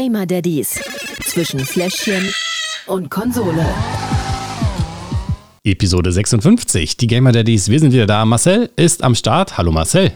Gamer 0.00 0.26
Daddies 0.26 0.80
zwischen 1.24 1.58
Fläschchen 1.58 2.32
und 2.86 3.10
Konsole. 3.10 3.66
Episode 5.64 6.12
56. 6.12 6.96
Die 6.98 7.08
Gamer 7.08 7.32
Daddies, 7.32 7.68
wir 7.68 7.80
sind 7.80 7.92
wieder 7.92 8.06
da. 8.06 8.24
Marcel 8.24 8.70
ist 8.76 9.02
am 9.02 9.16
Start. 9.16 9.58
Hallo 9.58 9.72
Marcel. 9.72 10.12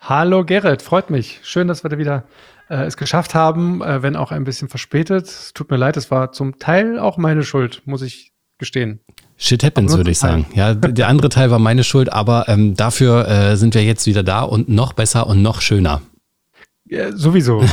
Hallo 0.00 0.44
Gerrit, 0.44 0.82
freut 0.82 1.08
mich. 1.08 1.40
Schön, 1.44 1.66
dass 1.66 1.82
wir 1.82 1.96
wieder 1.96 2.24
äh, 2.68 2.84
es 2.84 2.98
geschafft 2.98 3.34
haben, 3.34 3.80
äh, 3.80 4.02
wenn 4.02 4.16
auch 4.16 4.32
ein 4.32 4.44
bisschen 4.44 4.68
verspätet. 4.68 5.24
Es 5.24 5.54
tut 5.54 5.70
mir 5.70 5.78
leid, 5.78 5.96
es 5.96 6.10
war 6.10 6.32
zum 6.32 6.58
Teil 6.58 6.98
auch 6.98 7.16
meine 7.16 7.42
Schuld, 7.42 7.80
muss 7.86 8.02
ich 8.02 8.32
gestehen. 8.58 9.00
Shit 9.38 9.64
happens, 9.64 9.96
würde 9.96 10.10
ich 10.10 10.18
sagen. 10.18 10.44
Ja, 10.54 10.74
der 10.74 11.08
andere 11.08 11.30
Teil 11.30 11.50
war 11.50 11.58
meine 11.58 11.84
Schuld, 11.84 12.12
aber 12.12 12.50
ähm, 12.50 12.74
dafür 12.76 13.26
äh, 13.26 13.56
sind 13.56 13.74
wir 13.74 13.82
jetzt 13.82 14.06
wieder 14.06 14.22
da 14.22 14.42
und 14.42 14.68
noch 14.68 14.92
besser 14.92 15.26
und 15.26 15.40
noch 15.40 15.62
schöner. 15.62 16.02
Ja, 16.92 17.10
sowieso. 17.16 17.64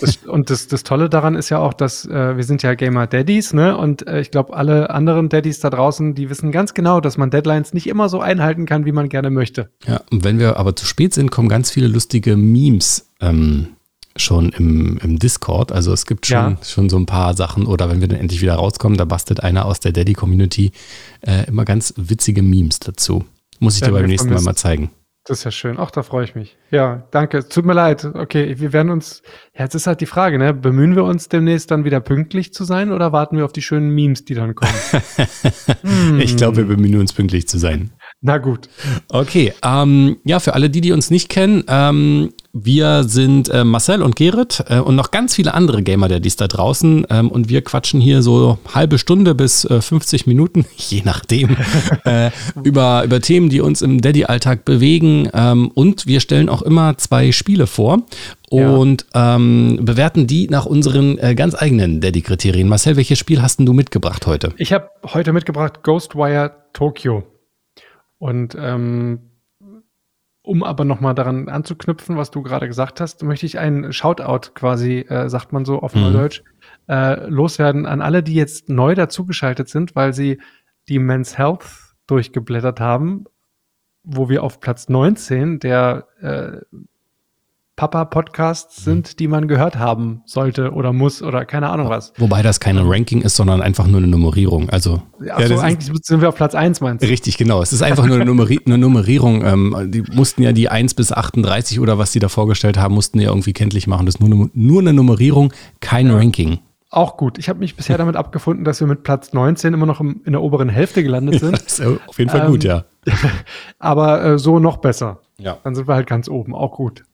das, 0.00 0.18
und 0.26 0.48
das, 0.48 0.68
das 0.68 0.84
Tolle 0.84 1.08
daran 1.08 1.34
ist 1.34 1.48
ja 1.48 1.58
auch, 1.58 1.74
dass 1.74 2.04
äh, 2.06 2.36
wir 2.36 2.44
sind 2.44 2.62
ja 2.62 2.74
Gamer 2.74 3.08
Daddies, 3.08 3.52
ne? 3.52 3.76
Und 3.76 4.06
äh, 4.06 4.20
ich 4.20 4.30
glaube, 4.30 4.54
alle 4.54 4.90
anderen 4.90 5.28
Daddies 5.28 5.58
da 5.58 5.70
draußen, 5.70 6.14
die 6.14 6.30
wissen 6.30 6.52
ganz 6.52 6.72
genau, 6.72 7.00
dass 7.00 7.18
man 7.18 7.30
Deadlines 7.30 7.74
nicht 7.74 7.88
immer 7.88 8.08
so 8.08 8.20
einhalten 8.20 8.66
kann, 8.66 8.86
wie 8.86 8.92
man 8.92 9.08
gerne 9.08 9.30
möchte. 9.30 9.70
Ja, 9.88 10.02
und 10.12 10.22
wenn 10.22 10.38
wir 10.38 10.56
aber 10.56 10.76
zu 10.76 10.86
spät 10.86 11.14
sind, 11.14 11.32
kommen 11.32 11.48
ganz 11.48 11.72
viele 11.72 11.88
lustige 11.88 12.36
Memes 12.36 13.10
ähm, 13.20 13.70
schon 14.14 14.50
im, 14.50 14.98
im 15.02 15.18
Discord. 15.18 15.72
Also 15.72 15.92
es 15.92 16.06
gibt 16.06 16.26
schon, 16.26 16.36
ja. 16.36 16.56
schon 16.64 16.88
so 16.88 16.96
ein 16.96 17.06
paar 17.06 17.34
Sachen. 17.34 17.66
Oder 17.66 17.90
wenn 17.90 18.00
wir 18.00 18.06
dann 18.06 18.20
endlich 18.20 18.40
wieder 18.40 18.54
rauskommen, 18.54 18.96
da 18.96 19.04
bastelt 19.04 19.42
einer 19.42 19.64
aus 19.64 19.80
der 19.80 19.90
Daddy-Community 19.90 20.70
äh, 21.22 21.48
immer 21.48 21.64
ganz 21.64 21.92
witzige 21.96 22.42
Memes 22.42 22.78
dazu. 22.78 23.24
Muss 23.58 23.74
ich 23.74 23.82
dir 23.82 23.90
beim 23.90 24.06
nächsten 24.06 24.32
Mal 24.32 24.42
mal 24.42 24.54
zeigen. 24.54 24.90
Das 25.24 25.38
ist 25.38 25.44
ja 25.44 25.50
schön. 25.50 25.76
Ach, 25.78 25.90
da 25.90 26.02
freue 26.02 26.24
ich 26.24 26.34
mich. 26.34 26.56
Ja, 26.70 27.06
danke. 27.10 27.46
Tut 27.46 27.66
mir 27.66 27.74
leid. 27.74 28.06
Okay, 28.06 28.58
wir 28.58 28.72
werden 28.72 28.90
uns. 28.90 29.22
Ja, 29.54 29.64
jetzt 29.64 29.74
ist 29.74 29.86
halt 29.86 30.00
die 30.00 30.06
Frage, 30.06 30.38
ne? 30.38 30.54
Bemühen 30.54 30.96
wir 30.96 31.04
uns 31.04 31.28
demnächst 31.28 31.70
dann 31.70 31.84
wieder 31.84 32.00
pünktlich 32.00 32.54
zu 32.54 32.64
sein 32.64 32.90
oder 32.90 33.12
warten 33.12 33.36
wir 33.36 33.44
auf 33.44 33.52
die 33.52 33.60
schönen 33.60 33.90
Memes, 33.90 34.24
die 34.24 34.34
dann 34.34 34.54
kommen? 34.54 34.72
hm. 35.82 36.20
Ich 36.20 36.36
glaube, 36.36 36.56
wir 36.56 36.64
bemühen 36.64 36.98
uns 36.98 37.12
pünktlich 37.12 37.46
zu 37.46 37.58
sein. 37.58 37.92
Na 38.22 38.36
gut. 38.36 38.68
Okay, 39.08 39.54
ähm, 39.64 40.18
ja, 40.24 40.40
für 40.40 40.52
alle 40.52 40.68
die, 40.68 40.82
die 40.82 40.92
uns 40.92 41.10
nicht 41.10 41.30
kennen, 41.30 41.64
ähm, 41.68 42.34
wir 42.52 43.04
sind 43.04 43.48
äh, 43.48 43.64
Marcel 43.64 44.02
und 44.02 44.14
Gerrit 44.14 44.62
äh, 44.68 44.78
und 44.78 44.94
noch 44.94 45.10
ganz 45.10 45.36
viele 45.36 45.54
andere 45.54 45.82
Gamer, 45.82 46.08
der 46.08 46.20
dies 46.20 46.36
da 46.36 46.46
draußen. 46.46 47.06
Ähm, 47.08 47.30
und 47.30 47.48
wir 47.48 47.62
quatschen 47.62 47.98
hier 47.98 48.20
so 48.20 48.58
halbe 48.74 48.98
Stunde 48.98 49.34
bis 49.34 49.64
äh, 49.64 49.80
50 49.80 50.26
Minuten, 50.26 50.66
je 50.76 51.00
nachdem, 51.02 51.56
äh, 52.04 52.30
über, 52.62 53.04
über 53.04 53.22
Themen, 53.22 53.48
die 53.48 53.62
uns 53.62 53.80
im 53.80 54.02
Daddy-Alltag 54.02 54.66
bewegen. 54.66 55.30
Ähm, 55.32 55.70
und 55.72 56.06
wir 56.06 56.20
stellen 56.20 56.50
auch 56.50 56.60
immer 56.60 56.98
zwei 56.98 57.32
Spiele 57.32 57.66
vor 57.66 58.02
und 58.50 59.06
ja. 59.14 59.36
ähm, 59.36 59.78
bewerten 59.80 60.26
die 60.26 60.46
nach 60.48 60.66
unseren 60.66 61.16
äh, 61.18 61.34
ganz 61.34 61.54
eigenen 61.54 62.02
Daddy-Kriterien. 62.02 62.68
Marcel, 62.68 62.96
welches 62.96 63.18
Spiel 63.18 63.40
hast 63.40 63.60
denn 63.60 63.66
du 63.66 63.72
mitgebracht 63.72 64.26
heute? 64.26 64.52
Ich 64.58 64.74
habe 64.74 64.90
heute 65.04 65.32
mitgebracht 65.32 65.82
Ghostwire 65.82 66.50
Tokyo. 66.74 67.29
Und 68.20 68.54
ähm, 68.58 69.30
um 70.42 70.62
aber 70.62 70.84
nochmal 70.84 71.14
daran 71.14 71.48
anzuknüpfen, 71.48 72.18
was 72.18 72.30
du 72.30 72.42
gerade 72.42 72.68
gesagt 72.68 73.00
hast, 73.00 73.22
möchte 73.22 73.46
ich 73.46 73.58
einen 73.58 73.94
Shoutout 73.94 74.52
quasi, 74.54 74.98
äh, 75.08 75.30
sagt 75.30 75.52
man 75.52 75.64
so 75.64 75.80
auf 75.80 75.94
mhm. 75.94 76.02
Neudeutsch, 76.02 76.42
äh, 76.86 77.26
loswerden 77.28 77.86
an 77.86 78.02
alle, 78.02 78.22
die 78.22 78.34
jetzt 78.34 78.68
neu 78.68 78.94
dazugeschaltet 78.94 79.70
sind, 79.70 79.96
weil 79.96 80.12
sie 80.12 80.38
die 80.88 80.98
Men's 80.98 81.38
Health 81.38 81.94
durchgeblättert 82.06 82.78
haben, 82.78 83.24
wo 84.02 84.28
wir 84.28 84.44
auf 84.44 84.60
Platz 84.60 84.90
19 84.90 85.58
der 85.58 86.06
äh, 86.20 86.76
Papa-Podcasts 87.80 88.84
sind, 88.84 89.20
die 89.20 89.26
man 89.26 89.48
gehört 89.48 89.78
haben 89.78 90.20
sollte 90.26 90.72
oder 90.72 90.92
muss 90.92 91.22
oder 91.22 91.46
keine 91.46 91.70
Ahnung 91.70 91.88
was. 91.88 92.12
Wobei 92.18 92.42
das 92.42 92.60
keine 92.60 92.82
Ranking 92.84 93.22
ist, 93.22 93.36
sondern 93.36 93.62
einfach 93.62 93.86
nur 93.86 93.96
eine 93.96 94.06
Nummerierung. 94.06 94.68
Also 94.68 95.00
ja, 95.24 95.36
eigentlich 95.36 95.90
sind 96.02 96.20
wir 96.20 96.28
auf 96.28 96.34
Platz 96.34 96.54
1, 96.54 96.82
meinst 96.82 97.02
du? 97.02 97.08
Richtig, 97.08 97.38
genau. 97.38 97.62
Es 97.62 97.72
ist 97.72 97.80
einfach 97.80 98.04
nur 98.04 98.16
eine, 98.16 98.26
Nummeri 98.26 98.60
eine 98.66 98.76
Nummerierung. 98.76 99.42
Ähm, 99.46 99.90
die 99.90 100.02
mussten 100.02 100.42
ja 100.42 100.52
die 100.52 100.68
1 100.68 100.92
bis 100.92 101.10
38 101.10 101.80
oder 101.80 101.96
was 101.96 102.12
die 102.12 102.18
da 102.18 102.28
vorgestellt 102.28 102.76
haben, 102.76 102.92
mussten 102.92 103.18
ja 103.18 103.30
irgendwie 103.30 103.54
kenntlich 103.54 103.86
machen. 103.86 104.04
Das 104.04 104.16
ist 104.16 104.20
nur, 104.20 104.50
nur 104.52 104.80
eine 104.82 104.92
Nummerierung, 104.92 105.50
kein 105.80 106.08
ja. 106.08 106.16
Ranking. 106.16 106.58
Auch 106.90 107.16
gut. 107.16 107.38
Ich 107.38 107.48
habe 107.48 107.60
mich 107.60 107.76
bisher 107.76 107.96
damit 107.96 108.16
abgefunden, 108.16 108.66
dass 108.66 108.80
wir 108.80 108.88
mit 108.88 109.04
Platz 109.04 109.32
19 109.32 109.72
immer 109.72 109.86
noch 109.86 110.00
im, 110.00 110.20
in 110.26 110.32
der 110.32 110.42
oberen 110.42 110.68
Hälfte 110.68 111.02
gelandet 111.02 111.40
sind. 111.40 111.56
Ja, 111.58 111.64
ist 111.64 111.80
auf 111.80 112.18
jeden 112.18 112.30
Fall 112.30 112.44
ähm, 112.44 112.50
gut, 112.50 112.62
ja. 112.62 112.84
aber 113.78 114.22
äh, 114.22 114.38
so 114.38 114.58
noch 114.58 114.76
besser. 114.76 115.20
Ja. 115.38 115.56
Dann 115.64 115.74
sind 115.74 115.88
wir 115.88 115.94
halt 115.94 116.06
ganz 116.06 116.28
oben. 116.28 116.54
Auch 116.54 116.76
gut. 116.76 117.04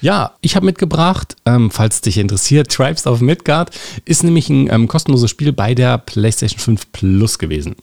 Ja, 0.00 0.32
ich 0.40 0.56
habe 0.56 0.66
mitgebracht, 0.66 1.36
ähm, 1.44 1.70
falls 1.70 2.00
dich 2.00 2.18
interessiert, 2.18 2.70
Tribes 2.70 3.06
of 3.06 3.20
Midgard 3.20 3.70
ist 4.04 4.22
nämlich 4.22 4.48
ein 4.48 4.70
ähm, 4.72 4.88
kostenloses 4.88 5.30
Spiel 5.30 5.52
bei 5.52 5.74
der 5.74 5.98
PlayStation 5.98 6.60
5 6.60 6.92
Plus 6.92 7.38
gewesen. 7.38 7.76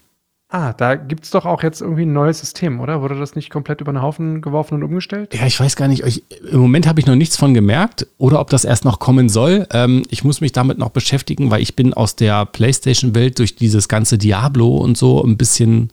Ah, 0.48 0.74
da 0.74 0.96
gibt 0.96 1.26
es 1.26 1.32
doch 1.32 1.46
auch 1.46 1.64
jetzt 1.64 1.82
irgendwie 1.82 2.04
ein 2.04 2.14
neues 2.14 2.40
System, 2.40 2.80
oder? 2.80 3.02
Wurde 3.02 3.20
das 3.20 3.36
nicht 3.36 3.50
komplett 3.50 3.82
über 3.82 3.92
den 3.92 4.02
Haufen 4.02 4.42
geworfen 4.42 4.76
und 4.76 4.84
umgestellt? 4.84 5.34
Ja, 5.34 5.46
ich 5.46 5.60
weiß 5.60 5.76
gar 5.76 5.88
nicht. 5.88 6.06
Ich, 6.06 6.24
Im 6.50 6.60
Moment 6.60 6.88
habe 6.88 7.00
ich 7.00 7.08
noch 7.08 7.16
nichts 7.16 7.36
von 7.36 7.54
gemerkt 7.54 8.08
oder 8.18 8.40
ob 8.40 8.52
das 8.52 8.64
erst 8.64 8.86
noch 8.86 9.00
kommen 9.00 9.28
soll. 9.28 9.68
Ähm, 9.72 10.04
ich 10.10 10.24
muss 10.24 10.42
mich 10.42 10.54
damit 10.54 10.78
noch 10.78 10.92
beschäftigen, 10.92 11.50
weil 11.50 11.62
ich 11.62 11.76
bin 11.76 11.94
aus 11.94 12.16
der 12.16 12.46
PlayStation-Welt 12.46 13.40
durch 13.40 13.56
dieses 13.56 13.90
ganze 13.90 14.18
Diablo 14.18 14.78
und 14.78 14.98
so 14.98 15.22
ein 15.24 15.36
bisschen, 15.36 15.92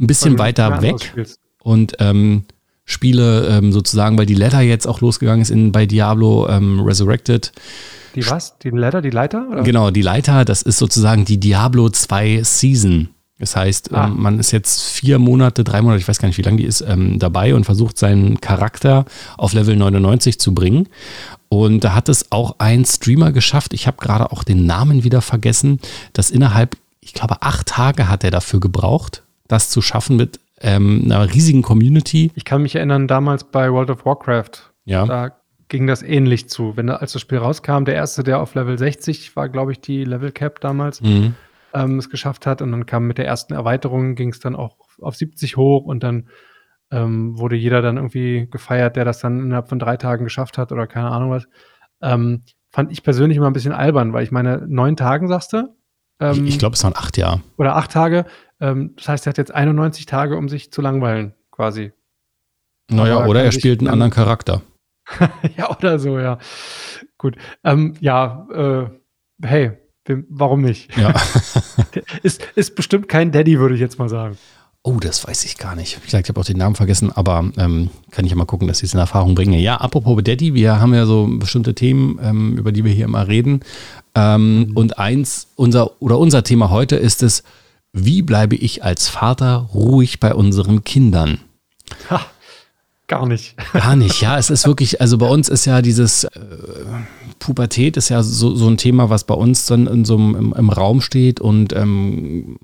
ein 0.00 0.06
bisschen 0.06 0.38
weiter 0.38 0.82
weg. 0.82 1.12
Und 1.62 1.96
ähm, 2.00 2.46
Spiele 2.84 3.48
ähm, 3.48 3.72
sozusagen, 3.72 4.18
weil 4.18 4.26
die 4.26 4.34
Letter 4.34 4.60
jetzt 4.60 4.86
auch 4.86 5.00
losgegangen 5.00 5.42
ist 5.42 5.50
in, 5.50 5.72
bei 5.72 5.86
Diablo 5.86 6.48
ähm, 6.48 6.80
Resurrected. 6.80 7.52
Die 8.14 8.28
was? 8.28 8.58
Die 8.58 8.70
Letter, 8.70 9.02
die 9.02 9.10
Leiter? 9.10 9.48
Oder? 9.50 9.62
Genau, 9.62 9.90
die 9.90 10.02
Leiter, 10.02 10.44
das 10.44 10.62
ist 10.62 10.78
sozusagen 10.78 11.24
die 11.24 11.38
Diablo 11.38 11.88
2 11.88 12.42
Season. 12.42 13.08
Das 13.38 13.56
heißt, 13.56 13.90
ähm, 13.90 13.96
ah. 13.96 14.06
ähm, 14.06 14.22
man 14.22 14.38
ist 14.38 14.52
jetzt 14.52 14.82
vier 14.82 15.18
Monate, 15.18 15.64
drei 15.64 15.82
Monate, 15.82 16.00
ich 16.00 16.08
weiß 16.08 16.18
gar 16.18 16.28
nicht, 16.28 16.38
wie 16.38 16.42
lange 16.42 16.58
die 16.58 16.64
ist, 16.64 16.82
ähm, 16.82 17.18
dabei 17.18 17.54
und 17.54 17.64
versucht 17.64 17.98
seinen 17.98 18.40
Charakter 18.40 19.06
auf 19.36 19.54
Level 19.54 19.76
99 19.76 20.38
zu 20.38 20.54
bringen. 20.54 20.88
Und 21.48 21.84
da 21.84 21.94
hat 21.94 22.08
es 22.08 22.30
auch 22.30 22.56
ein 22.58 22.84
Streamer 22.84 23.32
geschafft, 23.32 23.74
ich 23.74 23.86
habe 23.86 23.96
gerade 23.98 24.30
auch 24.30 24.44
den 24.44 24.66
Namen 24.66 25.04
wieder 25.04 25.20
vergessen, 25.20 25.80
dass 26.12 26.30
innerhalb, 26.30 26.76
ich 27.00 27.12
glaube, 27.12 27.42
acht 27.42 27.66
Tage 27.66 28.08
hat 28.08 28.24
er 28.24 28.30
dafür 28.30 28.60
gebraucht, 28.60 29.22
das 29.48 29.70
zu 29.70 29.82
schaffen 29.82 30.16
mit 30.16 30.40
ähm, 30.60 31.02
einer 31.04 31.32
riesigen 31.32 31.62
Community. 31.62 32.30
Ich 32.34 32.44
kann 32.44 32.62
mich 32.62 32.76
erinnern, 32.76 33.08
damals 33.08 33.44
bei 33.44 33.72
World 33.72 33.90
of 33.90 34.04
Warcraft. 34.04 34.72
Ja. 34.84 35.06
Da 35.06 35.36
ging 35.68 35.86
das 35.86 36.02
ähnlich 36.02 36.48
zu. 36.48 36.76
Wenn 36.76 36.88
als 36.90 37.12
das 37.12 37.22
Spiel 37.22 37.38
rauskam, 37.38 37.84
der 37.84 37.94
erste, 37.94 38.22
der 38.22 38.40
auf 38.40 38.54
Level 38.54 38.78
60 38.78 39.34
war, 39.36 39.48
glaube 39.48 39.72
ich, 39.72 39.80
die 39.80 40.04
Level 40.04 40.32
Cap 40.32 40.60
damals, 40.60 41.00
mhm. 41.00 41.34
ähm, 41.72 41.98
es 41.98 42.10
geschafft 42.10 42.46
hat. 42.46 42.62
Und 42.62 42.72
dann 42.72 42.86
kam 42.86 43.06
mit 43.06 43.18
der 43.18 43.26
ersten 43.26 43.54
Erweiterung, 43.54 44.14
ging 44.14 44.30
es 44.30 44.40
dann 44.40 44.54
auch 44.54 44.76
auf 45.00 45.16
70 45.16 45.56
hoch 45.56 45.84
und 45.84 46.02
dann 46.02 46.28
ähm, 46.90 47.38
wurde 47.38 47.56
jeder 47.56 47.82
dann 47.82 47.96
irgendwie 47.96 48.46
gefeiert, 48.50 48.96
der 48.96 49.04
das 49.04 49.18
dann 49.18 49.40
innerhalb 49.40 49.68
von 49.68 49.78
drei 49.78 49.96
Tagen 49.96 50.24
geschafft 50.24 50.58
hat 50.58 50.70
oder 50.70 50.86
keine 50.86 51.10
Ahnung 51.10 51.30
was. 51.30 51.46
Ähm, 52.02 52.42
fand 52.70 52.92
ich 52.92 53.02
persönlich 53.02 53.36
immer 53.36 53.48
ein 53.48 53.52
bisschen 53.52 53.72
albern, 53.72 54.12
weil 54.12 54.24
ich 54.24 54.30
meine, 54.30 54.64
neun 54.68 54.96
Tagen, 54.96 55.28
sagst 55.28 55.52
du? 55.52 55.74
Ähm, 56.20 56.46
ich 56.46 56.58
glaube, 56.58 56.74
es 56.74 56.84
waren 56.84 56.94
acht 56.96 57.16
Jahre. 57.16 57.40
Oder 57.56 57.76
acht 57.76 57.90
Tage. 57.90 58.26
Ähm, 58.60 58.94
das 58.96 59.08
heißt, 59.08 59.26
er 59.26 59.30
hat 59.30 59.38
jetzt 59.38 59.54
91 59.54 60.06
Tage, 60.06 60.36
um 60.36 60.48
sich 60.48 60.72
zu 60.72 60.80
langweilen, 60.80 61.34
quasi. 61.50 61.92
Naja, 62.90 63.18
Aber 63.18 63.28
oder 63.28 63.44
er 63.44 63.52
spielt 63.52 63.80
einen 63.80 63.88
anderen 63.88 64.12
Charakter. 64.12 64.62
ja, 65.56 65.76
oder 65.76 65.98
so, 65.98 66.18
ja. 66.18 66.38
Gut. 67.18 67.36
Ähm, 67.62 67.94
ja, 68.00 68.46
äh, 68.52 69.46
hey, 69.46 69.72
warum 70.28 70.62
nicht? 70.62 70.96
Ja. 70.96 71.14
ist, 72.22 72.42
ist 72.54 72.74
bestimmt 72.74 73.08
kein 73.08 73.32
Daddy, 73.32 73.58
würde 73.58 73.74
ich 73.74 73.80
jetzt 73.80 73.98
mal 73.98 74.08
sagen. 74.08 74.36
Oh, 74.86 74.98
das 75.00 75.26
weiß 75.26 75.46
ich 75.46 75.56
gar 75.56 75.74
nicht. 75.74 75.98
Ich 76.04 76.12
ich 76.12 76.28
habe 76.28 76.38
auch 76.38 76.44
den 76.44 76.58
Namen 76.58 76.74
vergessen, 76.74 77.10
aber 77.10 77.50
ähm, 77.56 77.88
kann 78.10 78.26
ich 78.26 78.32
ja 78.32 78.36
mal 78.36 78.44
gucken, 78.44 78.68
dass 78.68 78.82
ich 78.82 78.90
es 78.90 78.94
in 78.94 79.00
Erfahrung 79.00 79.34
bringe. 79.34 79.58
Ja, 79.58 79.76
apropos 79.76 80.22
Daddy, 80.22 80.52
wir 80.52 80.78
haben 80.78 80.92
ja 80.92 81.06
so 81.06 81.26
bestimmte 81.26 81.74
Themen, 81.74 82.18
ähm, 82.22 82.58
über 82.58 82.70
die 82.70 82.84
wir 82.84 82.92
hier 82.92 83.06
immer 83.06 83.26
reden. 83.26 83.60
Ähm, 84.14 84.58
mhm. 84.58 84.76
Und 84.76 84.98
eins, 84.98 85.48
unser 85.56 86.02
oder 86.02 86.18
unser 86.18 86.44
Thema 86.44 86.68
heute 86.68 86.96
ist 86.96 87.22
es, 87.22 87.44
wie 87.94 88.22
bleibe 88.22 88.56
ich 88.56 88.84
als 88.84 89.08
Vater 89.08 89.70
ruhig 89.72 90.20
bei 90.20 90.34
unseren 90.34 90.82
Kindern? 90.82 91.38
Ha, 92.10 92.20
gar 93.06 93.26
nicht. 93.26 93.54
Gar 93.72 93.96
nicht, 93.96 94.20
ja. 94.20 94.36
Es 94.36 94.50
ist 94.50 94.66
wirklich, 94.66 95.00
also 95.00 95.16
bei 95.16 95.28
uns 95.28 95.48
ist 95.48 95.64
ja 95.64 95.80
dieses 95.80 96.24
äh, 96.24 96.30
Pubertät 97.38 97.96
ist 97.96 98.08
ja 98.08 98.22
so, 98.22 98.54
so 98.56 98.68
ein 98.68 98.78
Thema, 98.78 99.10
was 99.10 99.24
bei 99.24 99.34
uns 99.34 99.66
dann 99.66 99.86
in 99.86 100.04
so 100.04 100.16
einem, 100.16 100.34
im, 100.34 100.52
im 100.52 100.70
Raum 100.70 101.00
steht 101.00 101.40
und 101.40 101.72
ähm, 101.72 102.56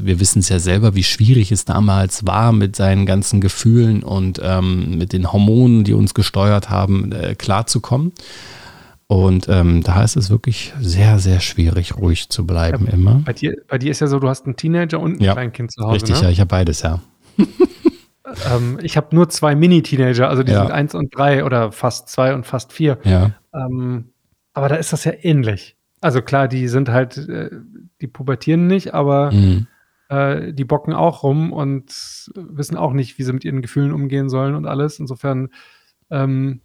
wir 0.00 0.20
wissen 0.20 0.40
es 0.40 0.48
ja 0.48 0.58
selber, 0.58 0.94
wie 0.94 1.02
schwierig 1.04 1.52
es 1.52 1.64
damals 1.64 2.26
war, 2.26 2.52
mit 2.52 2.74
seinen 2.74 3.06
ganzen 3.06 3.40
Gefühlen 3.40 4.02
und 4.02 4.40
ähm, 4.42 4.98
mit 4.98 5.12
den 5.12 5.32
Hormonen, 5.32 5.84
die 5.84 5.92
uns 5.92 6.14
gesteuert 6.14 6.70
haben, 6.70 7.12
äh, 7.12 7.34
klarzukommen. 7.34 8.12
Und 9.12 9.46
ähm, 9.50 9.82
da 9.82 10.02
ist 10.02 10.16
es 10.16 10.30
wirklich 10.30 10.72
sehr, 10.80 11.18
sehr 11.18 11.40
schwierig, 11.40 11.98
ruhig 11.98 12.30
zu 12.30 12.46
bleiben 12.46 12.86
ja, 12.86 12.94
immer. 12.94 13.20
Bei 13.26 13.34
dir, 13.34 13.54
bei 13.68 13.76
dir 13.76 13.90
ist 13.90 14.00
ja 14.00 14.06
so, 14.06 14.18
du 14.18 14.26
hast 14.26 14.46
einen 14.46 14.56
Teenager 14.56 14.98
und 15.00 15.20
ein 15.20 15.22
ja, 15.22 15.34
Kleinkind 15.34 15.70
zu 15.70 15.82
Hause. 15.82 15.96
Richtig, 15.96 16.16
ne? 16.16 16.22
ja, 16.22 16.30
ich 16.30 16.40
habe 16.40 16.48
beides, 16.48 16.80
ja. 16.80 16.98
ähm, 18.50 18.78
ich 18.82 18.96
habe 18.96 19.14
nur 19.14 19.28
zwei 19.28 19.54
Mini-Teenager, 19.54 20.30
also 20.30 20.42
die 20.42 20.52
ja. 20.52 20.62
sind 20.62 20.72
eins 20.72 20.94
und 20.94 21.14
drei 21.14 21.44
oder 21.44 21.72
fast 21.72 22.08
zwei 22.08 22.32
und 22.32 22.46
fast 22.46 22.72
vier. 22.72 23.00
Ja. 23.04 23.32
Ähm, 23.52 24.12
aber 24.54 24.70
da 24.70 24.76
ist 24.76 24.94
das 24.94 25.04
ja 25.04 25.12
ähnlich. 25.20 25.76
Also 26.00 26.22
klar, 26.22 26.48
die 26.48 26.66
sind 26.68 26.88
halt, 26.88 27.18
äh, 27.18 27.50
die 28.00 28.06
pubertieren 28.06 28.66
nicht, 28.66 28.94
aber 28.94 29.30
mhm. 29.30 29.66
äh, 30.08 30.54
die 30.54 30.64
bocken 30.64 30.94
auch 30.94 31.22
rum 31.22 31.52
und 31.52 32.30
wissen 32.34 32.78
auch 32.78 32.94
nicht, 32.94 33.18
wie 33.18 33.24
sie 33.24 33.34
mit 33.34 33.44
ihren 33.44 33.60
Gefühlen 33.60 33.92
umgehen 33.92 34.30
sollen 34.30 34.54
und 34.54 34.64
alles. 34.64 34.98
Insofern 34.98 35.50
ähm, 36.10 36.62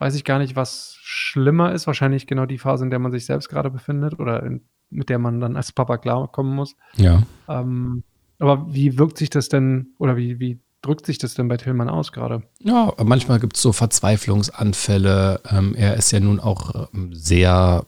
weiß 0.00 0.14
ich 0.16 0.24
gar 0.24 0.38
nicht, 0.38 0.54
was 0.54 0.99
schlimmer 1.10 1.72
ist. 1.72 1.86
Wahrscheinlich 1.86 2.26
genau 2.26 2.46
die 2.46 2.58
Phase, 2.58 2.84
in 2.84 2.90
der 2.90 3.00
man 3.00 3.10
sich 3.10 3.26
selbst 3.26 3.48
gerade 3.48 3.70
befindet 3.70 4.18
oder 4.18 4.42
in, 4.44 4.62
mit 4.90 5.08
der 5.08 5.18
man 5.18 5.40
dann 5.40 5.56
als 5.56 5.72
Papa 5.72 5.98
klarkommen 5.98 6.54
muss. 6.54 6.76
Ja. 6.96 7.22
Ähm, 7.48 8.04
aber 8.38 8.72
wie 8.72 8.96
wirkt 8.96 9.18
sich 9.18 9.28
das 9.28 9.48
denn 9.48 9.88
oder 9.98 10.16
wie, 10.16 10.38
wie 10.38 10.60
drückt 10.82 11.04
sich 11.04 11.18
das 11.18 11.34
denn 11.34 11.48
bei 11.48 11.56
Tillmann 11.56 11.88
aus 11.88 12.12
gerade? 12.12 12.42
Ja, 12.60 12.92
manchmal 13.04 13.40
gibt 13.40 13.56
es 13.56 13.62
so 13.62 13.72
Verzweiflungsanfälle. 13.72 15.40
Ähm, 15.50 15.74
er 15.74 15.96
ist 15.96 16.12
ja 16.12 16.20
nun 16.20 16.38
auch 16.38 16.88
ähm, 16.94 17.12
sehr 17.12 17.84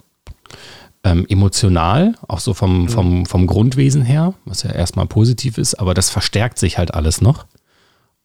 ähm, 1.04 1.24
emotional, 1.28 2.16
auch 2.26 2.40
so 2.40 2.54
vom, 2.54 2.82
mhm. 2.82 2.88
vom, 2.88 3.26
vom 3.26 3.46
Grundwesen 3.46 4.02
her, 4.02 4.34
was 4.44 4.64
ja 4.64 4.72
erstmal 4.72 5.06
positiv 5.06 5.58
ist, 5.58 5.74
aber 5.74 5.94
das 5.94 6.10
verstärkt 6.10 6.58
sich 6.58 6.76
halt 6.76 6.92
alles 6.92 7.20
noch. 7.20 7.46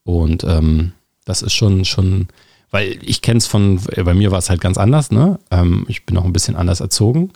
Und 0.04 0.44
ähm, 0.44 0.94
das 1.24 1.44
ist 1.44 1.54
schon, 1.54 1.86
schon, 1.86 2.28
weil 2.72 3.00
ich 3.02 3.22
kenne 3.22 3.38
es 3.38 3.48
von, 3.48 3.80
bei 4.04 4.14
mir 4.14 4.32
war 4.32 4.40
es 4.40 4.50
halt 4.50 4.62
ganz 4.62 4.78
anders, 4.78 5.12
ne? 5.12 5.40
Ähm, 5.52 5.86
ich 5.88 6.06
bin 6.06 6.18
auch 6.18 6.26
ein 6.26 6.34
bisschen 6.34 6.56
anders 6.56 6.80
erzogen. 6.80 7.32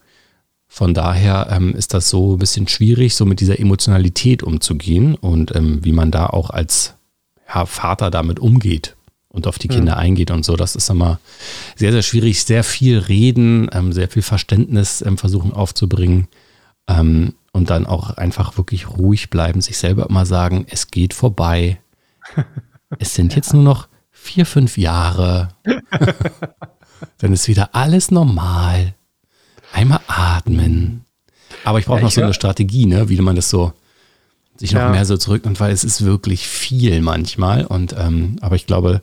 Von 0.68 0.94
daher 0.94 1.50
ähm, 1.51 1.75
ist 1.75 1.94
das 1.94 2.10
so 2.10 2.36
ein 2.36 2.39
bisschen 2.39 2.68
schwierig, 2.68 3.16
so 3.16 3.25
mit 3.25 3.42
dieser 3.42 3.60
Emotionalität 3.60 4.42
umzugehen 4.42 5.16
und 5.16 5.54
ähm, 5.56 5.83
wie 5.83 5.92
man 5.92 6.12
da 6.12 6.28
auch 6.28 6.50
als 6.50 6.95
ja, 7.54 7.66
Vater 7.66 8.10
damit 8.10 8.39
umgeht 8.39 8.95
und 9.28 9.48
auf 9.48 9.60
die 9.60 9.68
Kinder 9.68 9.95
mhm. 9.95 10.00
eingeht 10.00 10.31
und 10.31 10.45
so. 10.45 10.56
Das 10.56 10.75
ist 10.75 10.89
immer 10.89 11.19
sehr, 11.75 11.92
sehr 11.92 12.01
schwierig. 12.01 12.44
Sehr 12.44 12.63
viel 12.63 13.00
reden, 13.00 13.69
ähm, 13.74 13.94
sehr 13.94 14.10
viel 14.10 14.22
Verständnis 14.22 15.01
ähm, 15.01 15.18
versuchen 15.18 15.54
aufzubringen 15.54 16.27
ähm, 16.88 17.34
und 17.51 17.69
dann 17.69 17.86
auch 17.86 18.12
einfach 18.12 18.57
wirklich 18.57 18.89
ruhig 18.89 19.30
bleiben, 19.30 19.62
sich 19.62 19.77
selber 19.77 20.10
immer 20.10 20.25
sagen, 20.25 20.66
es 20.69 20.88
geht 20.88 21.13
vorbei. 21.13 21.80
es 23.00 23.13
sind 23.13 23.36
jetzt 23.36 23.54
nur 23.54 23.63
noch 23.63 23.88
vier, 24.21 24.45
fünf 24.45 24.77
Jahre. 24.77 25.50
dann 27.18 27.33
ist 27.33 27.47
wieder 27.47 27.75
alles 27.75 28.12
normal. 28.12 28.94
Einmal 29.73 30.00
atmen. 30.07 31.06
Aber 31.63 31.79
ich 31.79 31.85
brauche 31.85 32.00
ja, 32.00 32.03
noch 32.03 32.12
so 32.12 32.21
eine 32.21 32.33
Strategie, 32.33 32.85
ne? 32.85 33.09
wie 33.09 33.19
man 33.19 33.35
das 33.35 33.50
so 33.50 33.73
sich 34.57 34.73
noch 34.73 34.81
ja. 34.81 34.89
mehr 34.89 35.06
so 35.06 35.18
zurücknimmt, 35.18 35.59
weil 35.59 35.71
es 35.71 35.83
ist 35.83 36.06
wirklich 36.06 36.47
viel 36.47 37.01
manchmal. 37.01 37.65
Und 37.65 37.95
ähm, 37.97 38.38
aber 38.41 38.56
ich 38.56 38.68
glaube, 38.68 39.01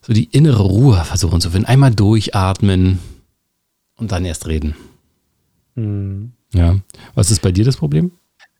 so 0.00 0.12
die 0.12 0.24
innere 0.24 0.62
Ruhe 0.62 0.96
versuchen 1.04 1.40
zu 1.40 1.50
finden. 1.50 1.66
Einmal 1.66 1.94
durchatmen 1.94 2.98
und 3.96 4.12
dann 4.12 4.24
erst 4.24 4.46
reden. 4.46 4.74
Mhm. 5.74 6.32
Ja. 6.52 6.76
Was 7.14 7.30
ist 7.30 7.40
bei 7.40 7.52
dir 7.52 7.64
das 7.64 7.76
Problem? 7.76 8.12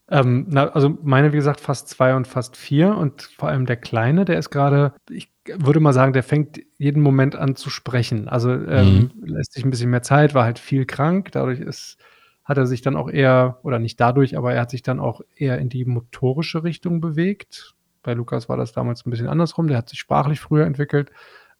Ähm, 0.08 0.46
na, 0.48 0.68
also 0.68 0.98
meine, 1.02 1.32
wie 1.32 1.36
gesagt, 1.36 1.60
fast 1.60 1.88
zwei 1.88 2.14
und 2.14 2.26
fast 2.26 2.56
vier. 2.56 2.96
Und 2.96 3.22
vor 3.38 3.48
allem 3.48 3.64
der 3.64 3.76
Kleine, 3.76 4.24
der 4.24 4.38
ist 4.38 4.50
gerade, 4.50 4.92
ich 5.08 5.28
würde 5.48 5.80
mal 5.80 5.92
sagen, 5.92 6.12
der 6.12 6.22
fängt 6.22 6.60
jeden 6.78 7.02
Moment 7.02 7.36
an 7.36 7.56
zu 7.56 7.70
sprechen. 7.70 8.28
Also 8.28 8.50
ähm, 8.50 9.10
mhm. 9.14 9.24
lässt 9.26 9.52
sich 9.52 9.64
ein 9.64 9.70
bisschen 9.70 9.90
mehr 9.90 10.02
Zeit, 10.02 10.34
war 10.34 10.44
halt 10.44 10.58
viel 10.58 10.86
krank. 10.86 11.32
Dadurch 11.32 11.60
ist 11.60 11.98
hat 12.46 12.58
er 12.58 12.66
sich 12.66 12.80
dann 12.80 12.96
auch 12.96 13.10
eher, 13.10 13.58
oder 13.64 13.80
nicht 13.80 14.00
dadurch, 14.00 14.36
aber 14.36 14.54
er 14.54 14.62
hat 14.62 14.70
sich 14.70 14.82
dann 14.82 15.00
auch 15.00 15.20
eher 15.34 15.58
in 15.58 15.68
die 15.68 15.84
motorische 15.84 16.62
Richtung 16.62 17.00
bewegt. 17.00 17.74
Bei 18.04 18.14
Lukas 18.14 18.48
war 18.48 18.56
das 18.56 18.72
damals 18.72 19.04
ein 19.04 19.10
bisschen 19.10 19.26
andersrum. 19.26 19.66
Der 19.66 19.76
hat 19.76 19.88
sich 19.88 19.98
sprachlich 19.98 20.38
früher 20.38 20.64
entwickelt. 20.64 21.10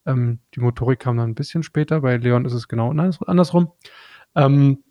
Ähm, 0.07 0.39
die 0.55 0.61
Motorik 0.61 1.01
kam 1.01 1.17
dann 1.17 1.31
ein 1.31 1.35
bisschen 1.35 1.65
später. 1.65 2.03
Bei 2.03 2.17
Leon 2.19 2.45
ist 2.45 2.53
es 2.53 2.69
genau 2.69 2.91
andersrum. 2.91 3.73
Ähm, 4.37 4.85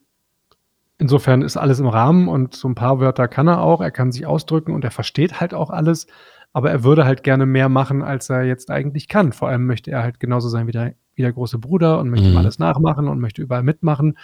insofern 0.98 1.42
ist 1.42 1.56
alles 1.56 1.80
im 1.80 1.88
Rahmen 1.88 2.28
und 2.28 2.56
so 2.56 2.68
ein 2.68 2.76
paar 2.76 3.00
Wörter 3.00 3.30
kann 3.30 3.48
er 3.48 3.62
auch. 3.62 3.80
Er 3.80 3.92
kann 3.92 4.12
sich 4.12 4.26
ausdrücken 4.26 4.74
und 4.74 4.84
er 4.84 4.92
versteht 4.92 5.40
halt 5.40 5.54
auch 5.54 5.70
alles. 5.70 6.08
Aber 6.56 6.72
er 6.72 6.86
würde 6.86 7.04
halt 7.04 7.24
gerne 7.24 7.46
mehr 7.46 7.68
machen, 7.68 8.02
als 8.02 8.30
er 8.30 8.44
jetzt 8.44 8.72
eigentlich 8.72 9.10
kann. 9.10 9.34
Vor 9.34 9.50
allem 9.50 9.66
möchte 9.66 9.92
er 9.92 10.04
halt 10.04 10.22
genauso 10.22 10.48
sein 10.48 10.68
wie 10.68 10.72
der, 10.72 10.96
wie 11.14 11.22
der 11.22 11.34
große 11.34 11.60
Bruder 11.60 12.00
und 12.00 12.10
möchte 12.10 12.30
mhm. 12.30 12.38
alles 12.38 12.60
nachmachen 12.60 13.10
und 13.10 13.20
möchte 13.20 13.42
überall 13.42 13.62
mitmachen. 13.62 14.18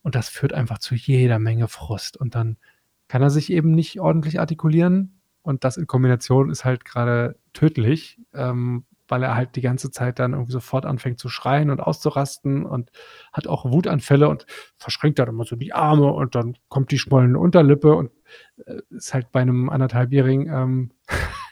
Und 0.00 0.14
das 0.14 0.30
führt 0.30 0.54
einfach 0.54 0.78
zu 0.78 0.94
jeder 0.94 1.38
Menge 1.38 1.68
Frust. 1.68 2.16
Und 2.16 2.34
dann 2.36 2.56
kann 3.06 3.20
er 3.20 3.28
sich 3.28 3.52
eben 3.52 3.72
nicht 3.72 4.00
ordentlich 4.00 4.40
artikulieren. 4.40 5.20
Und 5.42 5.64
das 5.64 5.76
in 5.76 5.86
Kombination 5.86 6.48
ist 6.48 6.64
halt 6.64 6.86
gerade 6.86 7.36
tödlich, 7.52 8.18
ähm, 8.32 8.86
weil 9.06 9.22
er 9.22 9.34
halt 9.34 9.54
die 9.54 9.60
ganze 9.60 9.90
Zeit 9.90 10.18
dann 10.18 10.32
irgendwie 10.32 10.52
sofort 10.52 10.86
anfängt 10.86 11.18
zu 11.18 11.28
schreien 11.28 11.68
und 11.68 11.80
auszurasten 11.80 12.64
und 12.64 12.92
hat 13.30 13.46
auch 13.46 13.70
Wutanfälle 13.70 14.30
und 14.30 14.46
verschränkt 14.78 15.18
dann 15.18 15.28
immer 15.28 15.44
so 15.44 15.54
die 15.54 15.74
Arme 15.74 16.10
und 16.10 16.34
dann 16.34 16.56
kommt 16.68 16.92
die 16.92 16.98
schmollende 16.98 17.38
Unterlippe 17.38 17.94
und 17.94 18.10
äh, 18.64 18.80
ist 18.88 19.12
halt 19.12 19.32
bei 19.32 19.42
einem 19.42 19.68
anderthalbjährigen, 19.68 20.48
ähm, 20.48 20.90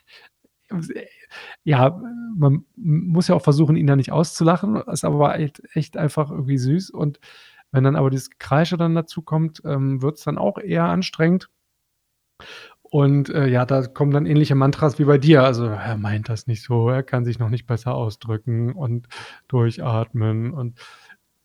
ja, 1.64 2.00
man 2.36 2.64
muss 2.76 3.28
ja 3.28 3.34
auch 3.34 3.42
versuchen, 3.42 3.76
ihn 3.76 3.86
da 3.86 3.96
nicht 3.96 4.12
auszulachen, 4.12 4.76
ist 4.76 5.04
aber 5.04 5.38
echt, 5.38 5.62
echt 5.74 5.96
einfach 5.96 6.30
irgendwie 6.30 6.58
süß 6.58 6.90
und 6.90 7.20
wenn 7.72 7.84
dann 7.84 7.96
aber 7.96 8.10
dieses 8.10 8.30
Kreische 8.38 8.76
dann 8.76 8.94
dazu 8.94 9.22
kommt, 9.22 9.62
ähm, 9.64 10.02
wird 10.02 10.18
es 10.18 10.24
dann 10.24 10.38
auch 10.38 10.58
eher 10.58 10.84
anstrengend. 10.84 11.48
Und 12.82 13.30
äh, 13.30 13.46
ja, 13.46 13.64
da 13.64 13.86
kommen 13.86 14.12
dann 14.12 14.26
ähnliche 14.26 14.54
Mantras 14.54 14.98
wie 14.98 15.06
bei 15.06 15.16
dir. 15.16 15.42
Also 15.42 15.64
er 15.64 15.96
meint 15.96 16.28
das 16.28 16.46
nicht 16.46 16.62
so, 16.62 16.90
er 16.90 17.02
kann 17.02 17.24
sich 17.24 17.38
noch 17.38 17.48
nicht 17.48 17.66
besser 17.66 17.94
ausdrücken 17.94 18.74
und 18.74 19.08
durchatmen 19.48 20.52
und 20.52 20.78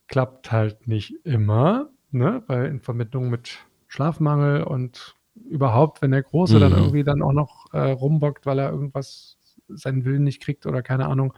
klappt 0.09 0.51
halt 0.51 0.87
nicht 0.89 1.13
immer, 1.25 1.89
ne? 2.11 2.43
Weil 2.47 2.65
in 2.65 2.81
Vermittlung 2.81 3.29
mit 3.29 3.59
Schlafmangel 3.87 4.63
und 4.63 5.15
überhaupt, 5.49 6.01
wenn 6.01 6.11
der 6.11 6.23
Große 6.23 6.55
mhm. 6.55 6.59
dann 6.59 6.71
irgendwie 6.73 7.03
dann 7.03 7.21
auch 7.21 7.33
noch 7.33 7.65
äh, 7.73 7.91
rumbockt, 7.91 8.45
weil 8.45 8.59
er 8.59 8.71
irgendwas 8.71 9.37
seinen 9.67 10.05
Willen 10.05 10.23
nicht 10.23 10.41
kriegt 10.41 10.65
oder 10.65 10.81
keine 10.81 11.07
Ahnung, 11.07 11.33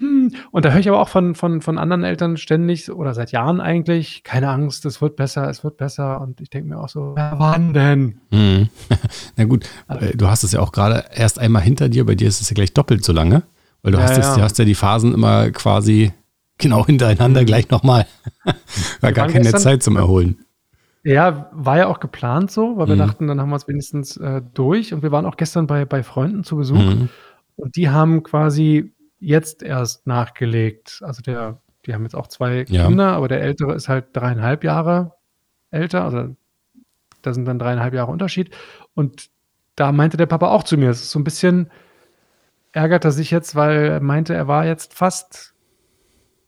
hm, 0.00 0.32
und 0.50 0.64
da 0.64 0.72
höre 0.72 0.80
ich 0.80 0.88
aber 0.88 1.00
auch 1.00 1.08
von, 1.08 1.36
von, 1.36 1.60
von 1.60 1.78
anderen 1.78 2.02
Eltern 2.02 2.36
ständig 2.36 2.90
oder 2.90 3.14
seit 3.14 3.30
Jahren 3.30 3.60
eigentlich, 3.60 4.24
keine 4.24 4.48
Angst, 4.48 4.84
es 4.86 5.00
wird 5.00 5.14
besser, 5.14 5.48
es 5.48 5.62
wird 5.62 5.76
besser. 5.76 6.20
Und 6.20 6.40
ich 6.40 6.50
denke 6.50 6.68
mir 6.68 6.80
auch 6.80 6.88
so, 6.88 7.14
ja, 7.16 7.34
wann 7.38 7.72
denn? 7.72 8.20
Mhm. 8.30 8.68
Na 9.36 9.44
gut, 9.44 9.66
also, 9.86 10.16
du 10.16 10.26
hast 10.26 10.42
es 10.42 10.52
ja 10.52 10.60
auch 10.60 10.72
gerade 10.72 11.04
erst 11.14 11.38
einmal 11.38 11.62
hinter 11.62 11.88
dir, 11.88 12.04
bei 12.04 12.16
dir 12.16 12.26
ist 12.26 12.40
es 12.40 12.50
ja 12.50 12.54
gleich 12.54 12.74
doppelt 12.74 13.04
so 13.04 13.12
lange, 13.12 13.44
weil 13.82 13.92
du 13.92 13.98
ja, 13.98 14.04
hast, 14.04 14.18
ja. 14.18 14.42
hast 14.42 14.58
ja 14.58 14.64
die 14.64 14.74
Phasen 14.74 15.14
immer 15.14 15.52
quasi 15.52 16.12
genau 16.58 16.84
hintereinander 16.84 17.42
mhm. 17.42 17.46
gleich 17.46 17.70
nochmal. 17.70 18.06
War 19.00 19.12
gar 19.12 19.28
keine 19.28 19.44
gestern, 19.44 19.60
Zeit 19.60 19.82
zum 19.84 19.96
Erholen. 19.96 20.44
Ja, 21.04 21.50
war 21.52 21.76
ja 21.76 21.86
auch 21.86 22.00
geplant 22.00 22.50
so, 22.50 22.78
weil 22.78 22.88
wir 22.88 22.94
mhm. 22.94 23.00
dachten, 23.00 23.26
dann 23.26 23.40
haben 23.40 23.50
wir 23.50 23.56
es 23.56 23.68
wenigstens 23.68 24.16
äh, 24.16 24.40
durch. 24.54 24.94
Und 24.94 25.02
wir 25.02 25.12
waren 25.12 25.26
auch 25.26 25.36
gestern 25.36 25.66
bei, 25.66 25.84
bei 25.84 26.02
Freunden 26.02 26.44
zu 26.44 26.56
Besuch. 26.56 26.78
Mhm. 26.78 27.10
Und 27.56 27.76
die 27.76 27.90
haben 27.90 28.22
quasi 28.22 28.94
jetzt 29.18 29.62
erst 29.62 30.06
nachgelegt. 30.06 31.00
Also 31.04 31.22
der, 31.22 31.60
die 31.84 31.92
haben 31.92 32.04
jetzt 32.04 32.16
auch 32.16 32.26
zwei 32.26 32.64
ja. 32.68 32.86
Kinder, 32.86 33.12
aber 33.12 33.28
der 33.28 33.42
ältere 33.42 33.74
ist 33.74 33.88
halt 33.88 34.06
dreieinhalb 34.14 34.64
Jahre 34.64 35.12
älter. 35.70 36.04
Also 36.04 36.34
da 37.20 37.34
sind 37.34 37.44
dann 37.44 37.58
dreieinhalb 37.58 37.92
Jahre 37.92 38.10
Unterschied. 38.10 38.50
Und 38.94 39.28
da 39.76 39.92
meinte 39.92 40.16
der 40.16 40.26
Papa 40.26 40.48
auch 40.48 40.62
zu 40.62 40.78
mir, 40.78 40.90
es 40.90 41.02
ist 41.02 41.10
so 41.10 41.18
ein 41.18 41.24
bisschen, 41.24 41.70
ärgert 42.72 43.04
er 43.04 43.12
sich 43.12 43.30
jetzt, 43.30 43.54
weil 43.54 43.86
er 43.86 44.00
meinte, 44.00 44.34
er 44.34 44.48
war 44.48 44.66
jetzt 44.66 44.94
fast 44.94 45.54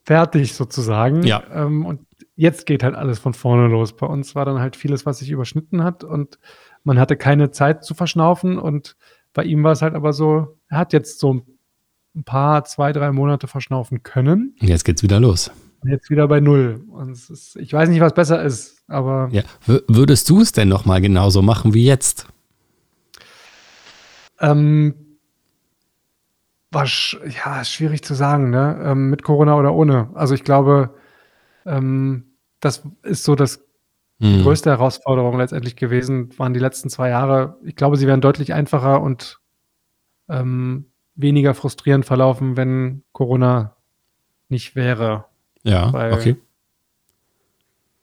fertig 0.05 0.55
sozusagen. 0.55 1.25
Ja. 1.25 1.43
Ähm, 1.53 1.85
und 1.85 2.01
jetzt 2.37 2.67
geht 2.67 2.83
halt 2.83 2.95
alles 2.95 3.19
von 3.19 3.35
vorne 3.35 3.67
los. 3.69 3.97
Bei 3.97 4.07
uns 4.07 4.35
war 4.35 4.45
dann 4.45 4.61
halt 4.61 4.77
vieles, 4.77 5.07
was 5.07 5.19
sich 5.19 5.31
überschnitten 5.31 5.83
hat 5.83 6.05
und 6.05 6.39
man 6.85 7.01
hatte 7.01 7.17
keine 7.17 7.51
Zeit 7.51 7.85
zu 7.85 7.95
verschnaufen 7.95 8.59
und 8.59 8.97
bei 9.33 9.45
ihm 9.45 9.65
war 9.65 9.73
es 9.73 9.83
halt 9.83 9.95
aber 9.95 10.13
so, 10.13 10.59
er 10.69 10.79
hat 10.79 10.93
jetzt 10.93 11.19
so 11.19 11.43
ein 12.15 12.25
paar, 12.25 12.65
zwei, 12.65 12.93
drei 12.93 13.13
Monate 13.13 13.47
verschnaufen 13.47 14.03
können. 14.03 14.55
Jetzt 14.61 14.85
geht's 14.85 15.03
wieder 15.03 15.21
los. 15.21 15.51
Jetzt 15.85 16.11
wieder 16.11 16.27
bei 16.27 16.41
null. 16.41 16.83
Und 16.89 17.13
ist, 17.13 17.57
ich 17.57 17.73
weiß 17.73 17.89
nicht, 17.89 18.01
was 18.01 18.15
besser 18.15 18.43
ist, 18.43 18.83
aber. 18.89 19.29
Ja. 19.31 19.43
Würdest 19.67 20.29
du 20.31 20.41
es 20.41 20.53
denn 20.53 20.69
nochmal 20.69 21.01
genauso 21.01 21.43
machen 21.43 21.75
wie 21.75 21.85
jetzt? 21.85 22.27
Ähm, 24.41 24.95
war 26.71 26.87
sch 26.87 27.19
ja 27.45 27.65
schwierig 27.65 28.03
zu 28.03 28.15
sagen, 28.15 28.51
ne? 28.51 28.81
Ähm, 28.83 29.11
mit 29.11 29.23
Corona 29.23 29.57
oder 29.57 29.75
ohne. 29.75 30.11
Also 30.15 30.35
ich 30.35 30.45
glaube, 30.45 30.95
ähm, 31.67 32.37
das 32.61 32.83
ist 33.03 33.25
so 33.25 33.35
das 33.35 33.65
hm. 34.21 34.43
größte 34.43 34.71
Herausforderung 34.71 35.37
letztendlich 35.37 35.77
gewesen, 35.77 36.31
waren 36.39 36.55
die 36.55 36.61
letzten 36.61 36.89
zwei 36.89 37.11
Jahre. 37.11 37.59
Ich 37.65 37.77
glaube, 37.77 37.97
sie 37.97 38.07
wären 38.07 38.21
deutlich 38.21 38.55
einfacher 38.55 39.03
und 39.03 39.41
ähm, 40.29 40.87
weniger 41.15 41.55
frustrierend 41.55 42.07
verlaufen, 42.07 42.57
wenn 42.57 43.03
Corona 43.13 43.77
nicht 44.49 44.77
wäre. 44.77 45.27
Ja, 45.63 45.93
Weil, 45.93 46.13
okay. 46.13 46.37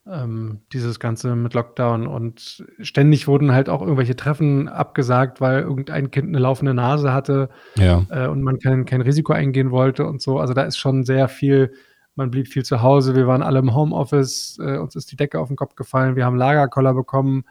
Ähm, 0.06 0.60
dieses 0.74 1.00
Ganze 1.00 1.34
mit 1.34 1.54
Lockdown 1.54 2.08
und 2.08 2.66
ständig 2.82 3.30
wurden 3.30 3.54
halt 3.54 3.70
auch 3.70 3.82
irgendwelche 3.82 4.18
Treffen 4.18 4.68
abgesagt, 4.68 5.40
weil 5.40 5.62
irgendein 5.62 6.12
Kind 6.12 6.28
eine 6.28 6.40
laufende 6.40 6.74
Nase 6.74 7.14
hatte 7.14 7.50
ja. 7.78 8.06
äh, 8.10 8.28
und 8.28 8.42
man 8.42 8.60
kein, 8.60 8.84
kein 8.84 9.00
Risiko 9.00 9.32
eingehen 9.32 9.72
wollte 9.72 10.06
und 10.06 10.22
so. 10.22 10.40
Also 10.40 10.54
da 10.54 10.64
ist 10.64 10.78
schon 10.78 11.06
sehr 11.06 11.30
viel 11.30 11.72
man 12.16 12.32
blieb 12.32 12.48
viel 12.48 12.64
zu 12.64 12.82
Hause, 12.82 13.16
wir 13.16 13.28
waren 13.28 13.42
alle 13.42 13.60
im 13.60 13.74
Homeoffice, 13.74 14.58
äh, 14.60 14.78
uns 14.78 14.96
ist 14.96 15.12
die 15.12 15.16
Decke 15.16 15.40
auf 15.40 15.48
den 15.48 15.58
Kopf 15.58 15.76
gefallen, 15.76 16.16
wir 16.16 16.26
haben 16.26 16.38
Lagerkoller 16.38 16.94
bekommen. 16.94 17.46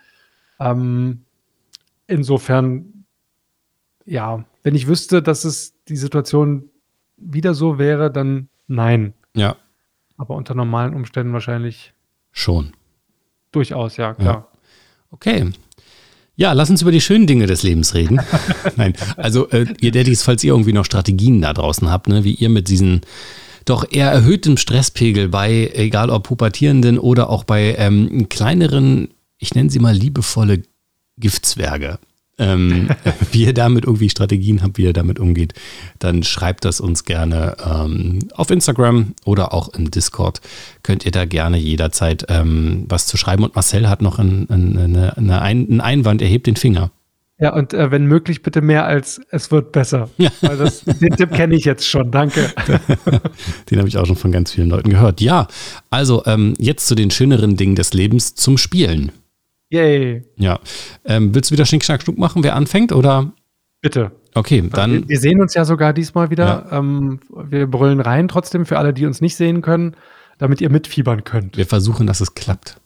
Ähm, 0.60 1.22
insofern, 2.06 3.04
ja, 4.04 4.44
wenn 4.62 4.74
ich 4.74 4.86
wüsste, 4.86 5.22
dass 5.22 5.44
es 5.44 5.74
die 5.88 5.96
Situation 5.96 6.70
wieder 7.16 7.54
so 7.54 7.78
wäre, 7.78 8.10
dann 8.10 8.48
nein. 8.66 9.14
Ja. 9.34 9.56
Aber 10.16 10.34
unter 10.34 10.54
normalen 10.54 10.94
Umständen 10.94 11.32
wahrscheinlich 11.32 11.94
schon. 12.30 12.72
Durchaus, 13.50 13.96
ja, 13.96 14.14
klar. 14.14 14.34
Ja. 14.34 14.58
Okay. 15.10 15.52
Ja, 16.34 16.52
lass 16.52 16.70
uns 16.70 16.82
über 16.82 16.90
die 16.90 17.00
schönen 17.00 17.26
Dinge 17.26 17.46
des 17.46 17.62
Lebens 17.62 17.94
reden. 17.94 18.20
Nein, 18.76 18.94
also 19.16 19.50
äh, 19.50 19.66
ihr 19.80 19.92
Daddys, 19.92 20.22
falls 20.22 20.42
ihr 20.42 20.52
irgendwie 20.52 20.72
noch 20.72 20.86
Strategien 20.86 21.42
da 21.42 21.52
draußen 21.52 21.90
habt, 21.90 22.08
ne, 22.08 22.24
wie 22.24 22.32
ihr 22.32 22.48
mit 22.48 22.68
diesen 22.68 23.02
doch 23.64 23.84
eher 23.90 24.10
erhöhtem 24.10 24.56
Stresspegel 24.56 25.28
bei, 25.28 25.70
egal 25.74 26.10
ob 26.10 26.24
Pubertierenden 26.24 26.98
oder 26.98 27.30
auch 27.30 27.44
bei 27.44 27.74
ähm, 27.78 28.28
kleineren, 28.28 29.08
ich 29.38 29.54
nenne 29.54 29.70
sie 29.70 29.78
mal 29.78 29.94
liebevolle 29.94 30.62
Giftzwerge 31.18 31.98
ähm, 32.38 32.88
wie 33.32 33.44
ihr 33.44 33.54
damit 33.54 33.84
irgendwie 33.84 34.10
Strategien 34.10 34.62
habt, 34.62 34.78
wie 34.78 34.84
ihr 34.84 34.92
damit 34.92 35.18
umgeht, 35.18 35.54
dann 35.98 36.22
schreibt 36.22 36.64
das 36.64 36.80
uns 36.80 37.04
gerne 37.04 37.56
ähm, 37.64 38.20
auf 38.34 38.50
Instagram 38.50 39.14
oder 39.24 39.52
auch 39.52 39.68
im 39.70 39.90
Discord. 39.90 40.40
Könnt 40.82 41.04
ihr 41.04 41.12
da 41.12 41.24
gerne 41.24 41.58
jederzeit 41.58 42.26
ähm, 42.28 42.84
was 42.88 43.06
zu 43.06 43.16
schreiben. 43.16 43.44
Und 43.44 43.54
Marcel 43.54 43.88
hat 43.88 44.02
noch 44.02 44.18
ein, 44.18 44.48
ein, 44.50 44.76
eine, 44.78 45.16
eine 45.16 45.42
ein, 45.42 45.68
einen 45.68 45.80
Einwand, 45.80 46.22
er 46.22 46.28
hebt 46.28 46.46
den 46.46 46.56
Finger. 46.56 46.90
Ja, 47.42 47.52
und 47.54 47.74
äh, 47.74 47.90
wenn 47.90 48.06
möglich, 48.06 48.42
bitte 48.42 48.60
mehr 48.60 48.86
als 48.86 49.20
es 49.30 49.50
wird 49.50 49.72
besser. 49.72 50.08
Ja. 50.16 50.30
Weil 50.42 50.58
das, 50.58 50.84
den 50.84 51.16
Tipp 51.16 51.32
kenne 51.32 51.56
ich 51.56 51.64
jetzt 51.64 51.84
schon. 51.84 52.12
Danke. 52.12 52.52
den 53.68 53.78
habe 53.78 53.88
ich 53.88 53.98
auch 53.98 54.06
schon 54.06 54.14
von 54.14 54.30
ganz 54.30 54.52
vielen 54.52 54.68
Leuten 54.68 54.90
gehört. 54.90 55.20
Ja, 55.20 55.48
also 55.90 56.22
ähm, 56.26 56.54
jetzt 56.58 56.86
zu 56.86 56.94
den 56.94 57.10
schöneren 57.10 57.56
Dingen 57.56 57.74
des 57.74 57.94
Lebens 57.94 58.36
zum 58.36 58.58
Spielen. 58.58 59.10
Yay. 59.70 60.22
Ja. 60.36 60.60
Ähm, 61.04 61.34
willst 61.34 61.50
du 61.50 61.54
wieder 61.54 61.66
Schnick, 61.66 61.84
Schnack, 61.84 62.04
Schnuck 62.04 62.16
machen, 62.16 62.44
wer 62.44 62.54
anfängt 62.54 62.92
oder? 62.92 63.32
Bitte. 63.80 64.12
Okay, 64.34 64.62
dann. 64.72 64.92
Wir, 64.92 65.08
wir 65.08 65.18
sehen 65.18 65.40
uns 65.40 65.54
ja 65.54 65.64
sogar 65.64 65.92
diesmal 65.92 66.30
wieder. 66.30 66.68
Ja. 66.70 66.78
Ähm, 66.78 67.18
wir 67.28 67.66
brüllen 67.66 67.98
rein 67.98 68.28
trotzdem 68.28 68.66
für 68.66 68.78
alle, 68.78 68.94
die 68.94 69.04
uns 69.04 69.20
nicht 69.20 69.34
sehen 69.34 69.62
können, 69.62 69.96
damit 70.38 70.60
ihr 70.60 70.70
mitfiebern 70.70 71.24
könnt. 71.24 71.56
Wir 71.56 71.66
versuchen, 71.66 72.06
dass 72.06 72.20
es 72.20 72.34
klappt. 72.34 72.80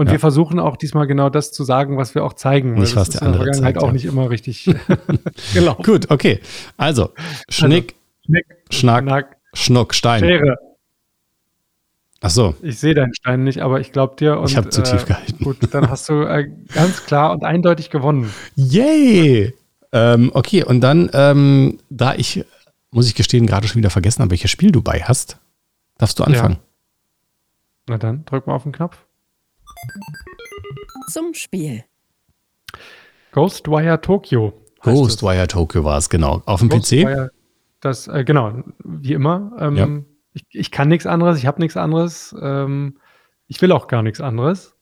Und 0.00 0.06
ja. 0.06 0.12
wir 0.12 0.20
versuchen 0.20 0.58
auch 0.58 0.78
diesmal 0.78 1.06
genau 1.06 1.28
das 1.28 1.52
zu 1.52 1.62
sagen, 1.62 1.98
was 1.98 2.14
wir 2.14 2.24
auch 2.24 2.32
zeigen. 2.32 2.72
Nicht, 2.72 2.96
was 2.96 3.10
der 3.10 3.22
andere 3.22 3.42
in 3.42 3.46
der 3.48 3.54
Vergangenheit 3.56 3.74
zeigt, 3.74 3.84
auch 3.84 3.88
ja. 3.88 3.92
nicht 3.92 4.06
immer 4.06 4.30
richtig 4.30 4.64
gelaufen. 5.52 5.82
Gut, 5.82 6.10
okay. 6.10 6.40
Also, 6.78 7.10
Schnick, 7.50 7.96
also, 7.96 8.24
Schnick 8.24 8.46
Schnack, 8.70 9.02
Schnack, 9.02 9.36
Schnuck, 9.52 9.94
Stein. 9.94 10.20
Schere. 10.20 10.56
Ach 12.22 12.30
so. 12.30 12.54
Ich 12.62 12.78
sehe 12.78 12.94
deinen 12.94 13.12
Stein 13.12 13.44
nicht, 13.44 13.60
aber 13.60 13.80
ich 13.80 13.92
glaube 13.92 14.16
dir. 14.16 14.40
Und, 14.40 14.48
ich 14.48 14.56
habe 14.56 14.70
zu 14.70 14.82
tief 14.82 15.02
äh, 15.02 15.06
gehalten. 15.06 15.44
Gut, 15.44 15.58
dann 15.70 15.90
hast 15.90 16.08
du 16.08 16.22
äh, 16.22 16.50
ganz 16.72 17.04
klar 17.04 17.32
und 17.32 17.44
eindeutig 17.44 17.90
gewonnen. 17.90 18.32
Yay! 18.54 19.52
Ähm, 19.92 20.30
okay, 20.32 20.64
und 20.64 20.80
dann, 20.80 21.10
ähm, 21.12 21.78
da 21.90 22.14
ich, 22.14 22.46
muss 22.90 23.06
ich 23.06 23.14
gestehen, 23.14 23.44
gerade 23.44 23.68
schon 23.68 23.76
wieder 23.76 23.90
vergessen 23.90 24.22
habe, 24.22 24.30
welches 24.30 24.50
Spiel 24.50 24.72
du 24.72 24.80
bei 24.80 25.02
hast, 25.02 25.36
darfst 25.98 26.18
du 26.18 26.24
anfangen. 26.24 26.54
Ja. 26.54 26.60
Na 27.90 27.98
dann, 27.98 28.24
drück 28.24 28.46
mal 28.46 28.54
auf 28.54 28.62
den 28.62 28.72
Knopf. 28.72 28.96
Zum 31.08 31.34
Spiel. 31.34 31.84
Ghostwire 33.32 34.00
Tokyo. 34.00 34.52
Ghostwire 34.80 35.46
Tokyo 35.46 35.84
war 35.84 35.98
es, 35.98 36.08
genau. 36.08 36.42
Auf 36.46 36.60
dem 36.60 36.68
PC? 36.68 37.30
Das, 37.80 38.08
äh, 38.08 38.24
genau, 38.24 38.62
wie 38.84 39.12
immer. 39.12 39.52
Ähm, 39.58 39.76
ja 39.76 39.88
ich, 40.32 40.44
ich 40.50 40.70
kann 40.70 40.88
nichts 40.88 41.06
anderes, 41.06 41.38
ich 41.38 41.46
habe 41.46 41.60
nichts 41.60 41.76
anderes. 41.76 42.34
Ähm, 42.40 42.98
ich 43.46 43.60
will 43.62 43.72
auch 43.72 43.88
gar 43.88 44.02
nichts 44.02 44.20
anderes. 44.20 44.76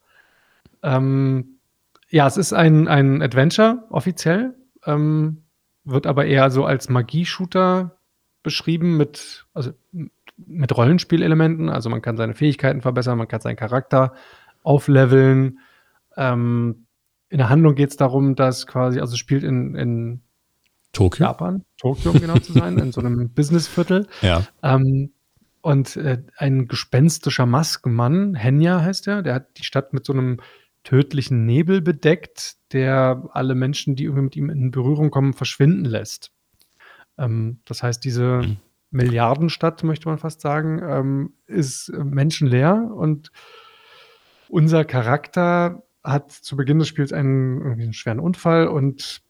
Ähm, 0.83 1.59
ja, 2.11 2.27
es 2.27 2.37
ist 2.37 2.53
ein, 2.53 2.89
ein 2.89 3.23
Adventure 3.23 3.85
offiziell, 3.91 4.55
ähm, 4.85 5.45
wird 5.85 6.07
aber 6.07 6.27
eher 6.27 6.51
so 6.51 6.65
als 6.65 6.89
Magie-Shooter 6.89 7.99
beschrieben 8.43 8.97
mit, 8.97 9.47
also 9.55 9.73
mit 10.37 10.77
Rollenspielelementen. 10.77 11.69
Also 11.69 11.91
man 11.91 12.03
kann 12.03 12.17
seine 12.17 12.35
Fähigkeiten 12.35 12.83
verbessern, 12.83 13.19
man 13.19 13.29
kann 13.29 13.41
seinen 13.41 13.57
Charakter 13.57 14.15
aufleveln. 14.63 15.59
Ähm, 16.17 16.87
in 17.29 17.39
der 17.39 17.49
Handlung 17.49 17.75
geht 17.75 17.91
es 17.91 17.97
darum, 17.97 18.35
dass 18.35 18.67
quasi, 18.67 19.01
also 19.01 19.17
spielt 19.17 19.45
in, 19.45 19.75
in 19.75 20.23
Tokio. 20.93 21.27
Japan, 21.27 21.65
Tokio, 21.77 22.13
um 22.13 22.21
genau 22.21 22.39
zu 22.39 22.53
sein, 22.53 22.79
in 22.79 22.93
so 22.93 23.01
einem 23.01 23.31
Businessviertel. 23.35 24.07
Ja. 24.23 24.47
Ähm, 24.63 25.13
und 25.61 25.97
äh, 25.97 26.23
ein 26.37 26.69
gespenstischer 26.69 27.47
Maskenmann, 27.47 28.35
Henya 28.35 28.81
heißt 28.81 29.07
er, 29.09 29.23
der 29.23 29.35
hat 29.35 29.59
die 29.59 29.65
Stadt 29.65 29.93
mit 29.93 30.07
so 30.07 30.13
einem 30.13 30.41
tödlichen 30.85 31.45
Nebel 31.45 31.83
bedeckt, 31.83 32.57
der 32.73 33.29
alle 33.33 33.55
Menschen, 33.55 33.95
die 33.95 34.05
irgendwie 34.05 34.23
mit 34.23 34.37
ihm 34.37 34.51
in 34.51 34.71
Berührung 34.71 35.11
kommen, 35.11 35.35
verschwinden 35.35 35.85
lässt. 35.85 36.33
Ähm, 37.19 37.61
das 37.65 37.83
heißt, 37.83 38.03
diese 38.05 38.43
mhm. 38.43 38.57
Milliardenstadt, 38.91 39.85
möchte 39.85 40.09
man 40.09 40.19
fast 40.19 40.41
sagen, 40.41 40.81
ähm, 40.83 41.33
ist 41.47 41.93
menschenleer 41.93 42.91
und 42.95 43.31
unser 44.49 44.85
Charakter 44.85 45.83
hat 46.03 46.33
zu 46.33 46.57
Beginn 46.57 46.79
des 46.79 46.89
Spiels 46.89 47.13
einen, 47.13 47.63
einen 47.63 47.93
schweren 47.93 48.21
Unfall 48.21 48.69
und 48.69 49.23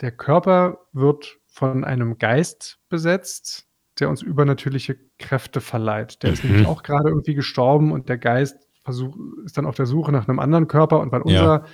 der 0.00 0.12
Körper 0.12 0.86
wird 0.92 1.38
von 1.46 1.84
einem 1.84 2.18
Geist 2.18 2.78
besetzt, 2.88 3.66
der 3.98 4.08
uns 4.08 4.22
übernatürliche 4.22 4.96
Kräfte 5.18 5.60
verleiht. 5.60 6.22
Der 6.22 6.30
mhm. 6.30 6.34
ist 6.34 6.44
nämlich 6.44 6.66
auch 6.66 6.82
gerade 6.82 7.08
irgendwie 7.08 7.34
gestorben 7.34 7.92
und 7.92 8.08
der 8.08 8.18
Geist 8.18 8.56
versuch, 8.84 9.16
ist 9.44 9.56
dann 9.58 9.66
auf 9.66 9.74
der 9.74 9.86
Suche 9.86 10.12
nach 10.12 10.28
einem 10.28 10.38
anderen 10.38 10.68
Körper 10.68 11.00
und 11.00 11.12
weil 11.12 11.22
unser 11.22 11.64
ja. 11.64 11.66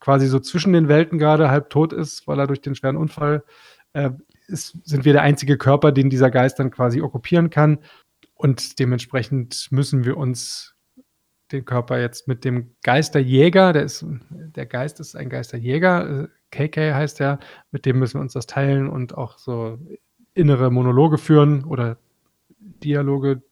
quasi 0.00 0.26
so 0.26 0.40
zwischen 0.40 0.72
den 0.72 0.88
Welten 0.88 1.18
gerade 1.18 1.50
halb 1.50 1.70
tot 1.70 1.92
ist, 1.92 2.26
weil 2.26 2.38
er 2.38 2.46
durch 2.46 2.60
den 2.60 2.74
schweren 2.74 2.96
Unfall 2.96 3.44
äh, 3.92 4.10
ist, 4.46 4.78
sind 4.84 5.04
wir 5.04 5.12
der 5.12 5.22
einzige 5.22 5.58
Körper, 5.58 5.92
den 5.92 6.10
dieser 6.10 6.30
Geist 6.30 6.58
dann 6.58 6.70
quasi 6.70 7.00
okkupieren 7.00 7.50
kann. 7.50 7.78
Und 8.34 8.78
dementsprechend 8.78 9.68
müssen 9.70 10.04
wir 10.04 10.16
uns 10.16 10.75
den 11.52 11.64
Körper 11.64 12.00
jetzt 12.00 12.28
mit 12.28 12.44
dem 12.44 12.74
Geisterjäger, 12.82 13.72
der 13.72 13.84
ist, 13.84 14.04
der 14.30 14.66
Geist 14.66 15.00
ist 15.00 15.16
ein 15.16 15.28
Geisterjäger, 15.28 16.28
KK 16.50 16.80
äh, 16.80 16.94
heißt 16.94 17.20
er, 17.20 17.38
mit 17.70 17.86
dem 17.86 17.98
müssen 17.98 18.14
wir 18.14 18.22
uns 18.22 18.32
das 18.32 18.46
teilen 18.46 18.88
und 18.88 19.16
auch 19.16 19.38
so 19.38 19.78
innere 20.34 20.70
Monologe 20.70 21.18
führen 21.18 21.64
oder 21.64 21.98
Dialoge, 22.82 23.42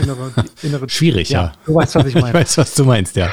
innere, 0.00 0.32
innere 0.62 0.88
Schwierig, 0.88 1.30
ja. 1.30 1.44
ja. 1.44 1.52
Du 1.66 1.74
weißt, 1.74 1.94
was 1.94 2.06
ich 2.06 2.14
meine. 2.20 2.28
ich 2.28 2.34
weiß, 2.34 2.58
was 2.58 2.74
du 2.74 2.84
meinst, 2.84 3.16
ja. 3.16 3.30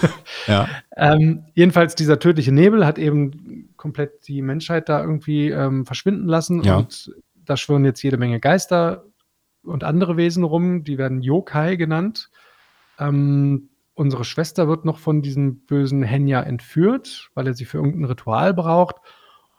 ja. 0.46 0.68
Ähm, 0.96 1.44
jedenfalls, 1.54 1.94
dieser 1.94 2.18
tödliche 2.18 2.52
Nebel 2.52 2.86
hat 2.86 2.98
eben 2.98 3.70
komplett 3.76 4.28
die 4.28 4.42
Menschheit 4.42 4.88
da 4.88 5.00
irgendwie 5.00 5.48
ähm, 5.48 5.86
verschwinden 5.86 6.26
lassen 6.26 6.62
ja. 6.62 6.76
und 6.76 7.12
da 7.44 7.56
schwören 7.56 7.84
jetzt 7.84 8.02
jede 8.02 8.16
Menge 8.16 8.38
Geister 8.38 9.04
und 9.64 9.84
andere 9.84 10.16
Wesen 10.16 10.44
rum, 10.44 10.84
die 10.84 10.98
werden 10.98 11.22
Yokai 11.22 11.76
genannt. 11.76 12.30
Ähm, 12.98 13.70
unsere 13.94 14.24
Schwester 14.24 14.68
wird 14.68 14.84
noch 14.84 14.98
von 14.98 15.22
diesem 15.22 15.60
bösen 15.66 16.02
Henya 16.02 16.42
entführt, 16.42 17.30
weil 17.34 17.46
er 17.46 17.54
sie 17.54 17.64
für 17.64 17.78
irgendein 17.78 18.04
Ritual 18.04 18.54
braucht. 18.54 18.96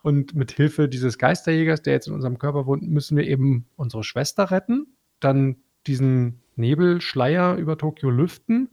Und 0.01 0.35
mit 0.35 0.51
Hilfe 0.51 0.89
dieses 0.89 1.17
Geisterjägers, 1.17 1.81
der 1.81 1.93
jetzt 1.93 2.07
in 2.07 2.13
unserem 2.13 2.37
Körper 2.37 2.65
wohnt, 2.65 2.83
müssen 2.83 3.15
wir 3.15 3.25
eben 3.25 3.65
unsere 3.75 4.03
Schwester 4.03 4.51
retten, 4.51 4.87
dann 5.19 5.57
diesen 5.87 6.41
Nebelschleier 6.55 7.55
über 7.55 7.77
Tokio 7.77 8.09
lüften 8.09 8.69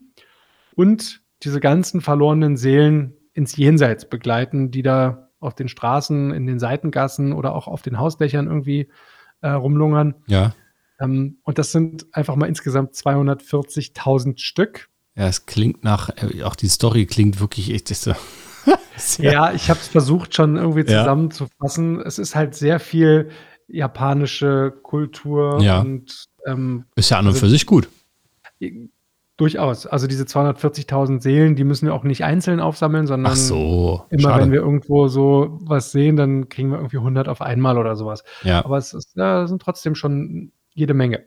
und 0.74 1.22
diese 1.42 1.60
ganzen 1.60 2.00
verlorenen 2.00 2.56
Seelen 2.56 3.16
ins 3.32 3.56
Jenseits 3.56 4.08
begleiten, 4.08 4.70
die 4.70 4.82
da 4.82 5.30
auf 5.38 5.54
den 5.54 5.68
Straßen, 5.68 6.32
in 6.32 6.46
den 6.46 6.58
Seitengassen 6.58 7.32
oder 7.32 7.54
auch 7.54 7.66
auf 7.66 7.82
den 7.82 7.98
Hausdächern 7.98 8.46
irgendwie 8.46 8.88
äh, 9.40 9.48
rumlungern. 9.48 10.14
Ja. 10.26 10.54
Ähm, 11.00 11.38
und 11.42 11.58
das 11.58 11.72
sind 11.72 12.06
einfach 12.12 12.36
mal 12.36 12.46
insgesamt 12.46 12.94
240.000 12.94 14.38
Stück. 14.38 14.88
Ja, 15.16 15.26
es 15.26 15.46
klingt 15.46 15.82
nach, 15.82 16.10
äh, 16.16 16.42
auch 16.44 16.54
die 16.54 16.68
Story 16.68 17.06
klingt 17.06 17.40
wirklich 17.40 17.70
echt 17.70 17.88
so. 17.88 18.12
ja, 19.18 19.52
ich 19.52 19.70
habe 19.70 19.80
es 19.80 19.88
versucht 19.88 20.34
schon 20.34 20.56
irgendwie 20.56 20.84
zusammenzufassen. 20.84 21.96
Ja. 21.96 22.02
Es 22.02 22.18
ist 22.18 22.34
halt 22.34 22.54
sehr 22.54 22.78
viel 22.78 23.30
japanische 23.66 24.72
Kultur 24.82 25.60
ja. 25.60 25.80
und 25.80 26.26
ähm, 26.46 26.84
ist 26.96 27.10
ja 27.10 27.18
an 27.18 27.26
und 27.26 27.32
also, 27.32 27.40
für 27.40 27.50
sich 27.50 27.66
gut. 27.66 27.88
Durchaus. 29.36 29.86
Also 29.86 30.06
diese 30.06 30.24
240.000 30.24 31.22
Seelen, 31.22 31.56
die 31.56 31.64
müssen 31.64 31.86
wir 31.86 31.94
auch 31.94 32.04
nicht 32.04 32.24
einzeln 32.24 32.60
aufsammeln, 32.60 33.06
sondern 33.06 33.34
so, 33.36 34.04
immer 34.10 34.30
schade. 34.30 34.42
wenn 34.42 34.52
wir 34.52 34.60
irgendwo 34.60 35.08
so 35.08 35.58
was 35.62 35.92
sehen, 35.92 36.16
dann 36.16 36.48
kriegen 36.48 36.70
wir 36.70 36.76
irgendwie 36.76 36.98
100 36.98 37.28
auf 37.28 37.40
einmal 37.40 37.78
oder 37.78 37.96
sowas. 37.96 38.22
Ja. 38.42 38.64
Aber 38.64 38.76
es 38.76 38.92
ist, 38.92 39.16
ja, 39.16 39.46
sind 39.46 39.62
trotzdem 39.62 39.94
schon 39.94 40.52
jede 40.74 40.94
Menge. 40.94 41.26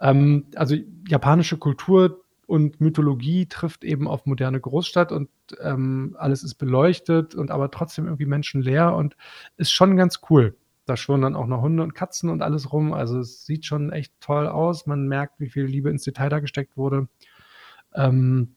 Ähm, 0.00 0.46
also 0.56 0.76
japanische 1.06 1.58
Kultur 1.58 2.22
und 2.46 2.80
Mythologie 2.80 3.46
trifft 3.46 3.84
eben 3.84 4.08
auf 4.08 4.26
moderne 4.26 4.60
Großstadt 4.60 5.12
und 5.12 5.30
ähm, 5.60 6.16
alles 6.18 6.42
ist 6.42 6.56
beleuchtet 6.56 7.34
und 7.34 7.50
aber 7.50 7.70
trotzdem 7.70 8.06
irgendwie 8.06 8.26
menschenleer 8.26 8.94
und 8.94 9.16
ist 9.56 9.72
schon 9.72 9.96
ganz 9.96 10.20
cool. 10.28 10.56
da 10.84 10.96
schwören 10.96 11.22
dann 11.22 11.36
auch 11.36 11.46
noch 11.46 11.62
Hunde 11.62 11.82
und 11.82 11.94
Katzen 11.94 12.28
und 12.28 12.42
alles 12.42 12.72
rum. 12.72 12.92
Also 12.92 13.20
es 13.20 13.46
sieht 13.46 13.64
schon 13.64 13.92
echt 13.92 14.12
toll 14.20 14.48
aus. 14.48 14.86
Man 14.86 15.06
merkt, 15.06 15.38
wie 15.38 15.48
viel 15.48 15.64
Liebe 15.64 15.90
ins 15.90 16.02
Detail 16.02 16.28
da 16.28 16.40
gesteckt 16.40 16.76
wurde. 16.76 17.08
Ähm, 17.94 18.56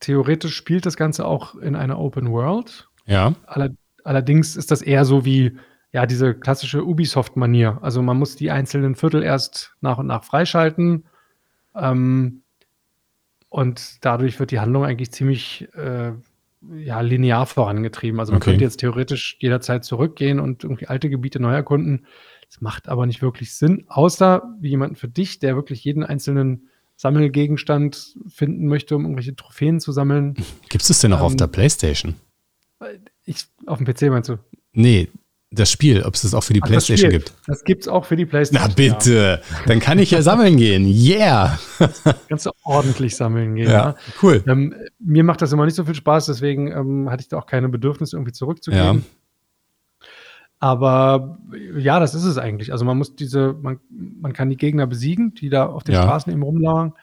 theoretisch 0.00 0.56
spielt 0.56 0.86
das 0.86 0.96
Ganze 0.96 1.24
auch 1.24 1.54
in 1.54 1.76
einer 1.76 1.98
Open 1.98 2.30
World. 2.32 2.88
Ja. 3.06 3.34
Aller, 3.46 3.70
allerdings 4.02 4.56
ist 4.56 4.70
das 4.70 4.82
eher 4.82 5.04
so 5.04 5.24
wie 5.24 5.56
ja 5.96 6.04
diese 6.04 6.34
klassische 6.34 6.84
Ubisoft-Manier. 6.84 7.78
Also 7.80 8.02
man 8.02 8.18
muss 8.18 8.36
die 8.36 8.50
einzelnen 8.50 8.96
Viertel 8.96 9.22
erst 9.22 9.74
nach 9.80 9.96
und 9.96 10.06
nach 10.06 10.24
freischalten. 10.24 11.06
Ähm, 11.74 12.42
und 13.48 14.04
dadurch 14.04 14.38
wird 14.38 14.50
die 14.50 14.60
Handlung 14.60 14.84
eigentlich 14.84 15.10
ziemlich 15.12 15.66
äh, 15.74 16.12
ja, 16.84 17.00
linear 17.00 17.46
vorangetrieben. 17.46 18.20
Also 18.20 18.32
man 18.32 18.42
Okay. 18.42 18.50
könnte 18.50 18.64
jetzt 18.64 18.80
theoretisch 18.80 19.38
jederzeit 19.40 19.86
zurückgehen 19.86 20.38
und 20.38 20.64
irgendwie 20.64 20.86
alte 20.86 21.08
Gebiete 21.08 21.40
neu 21.40 21.54
erkunden. 21.54 22.04
Das 22.50 22.60
macht 22.60 22.90
aber 22.90 23.06
nicht 23.06 23.22
wirklich 23.22 23.54
Sinn, 23.54 23.86
außer 23.88 24.42
wie 24.60 24.68
jemanden 24.68 24.96
für 24.96 25.08
dich, 25.08 25.38
der 25.38 25.56
wirklich 25.56 25.82
jeden 25.82 26.04
einzelnen 26.04 26.68
Sammelgegenstand 26.96 28.16
finden 28.28 28.66
möchte, 28.66 28.96
um 28.96 29.04
irgendwelche 29.04 29.34
Trophäen 29.34 29.80
zu 29.80 29.92
sammeln. 29.92 30.34
Gibt 30.68 30.82
es 30.82 30.88
das 30.88 31.00
denn 31.00 31.14
auch 31.14 31.20
auf 31.20 31.32
Ähm, 31.32 31.38
der 31.38 31.46
Playstation? 31.46 32.16
Ich, 33.24 33.46
auf 33.64 33.78
dem 33.78 33.86
PC 33.86 34.10
meinst 34.10 34.28
du? 34.28 34.36
Nee, 34.72 35.08
das 35.58 35.70
Spiel, 35.70 36.02
ob 36.02 36.14
es 36.14 36.22
das 36.22 36.34
auch 36.34 36.42
für 36.42 36.52
die 36.52 36.60
Ach, 36.62 36.68
das 36.68 36.86
Playstation 36.86 37.10
Spiel. 37.10 37.18
gibt. 37.20 37.32
Das 37.46 37.64
gibt's 37.64 37.88
auch 37.88 38.04
für 38.04 38.16
die 38.16 38.24
Na 38.24 38.30
Playstation. 38.30 38.74
bitte, 38.76 39.40
dann 39.66 39.80
kann 39.80 39.98
ich 39.98 40.10
ja 40.12 40.22
sammeln 40.22 40.56
gehen. 40.56 40.86
Yeah! 40.86 41.58
Ja. 41.78 41.88
Kannst 42.28 42.46
du 42.46 42.50
ordentlich 42.64 43.16
sammeln 43.16 43.54
gehen. 43.56 43.66
Ja, 43.66 43.72
Ja. 43.72 43.96
cool. 44.22 44.42
Ähm, 44.46 44.74
mir 44.98 45.24
macht 45.24 45.42
das 45.42 45.52
immer 45.52 45.64
nicht 45.64 45.74
so 45.74 45.84
viel 45.84 45.94
Spaß, 45.94 46.26
deswegen 46.26 46.70
ähm, 46.70 47.10
hatte 47.10 47.22
ich 47.22 47.28
da 47.28 47.38
auch 47.38 47.46
keine 47.46 47.68
Bedürfnis, 47.68 48.12
irgendwie 48.12 48.32
zurückzugehen. 48.32 49.04
Aber 50.58 51.38
ja, 51.76 52.00
das 52.00 52.14
ist 52.14 52.24
es 52.24 52.38
eigentlich. 52.38 52.72
Also 52.72 52.84
man 52.84 52.96
muss 52.96 53.14
diese, 53.14 53.52
man, 53.60 53.78
man 53.90 54.32
kann 54.32 54.48
die 54.48 54.56
Gegner 54.56 54.86
besiegen, 54.86 55.34
die 55.34 55.50
da 55.50 55.66
auf 55.66 55.84
den 55.84 55.94
Ja. 55.94 56.02
Straßen 56.02 56.32
eben 56.32 56.42
rumlungern. 56.42 56.94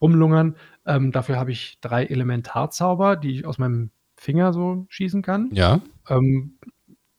rumlungern. 0.00 0.56
Ähm, 0.86 1.12
dafür 1.12 1.36
habe 1.38 1.52
ich 1.52 1.78
drei 1.80 2.04
Elementarzauber, 2.06 3.16
die 3.16 3.30
ich 3.32 3.46
aus 3.46 3.58
meinem 3.58 3.90
Finger 4.16 4.52
so 4.52 4.86
schießen 4.88 5.22
kann. 5.22 5.48
Ja, 5.52 5.80
Ähm, 6.08 6.54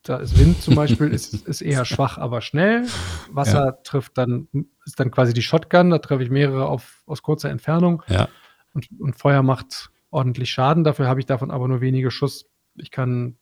da 0.03 0.17
ist 0.17 0.39
Wind 0.39 0.61
zum 0.61 0.75
Beispiel, 0.75 1.09
ist, 1.09 1.33
ist 1.47 1.61
eher 1.61 1.85
schwach, 1.85 2.17
aber 2.17 2.41
schnell. 2.41 2.85
Wasser 3.31 3.81
trifft 3.83 4.17
dann, 4.17 4.47
ist 4.85 4.99
dann 4.99 5.11
quasi 5.11 5.33
die 5.33 5.41
Shotgun, 5.41 5.89
da 5.89 5.99
treffe 5.99 6.23
ich 6.23 6.29
mehrere 6.29 6.67
auf, 6.67 7.03
aus 7.05 7.21
kurzer 7.21 7.49
Entfernung. 7.49 8.03
ja. 8.07 8.27
Und, 8.73 8.87
und 8.99 9.15
Feuer 9.17 9.41
macht 9.41 9.89
ordentlich 10.11 10.51
Schaden, 10.51 10.83
dafür 10.83 11.07
habe 11.07 11.19
ich 11.19 11.25
davon 11.25 11.49
aber 11.49 11.67
nur 11.67 11.81
wenige 11.81 12.11
Schuss. 12.11 12.47
Ich 12.75 12.91
kann 12.91 13.35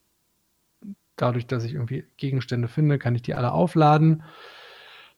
dadurch, 1.17 1.47
dass 1.47 1.65
ich 1.65 1.73
irgendwie 1.73 2.05
Gegenstände 2.15 2.69
finde, 2.69 2.97
kann 2.97 3.13
ich 3.13 3.23
die 3.23 3.33
alle 3.33 3.51
aufladen. 3.51 4.23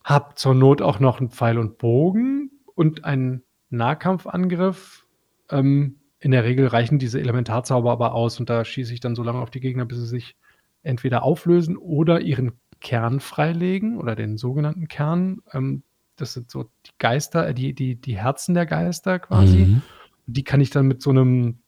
Hab 0.04 0.40
zur 0.40 0.56
Not 0.56 0.82
auch 0.82 1.00
noch 1.00 1.20
einen 1.20 1.30
Pfeil 1.30 1.60
und 1.60 1.78
Bogen 1.78 2.52
und 2.74 3.06
einen 3.06 3.44
Nahkampfangriff. 3.70 5.06
Ähm, 5.52 6.00
in 6.20 6.32
der 6.32 6.44
Regel 6.44 6.68
reichen 6.68 7.00
diese 7.00 7.20
Elementarzauber 7.20 7.92
aber 7.92 8.14
aus 8.14 8.40
und 8.40 8.50
da 8.50 8.66
schieße 8.66 8.94
ich 8.94 9.00
dann 9.00 9.16
so 9.16 9.24
lange 9.24 9.40
auf 9.40 9.52
die 9.52 9.60
Gegner, 9.60 9.86
bis 9.86 10.00
sie 10.00 10.08
sich 10.08 10.36
entweder 10.84 11.24
auflösen 11.24 11.78
oder 11.78 12.22
ihren 12.22 12.54
Kern 12.82 13.20
freilegen 13.20 13.98
oder 13.98 14.16
den 14.16 14.38
sogenannten 14.38 14.88
Kern. 14.88 15.42
Ähm, 15.54 15.84
das 16.16 16.34
sind 16.34 16.50
so 16.52 16.64
die 16.86 16.92
Geister, 16.98 17.48
äh, 17.48 17.54
die, 17.54 17.74
die, 17.74 17.96
die 17.96 18.18
Herzen 18.18 18.54
der 18.54 18.66
Geister 18.66 19.20
quasi. 19.20 19.66
Mhm. 19.66 19.82
Die 20.26 20.44
kann 20.44 20.62
ich 20.62 20.70
dann 20.70 20.88
mit 20.88 21.02
so 21.02 21.10
einem 21.10 21.60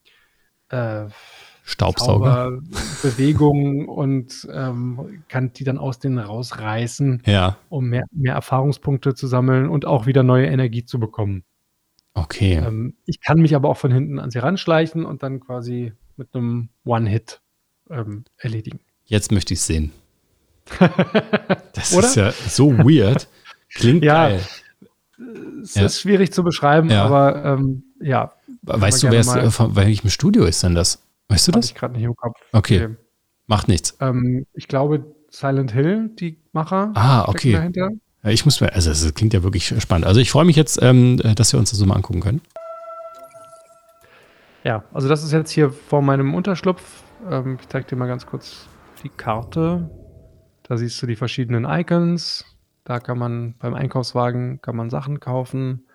äh, 0.69 1.07
Staubsauger. 1.63 2.59
Bewegung 3.01 3.87
und 3.89 4.47
ähm, 4.51 5.23
kann 5.29 5.53
die 5.53 5.63
dann 5.63 5.77
aus 5.77 5.99
denen 5.99 6.17
rausreißen, 6.17 7.23
Ja, 7.25 7.57
um 7.69 7.89
mehr, 7.89 8.05
mehr 8.11 8.33
Erfahrungspunkte 8.33 9.13
zu 9.13 9.27
sammeln 9.27 9.69
und 9.69 9.85
auch 9.85 10.05
wieder 10.05 10.23
neue 10.23 10.47
Energie 10.47 10.85
zu 10.85 10.99
bekommen. 10.99 11.43
okay. 12.13 12.55
Ähm, 12.55 12.95
ich 13.05 13.21
kann 13.21 13.39
mich 13.39 13.55
aber 13.55 13.69
auch 13.69 13.77
von 13.77 13.91
hinten 13.91 14.19
an 14.19 14.31
sie 14.31 14.39
ranschleichen 14.39 15.05
und 15.05 15.23
dann 15.23 15.39
quasi 15.39 15.93
mit 16.17 16.35
einem 16.35 16.69
One-Hit 16.83 17.41
ähm, 17.89 18.25
erledigen. 18.37 18.79
Jetzt 19.11 19.33
möchte 19.33 19.53
ich 19.53 19.61
sehen. 19.61 19.91
Das 21.73 21.91
ist 21.91 22.15
ja 22.15 22.31
so 22.31 22.71
weird. 22.77 23.27
Klingt 23.73 24.03
Ja. 24.05 24.29
geil. 24.29 24.41
Es 25.61 25.75
Ja. 25.75 25.85
ist 25.85 25.99
schwierig 25.99 26.31
zu 26.31 26.43
beschreiben, 26.43 26.89
Ja. 26.89 27.03
aber 27.05 27.43
ähm, 27.43 27.83
ja, 27.99 28.31
Weißt 28.63 29.03
du, 29.03 29.09
wer 29.11 29.19
es, 29.19 29.55
von 29.55 29.75
welchem 29.75 30.09
Studio 30.09 30.45
ist 30.45 30.63
denn 30.63 30.75
das? 30.75 31.01
Weißt 31.27 31.47
du 31.47 31.51
das? 31.51 31.65
ich 31.65 31.75
gerade 31.75 31.95
nicht 31.95 32.03
im 32.03 32.15
Kopf. 32.15 32.37
Okay. 32.53 32.87
Nee. 32.87 32.95
Macht 33.47 33.67
nichts. 33.67 33.97
Ähm, 33.99 34.45
ich 34.53 34.67
glaube, 34.69 35.03
Silent 35.29 35.73
Hill, 35.73 36.09
die 36.19 36.37
Macher, 36.53 36.91
Ah, 36.93 37.27
okay. 37.27 37.51
dahinter. 37.53 37.89
Ich 38.23 38.45
muss 38.45 38.61
mir, 38.61 38.71
also 38.73 38.91
es 38.91 39.13
klingt 39.13 39.33
ja 39.33 39.43
wirklich 39.43 39.73
spannend. 39.79 40.05
Also 40.05 40.21
ich 40.21 40.31
freue 40.31 40.45
mich 40.45 40.55
jetzt, 40.55 40.79
ähm, 40.81 41.17
dass 41.17 41.51
wir 41.51 41.59
uns 41.59 41.71
das 41.71 41.79
so 41.79 41.85
mal 41.85 41.95
angucken 41.95 42.21
können. 42.21 42.41
Ja, 44.63 44.83
also 44.93 45.09
das 45.09 45.23
ist 45.23 45.31
jetzt 45.33 45.51
hier 45.51 45.71
vor 45.71 46.01
meinem 46.01 46.33
Unterschlupf. 46.33 46.81
Ähm, 47.29 47.57
ich 47.59 47.67
zeige 47.67 47.87
dir 47.87 47.95
mal 47.97 48.07
ganz 48.07 48.25
kurz 48.25 48.67
die 49.03 49.09
Karte. 49.09 49.89
Da 50.63 50.77
siehst 50.77 51.01
du 51.01 51.07
die 51.07 51.15
verschiedenen 51.15 51.65
Icons. 51.65 52.45
Da 52.83 52.99
kann 52.99 53.17
man 53.17 53.55
beim 53.59 53.73
Einkaufswagen 53.73 54.61
kann 54.61 54.75
man 54.75 54.89
Sachen 54.89 55.19
kaufen. 55.19 55.85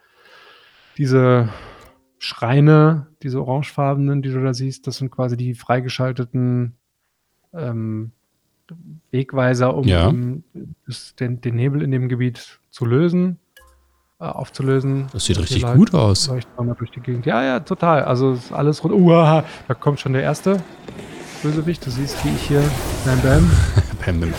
Diese 0.98 1.48
Schreine, 2.18 3.08
diese 3.22 3.42
orangefarbenen, 3.42 4.22
die 4.22 4.30
du 4.30 4.42
da 4.42 4.54
siehst, 4.54 4.86
das 4.86 4.96
sind 4.98 5.10
quasi 5.10 5.36
die 5.36 5.54
freigeschalteten 5.54 6.74
ähm, 7.52 8.12
Wegweiser, 9.10 9.74
um, 9.74 9.84
Ja. 9.86 10.08
um 10.08 10.42
das, 10.86 11.14
den, 11.16 11.40
den 11.40 11.56
Nebel 11.56 11.82
in 11.82 11.90
dem 11.90 12.08
Gebiet 12.08 12.58
zu 12.70 12.84
lösen, 12.84 13.38
äh, 14.18 14.24
aufzulösen. 14.24 15.06
Das 15.12 15.26
sieht 15.26 15.38
richtig 15.38 15.64
gut 15.74 15.94
aus. 15.94 16.30
Ja, 17.24 17.42
ja, 17.42 17.60
total. 17.60 18.04
Also 18.04 18.32
ist 18.32 18.52
alles 18.52 18.82
rund. 18.82 18.94
Uah, 18.94 19.44
da 19.68 19.74
kommt 19.74 20.00
schon 20.00 20.14
der 20.14 20.22
erste 20.22 20.62
Bösewicht. 21.42 21.84
Du 21.86 21.90
siehst, 21.90 22.16
wie 22.24 22.30
ich 22.30 22.42
hier 22.42 22.62
bam, 23.04 23.20
bam. 23.20 23.50
Bam, 24.04 24.20
bam. 24.20 24.34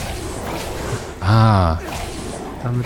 Ah, 1.22 1.78
Damit 2.64 2.86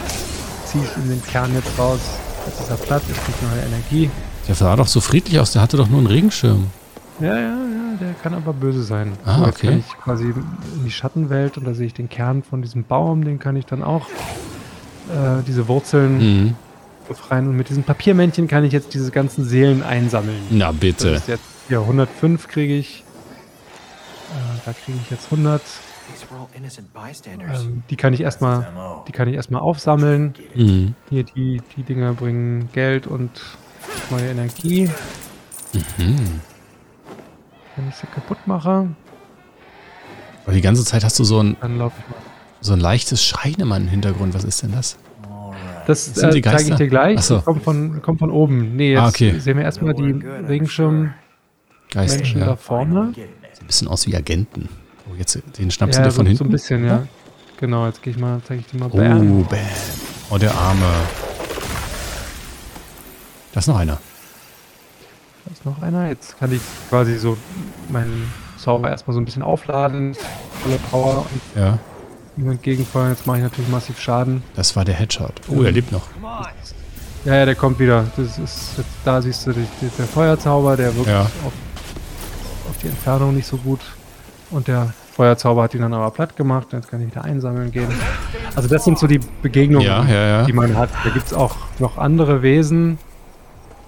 ziehe 0.65 0.83
ich 0.83 0.97
in 1.03 1.09
den 1.09 1.23
Kern 1.23 1.53
jetzt 1.53 1.77
raus. 1.77 1.99
Jetzt 2.47 2.61
ist 2.61 2.69
er 2.71 2.77
platt, 2.77 3.03
es 3.09 3.17
kriegt 3.23 3.41
neue 3.43 3.61
Energie. 3.61 4.09
der 4.47 4.55
sah 4.55 4.75
doch 4.75 4.87
so 4.87 4.99
friedlich 5.01 5.39
aus. 5.39 5.51
Der 5.51 5.61
hatte 5.61 5.77
doch 5.77 5.87
nur 5.89 5.99
einen 5.99 6.07
Regenschirm. 6.07 6.67
Ja, 7.19 7.35
ja, 7.35 7.39
ja, 7.39 7.97
der 8.01 8.13
kann 8.23 8.33
aber 8.33 8.51
böse 8.53 8.81
sein. 8.83 9.11
Ah, 9.25 9.37
So, 9.39 9.45
jetzt 9.45 9.57
okay. 9.57 9.67
kann 9.67 9.79
ich 9.79 9.97
quasi 10.03 10.23
in 10.25 10.85
die 10.85 10.91
Schattenwelt 10.91 11.57
und 11.57 11.65
da 11.65 11.73
sehe 11.75 11.85
ich 11.85 11.93
den 11.93 12.09
Kern 12.09 12.41
von 12.41 12.63
diesem 12.63 12.83
Baum, 12.83 13.23
den 13.23 13.37
kann 13.37 13.55
ich 13.55 13.67
dann 13.67 13.83
auch 13.83 14.07
äh, 15.09 15.43
diese 15.45 15.67
Wurzeln 15.67 16.17
Mhm. 16.17 16.55
befreien. 17.07 17.47
Und 17.47 17.57
mit 17.57 17.69
diesem 17.69 17.83
Papiermännchen 17.83 18.47
kann 18.47 18.63
ich 18.63 18.73
jetzt 18.73 18.95
diese 18.95 19.11
ganzen 19.11 19.45
Seelen 19.45 19.83
einsammeln. 19.83 20.41
Na 20.49 20.67
Das 20.71 20.77
bitte. 20.77 21.09
ist 21.09 21.27
jetzt 21.27 21.43
hier 21.67 21.81
105 21.81 22.47
kriege 22.47 22.75
ich. 22.75 23.03
Äh, 24.31 24.59
da 24.65 24.73
kriege 24.73 24.97
ich 25.03 25.09
jetzt 25.11 25.25
100. 25.31 25.61
These 25.61 26.25
were 26.31 26.39
all 26.41 26.47
innocent 26.55 26.87
bystanders. 26.93 27.63
Ähm, 27.63 27.83
die 27.89 27.95
kann 27.95 28.13
ich 28.13 28.21
erstmal, 28.21 28.67
die 29.07 29.11
kann 29.11 29.27
ich 29.27 29.35
erstmal 29.35 29.61
aufsammeln. 29.61 30.33
Mhm. 30.55 30.95
Hier 31.09 31.23
die, 31.23 31.61
die 31.75 31.83
Dinger 31.83 32.13
bringen 32.13 32.69
Geld 32.73 33.07
und 33.07 33.29
neue 34.09 34.29
Energie. 34.29 34.89
Mhm. 35.73 36.41
Wenn 37.75 37.87
ich 37.89 37.95
sie 37.95 38.07
kaputt 38.07 38.39
mache, 38.45 38.87
Aber 40.43 40.53
die 40.53 40.61
ganze 40.61 40.83
Zeit 40.83 41.03
hast 41.03 41.17
du 41.19 41.23
so 41.23 41.41
ein, 41.41 41.55
dann 41.61 41.77
laufe 41.77 41.95
ich 41.99 42.09
mal. 42.09 42.17
so 42.61 42.73
ein 42.73 42.79
leichtes 42.79 43.23
Schreien 43.23 43.55
immer 43.59 43.77
im 43.77 43.87
Hintergrund. 43.87 44.33
Was 44.33 44.43
ist 44.43 44.63
denn 44.63 44.71
das? 44.73 44.97
Das 45.87 46.05
sind 46.05 46.35
äh, 46.35 46.41
zeige 46.41 46.69
ich 46.71 46.75
dir 46.75 46.87
gleich. 46.87 47.21
So. 47.21 47.35
Das 47.35 47.45
kommt 47.45 47.63
von, 47.63 48.01
kommt 48.01 48.19
von 48.19 48.29
oben. 48.31 48.75
Nee, 48.75 48.91
jetzt 48.91 48.99
Ah, 49.01 49.07
okay. 49.07 49.39
sehen 49.39 49.57
wir 49.57 49.63
erstmal 49.63 49.93
die 49.93 50.11
Regenschirm-Menschen 50.11 51.13
Geister, 51.91 52.23
ja. 52.39 52.45
da 52.45 52.55
vorne. 52.55 53.13
Sieht 53.53 53.63
ein 53.63 53.67
bisschen 53.67 53.87
aus 53.87 54.07
wie 54.07 54.15
Agenten. 54.15 54.69
Oh, 55.09 55.15
jetzt 55.17 55.39
den 55.57 55.71
schnappst 55.71 55.97
du 55.97 56.01
Ja, 56.01 56.07
dir 56.07 56.13
von 56.13 56.25
so, 56.25 56.29
hinten. 56.29 56.37
so 56.37 56.43
ein 56.45 56.51
bisschen, 56.51 56.85
ja. 56.85 57.07
Genau, 57.59 57.85
jetzt 57.85 58.01
gehe 58.01 58.11
ich 58.13 58.19
mal, 58.19 58.41
zeige 58.47 58.61
ich 58.61 58.67
dir 58.67 58.77
mal 58.79 58.89
Oh, 58.91 58.97
Bam. 58.97 59.43
bam. 59.45 59.59
Oh, 60.29 60.37
der 60.37 60.53
Arme. 60.55 60.85
Da 63.53 63.59
ist 63.59 63.67
noch 63.67 63.77
einer. 63.77 63.97
Da 65.45 65.51
ist 65.51 65.65
noch 65.65 65.81
einer. 65.81 66.07
Jetzt 66.09 66.39
kann 66.39 66.51
ich 66.51 66.61
quasi 66.89 67.17
so 67.17 67.37
meinen 67.89 68.31
Zauber 68.57 68.89
erstmal 68.89 69.13
so 69.13 69.19
ein 69.21 69.25
bisschen 69.25 69.43
aufladen. 69.43 70.15
Volle 70.63 70.77
Power 70.89 71.25
und 71.31 71.61
Ja, 71.61 71.77
ihm 72.37 72.49
entgegenfeuern. 72.51 73.09
Jetzt 73.09 73.27
mache 73.27 73.37
ich 73.37 73.43
natürlich 73.43 73.69
massiv 73.69 73.99
Schaden. 73.99 74.43
das 74.55 74.75
war 74.75 74.85
der 74.85 74.95
Headshot. 74.95 75.41
Oh, 75.49 75.61
er 75.63 75.71
lebt 75.71 75.91
noch. 75.91 76.03
Ja, 77.25 77.35
ja, 77.35 77.45
der 77.45 77.55
kommt 77.55 77.77
wieder. 77.79 78.05
Das 78.15 78.37
ist 78.39 78.69
da 79.05 79.21
siehst 79.21 79.45
du 79.45 79.51
die, 79.53 79.65
die, 79.81 79.89
der 79.97 80.05
Feuerzauber, 80.07 80.75
der 80.77 80.95
wirkt 80.95 81.09
Ja. 81.09 81.21
auf 81.23 81.53
die 82.83 82.87
Entfernung 82.87 83.35
nicht 83.35 83.47
so 83.47 83.57
gut. 83.57 83.79
Und 84.49 84.67
der 84.67 84.93
Feuerzauber 85.15 85.63
hat 85.63 85.73
ihn 85.73 85.81
dann 85.81 85.93
aber 85.93 86.11
platt 86.11 86.35
gemacht. 86.35 86.67
Jetzt 86.71 86.89
kann 86.89 87.01
ich 87.01 87.07
wieder 87.07 87.23
einsammeln 87.23 87.71
gehen. 87.71 87.87
Also 88.55 88.67
das 88.67 88.83
sind 88.85 88.97
so 88.99 89.07
die 89.07 89.19
Begegnungen, 89.41 89.85
Ja, 89.85 90.03
ja, 90.05 90.27
ja. 90.27 90.43
die 90.45 90.53
man 90.53 90.75
hat. 90.75 90.89
Da 91.03 91.09
gibt 91.09 91.27
es 91.27 91.33
auch 91.33 91.55
noch 91.79 91.97
andere 91.97 92.41
Wesen, 92.41 92.97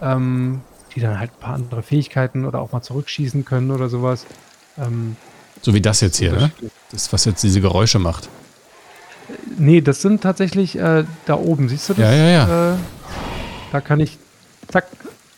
ähm, 0.02 0.62
die 0.96 1.00
dann 1.02 1.20
halt 1.20 1.32
ein 1.32 1.40
paar 1.40 1.56
andere 1.56 1.82
Fähigkeiten 1.84 2.46
oder 2.46 2.60
auch 2.60 2.72
mal 2.72 2.82
zurückschießen 2.82 3.46
können 3.46 3.72
oder 3.72 3.90
sowas. 3.90 4.26
Ähm, 4.78 5.16
So 5.62 5.74
wie 5.74 5.82
das 5.82 6.02
jetzt 6.02 6.18
hier, 6.18 6.32
ne? 6.34 6.52
Das, 6.92 7.12
was 7.12 7.26
jetzt 7.26 7.44
diese 7.44 7.62
Geräusche 7.62 8.00
macht. 8.00 8.30
Nee, 9.58 9.82
das 9.82 10.02
sind 10.02 10.22
tatsächlich 10.22 10.78
äh, 10.78 11.06
da 11.26 11.36
oben, 11.36 11.70
siehst 11.70 11.90
du 11.90 11.94
das? 11.94 12.04
Ja, 12.04 12.12
ja, 12.14 12.28
ja. 12.30 12.74
Äh, 12.74 12.78
da 13.72 13.82
kann 13.82 14.00
ich, 14.00 14.20
zack, 14.70 14.86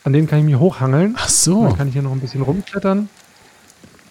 an 0.04 0.14
denen 0.14 0.28
kann 0.28 0.40
ich 0.40 0.46
mich 0.46 0.56
hochhangeln. 0.56 1.16
Ach 1.18 1.30
so. 1.30 1.68
Dann 1.68 1.78
kann 1.78 1.88
ich 1.88 1.94
hier 1.94 2.02
noch 2.02 2.12
ein 2.12 2.20
bisschen 2.20 2.42
rumklettern. 2.42 3.10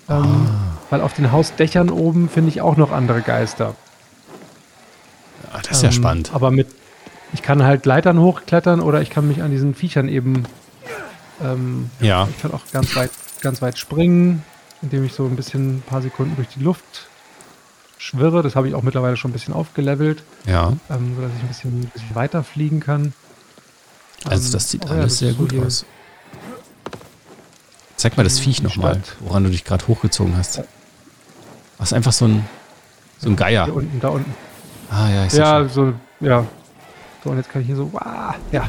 Ähm, 0.08 0.46
Ah. 0.48 0.76
Weil 0.90 1.00
auf 1.00 1.14
den 1.14 1.32
Hausdächern 1.32 1.88
oben 1.90 2.28
finde 2.28 2.50
ich 2.50 2.60
auch 2.60 2.76
noch 2.76 2.92
andere 2.92 3.22
Geister. 3.22 3.74
Ah, 5.52 5.60
das 5.62 5.78
ist 5.78 5.82
ja 5.82 5.88
Ähm, 5.88 5.94
spannend. 5.94 6.30
Aber 6.34 6.50
mit, 6.50 6.68
ich 7.32 7.42
kann 7.42 7.62
halt 7.64 7.86
Leitern 7.86 8.18
hochklettern 8.20 8.80
oder 8.80 9.00
ich 9.00 9.10
kann 9.10 9.26
mich 9.26 9.42
an 9.42 9.50
diesen 9.50 9.74
Viechern 9.74 10.08
eben, 10.08 10.44
ähm, 11.42 11.90
Ja. 12.00 12.28
ich 12.30 12.40
kann 12.42 12.52
auch 12.52 12.62
ganz 12.72 12.94
weit, 12.96 13.10
ganz 13.40 13.62
weit 13.62 13.78
springen, 13.78 14.44
indem 14.82 15.04
ich 15.04 15.14
so 15.14 15.24
ein 15.24 15.36
bisschen 15.36 15.76
ein 15.78 15.82
paar 15.82 16.02
Sekunden 16.02 16.36
durch 16.36 16.48
die 16.48 16.60
Luft 16.62 17.08
schwirre. 17.98 18.42
Das 18.42 18.54
habe 18.56 18.68
ich 18.68 18.74
auch 18.74 18.82
mittlerweile 18.82 19.16
schon 19.16 19.30
ein 19.30 19.32
bisschen 19.32 19.54
aufgelevelt, 19.54 20.22
Ja. 20.46 20.74
ähm, 20.90 21.14
sodass 21.16 21.30
ich 21.36 21.42
ein 21.42 21.48
bisschen, 21.48 21.80
ein 21.80 21.90
bisschen 21.94 22.14
weiter 22.14 22.44
fliegen 22.44 22.80
kann. 22.80 23.14
Also 24.26 24.46
Ähm, 24.48 24.52
das 24.52 24.70
sieht 24.70 24.84
ja, 24.84 24.90
alles 24.90 25.18
sehr 25.18 25.32
gut 25.32 25.58
aus. 25.58 25.86
Zeig 28.04 28.18
mal 28.18 28.22
das 28.22 28.38
Viech 28.38 28.62
nochmal, 28.62 29.00
woran 29.20 29.44
du 29.44 29.48
dich 29.50 29.64
gerade 29.64 29.88
hochgezogen 29.88 30.36
hast. 30.36 30.58
Das 31.78 31.88
ist 31.88 31.92
einfach 31.94 32.12
so 32.12 32.26
ein, 32.26 32.44
so 33.18 33.30
ein 33.30 33.34
Geier. 33.36 33.64
Hier 33.64 33.74
unten, 33.76 33.98
da 33.98 34.08
unten. 34.08 34.34
Ah 34.90 35.08
ja, 35.08 35.24
ich 35.24 35.32
seh 35.32 35.38
Ja, 35.38 35.60
schon. 35.60 35.68
so, 36.20 36.26
ja. 36.26 36.44
So, 37.24 37.30
und 37.30 37.38
jetzt 37.38 37.48
kann 37.48 37.62
ich 37.62 37.66
hier 37.66 37.76
so, 37.76 37.90
wah, 37.94 38.34
ja, 38.52 38.68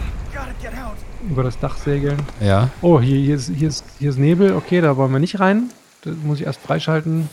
über 1.30 1.43
das 1.43 1.60
Dach 1.60 1.76
segeln. 1.76 2.17
Ja. 2.39 2.69
Oh, 2.82 3.02
hier, 3.02 3.17
hier, 3.19 3.36
ist, 3.36 3.50
hier, 3.54 3.67
ist, 3.67 3.84
hier 4.00 4.10
ist 4.12 4.17
Nebel. 4.19 4.54
Okay, 4.56 4.80
da 4.80 4.95
wollen 4.95 5.12
wir 5.12 5.19
nicht 5.19 5.38
rein. 5.41 5.69
Das 6.06 6.15
muss 6.24 6.39
ich 6.39 6.45
erst 6.45 6.62
freischalten. 6.62 7.28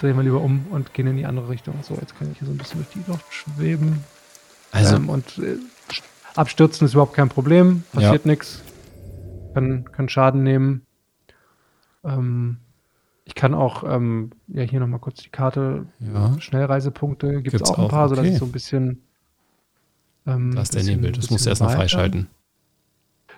Drehen 0.00 0.16
wir 0.16 0.22
lieber 0.22 0.40
um 0.40 0.64
und 0.70 0.94
gehen 0.94 1.06
in 1.06 1.18
die 1.18 1.26
andere 1.26 1.50
Richtung. 1.50 1.74
So, 1.82 1.98
jetzt 2.00 2.18
kann 2.18 2.32
ich 2.32 2.38
hier 2.38 2.46
so 2.46 2.54
ein 2.54 2.56
bisschen 2.56 2.82
durch 2.82 2.88
die 2.94 3.10
Luft 3.10 3.26
schweben. 3.28 4.04
Also, 4.72 4.96
ähm, 4.96 5.10
und 5.10 5.36
äh, 5.36 5.58
st- 5.92 6.00
abstürzen 6.34 6.86
ist 6.86 6.94
überhaupt 6.94 7.12
kein 7.12 7.28
Problem. 7.28 7.82
Passiert 7.92 8.24
Ja. 8.24 8.30
nichts. 8.30 8.62
Kann, 9.58 9.92
kann 9.92 10.08
Schaden 10.08 10.42
nehmen. 10.42 10.86
Ähm, 12.04 12.58
ich 13.24 13.34
kann 13.34 13.54
auch, 13.54 13.84
ähm, 13.84 14.30
ja, 14.46 14.62
hier 14.62 14.80
nochmal 14.80 15.00
kurz 15.00 15.22
die 15.22 15.30
Karte. 15.30 15.86
Ja. 15.98 16.40
Schnellreisepunkte 16.40 17.42
gibt 17.42 17.54
es 17.54 17.62
auch 17.62 17.78
ein 17.78 17.88
paar, 17.88 18.08
sodass 18.08 18.24
okay. 18.24 18.32
ich 18.32 18.38
so 18.38 18.46
ein 18.46 18.52
bisschen. 18.52 19.02
Ähm, 20.26 20.54
da 20.54 20.62
ist 20.62 20.74
der 20.74 20.84
Nebel. 20.84 21.12
Das 21.12 21.30
musst 21.30 21.44
du 21.44 21.50
erst 21.50 21.60
noch 21.60 21.72
freischalten. 21.72 22.28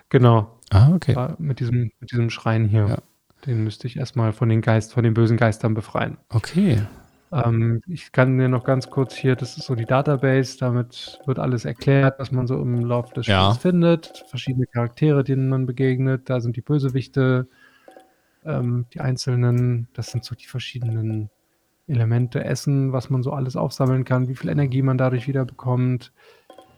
Genau. 0.09 0.59
Ah, 0.69 0.93
okay. 0.93 1.35
Mit, 1.39 1.59
diesem, 1.59 1.91
mit 1.99 2.11
diesem 2.11 2.29
Schrein 2.29 2.67
hier. 2.67 2.87
Ja. 2.87 2.97
Den 3.45 3.63
müsste 3.63 3.87
ich 3.87 3.97
erstmal 3.97 4.33
von 4.33 4.49
den 4.49 4.61
Geist, 4.61 4.93
von 4.93 5.03
den 5.03 5.13
bösen 5.13 5.37
Geistern 5.37 5.73
befreien. 5.73 6.17
Okay. 6.29 6.83
Ähm, 7.31 7.81
ich 7.87 8.11
kann 8.11 8.37
dir 8.37 8.49
noch 8.49 8.63
ganz 8.65 8.89
kurz 8.89 9.15
hier, 9.15 9.35
das 9.35 9.57
ist 9.57 9.65
so 9.65 9.75
die 9.75 9.85
Database, 9.85 10.57
damit 10.59 11.19
wird 11.25 11.39
alles 11.39 11.65
erklärt, 11.65 12.19
was 12.19 12.31
man 12.31 12.45
so 12.47 12.61
im 12.61 12.85
Laufe 12.85 13.13
des 13.13 13.25
Spiels 13.25 13.37
Ja. 13.37 13.53
findet. 13.53 14.25
Verschiedene 14.27 14.65
Charaktere, 14.65 15.23
denen 15.23 15.47
man 15.49 15.65
begegnet. 15.65 16.29
Da 16.29 16.41
sind 16.41 16.57
die 16.57 16.61
Bösewichte, 16.61 17.47
ähm, 18.43 18.85
die 18.93 18.99
einzelnen, 18.99 19.87
das 19.93 20.11
sind 20.11 20.25
so 20.25 20.35
die 20.35 20.47
verschiedenen 20.47 21.29
Elemente, 21.87 22.43
Essen, 22.43 22.91
was 22.93 23.09
man 23.09 23.23
so 23.23 23.31
alles 23.31 23.55
aufsammeln 23.55 24.03
kann, 24.03 24.27
wie 24.27 24.35
viel 24.35 24.49
Energie 24.49 24.81
man 24.81 24.97
dadurch 24.97 25.27
wieder 25.27 25.45
bekommt. 25.45 26.11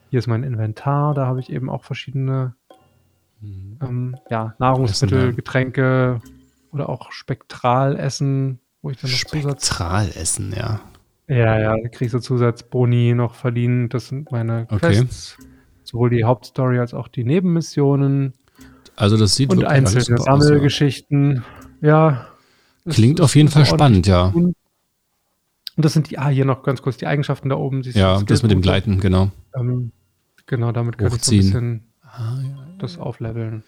Hier 0.10 0.20
ist 0.20 0.28
mein 0.28 0.44
Inventar, 0.44 1.14
da 1.14 1.26
habe 1.26 1.40
ich 1.40 1.52
eben 1.52 1.70
auch 1.70 1.84
verschiedene 1.84 2.56
ähm, 3.42 4.16
ja, 4.30 4.56
Nahrungsmittel, 4.60 5.18
Essen, 5.18 5.30
ja. 5.30 5.36
Getränke 5.36 6.22
oder 6.72 6.90
auch 6.90 7.12
Spektralessen, 7.12 8.60
wo 8.84 8.92
ich 8.92 8.98
dann 8.98 9.10
noch 9.10 9.18
Zusatz. 9.18 9.66
Spektralessen, 9.66 10.54
ja. 10.56 10.82
Ja, 11.28 11.58
ja, 11.60 11.76
da 11.82 11.88
kriegst 11.88 12.14
du 12.14 12.20
Zusatzboni 12.20 13.16
noch 13.16 13.34
verliehen. 13.34 13.90
Das 13.90 14.10
sind 14.10 14.32
meine 14.32 14.68
Okay. 14.70 14.92
Quests. 14.94 15.38
Sowohl 15.86 16.10
die 16.12 16.24
Hauptstory 16.26 16.78
als 16.80 16.94
auch 16.94 17.08
die 17.08 17.24
Nebenmissionen 17.24 18.34
Also 18.96 19.18
das 19.18 19.36
sieht 19.36 19.50
und 19.50 19.58
wirklich 19.58 19.72
einzelne 19.72 20.18
ja. 20.18 20.24
Sammelgeschichten. 20.24 21.44
Ja. 21.82 22.28
Klingt 22.88 23.22
auf 23.22 23.36
jeden 23.36 23.50
Fall 23.50 23.66
spannend, 23.66 24.06
ja. 24.06 24.26
Und 24.26 24.56
das 25.78 25.94
sind 25.94 26.10
die, 26.12 26.20
ah, 26.20 26.28
hier 26.30 26.46
noch 26.46 26.62
ganz 26.64 26.82
kurz 26.82 26.98
die 26.98 27.08
Eigenschaften 27.08 27.50
da 27.50 27.56
oben. 27.56 27.82
du, 27.82 27.90
Ja, 27.92 28.22
das 28.22 28.44
mit 28.44 28.52
dem. 28.52 28.62
Gleiten, 28.62 29.00
genau. 29.00 29.32
Ähm, 29.58 29.92
genau, 30.46 30.72
damit 30.72 30.98
kann 30.98 31.12
Hochziehen. 31.12 31.40
ich 31.46 31.52
so 31.52 31.58
ein 31.58 31.80
bisschen 31.80 31.94
Ah, 32.02 32.38
ja. 32.44 32.68
das 32.80 32.98
aufleveln. 33.00 33.64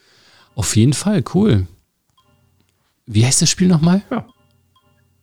Auf 0.55 0.75
jeden 0.75 0.93
Fall, 0.93 1.23
cool. 1.33 1.67
Wie 3.07 3.25
heißt 3.25 3.41
das 3.41 3.49
Spiel 3.49 3.67
nochmal? 3.69 4.01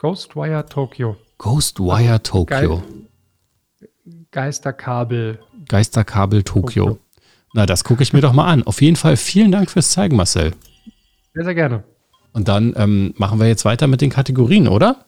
Ghostwire 0.02 0.66
Tokyo. 0.66 1.16
Ghostwire 1.38 2.20
Tokyo. 2.24 2.82
Geisterkabel. 4.32 5.38
Geisterkabel 5.68 6.42
Tokyo. 6.42 6.86
Tokyo. 6.86 6.98
Na, 7.54 7.66
das 7.66 7.84
gucke 7.84 8.02
ich 8.02 8.12
mir 8.12 8.20
doch 8.20 8.32
mal 8.32 8.48
an. 8.48 8.64
Auf 8.64 8.82
jeden 8.82 8.96
Fall 8.96 9.16
vielen 9.16 9.52
Dank 9.52 9.70
fürs 9.70 9.90
Zeigen, 9.90 10.16
Marcel. 10.16 10.54
Sehr, 11.34 11.44
sehr 11.44 11.54
gerne. 11.54 11.84
Und 12.32 12.48
dann 12.48 12.74
ähm, 12.76 13.14
machen 13.16 13.38
wir 13.38 13.46
jetzt 13.46 13.64
weiter 13.64 13.86
mit 13.86 14.00
den 14.00 14.10
Kategorien, 14.10 14.66
oder? 14.66 15.06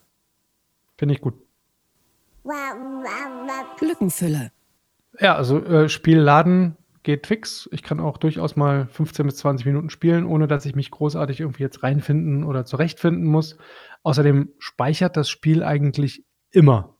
Finde 0.97 1.17
ich 1.17 1.21
gut. 1.21 1.35
Lückenfüller. 3.81 4.53
Ja, 5.19 5.35
also 5.35 5.59
äh, 5.65 5.89
Spiel 5.89 6.21
laden 6.21 6.77
geht 7.05 7.27
fix. 7.27 7.69
Ich 7.71 7.83
kann 7.83 8.01
auch 8.01 8.17
durchaus 8.17 8.57
mal 8.57 8.87
15 8.87 9.27
bis 9.27 9.37
20 9.37 9.67
Minuten 9.67 9.91
spielen, 9.91 10.25
ohne 10.25 10.49
dass 10.49 10.65
ich 10.67 10.75
mich 10.75 10.91
großartig 10.91 11.41
irgendwie 11.41 11.63
jetzt 11.63 11.83
reinfinden 11.83 12.45
oder 12.45 12.65
zurechtfinden 12.65 13.27
muss. 13.27 13.59
Außerdem 14.05 14.51
speichert 14.59 15.17
das 15.17 15.29
Spiel 15.29 15.65
eigentlich 15.65 16.25
immer. 16.53 16.95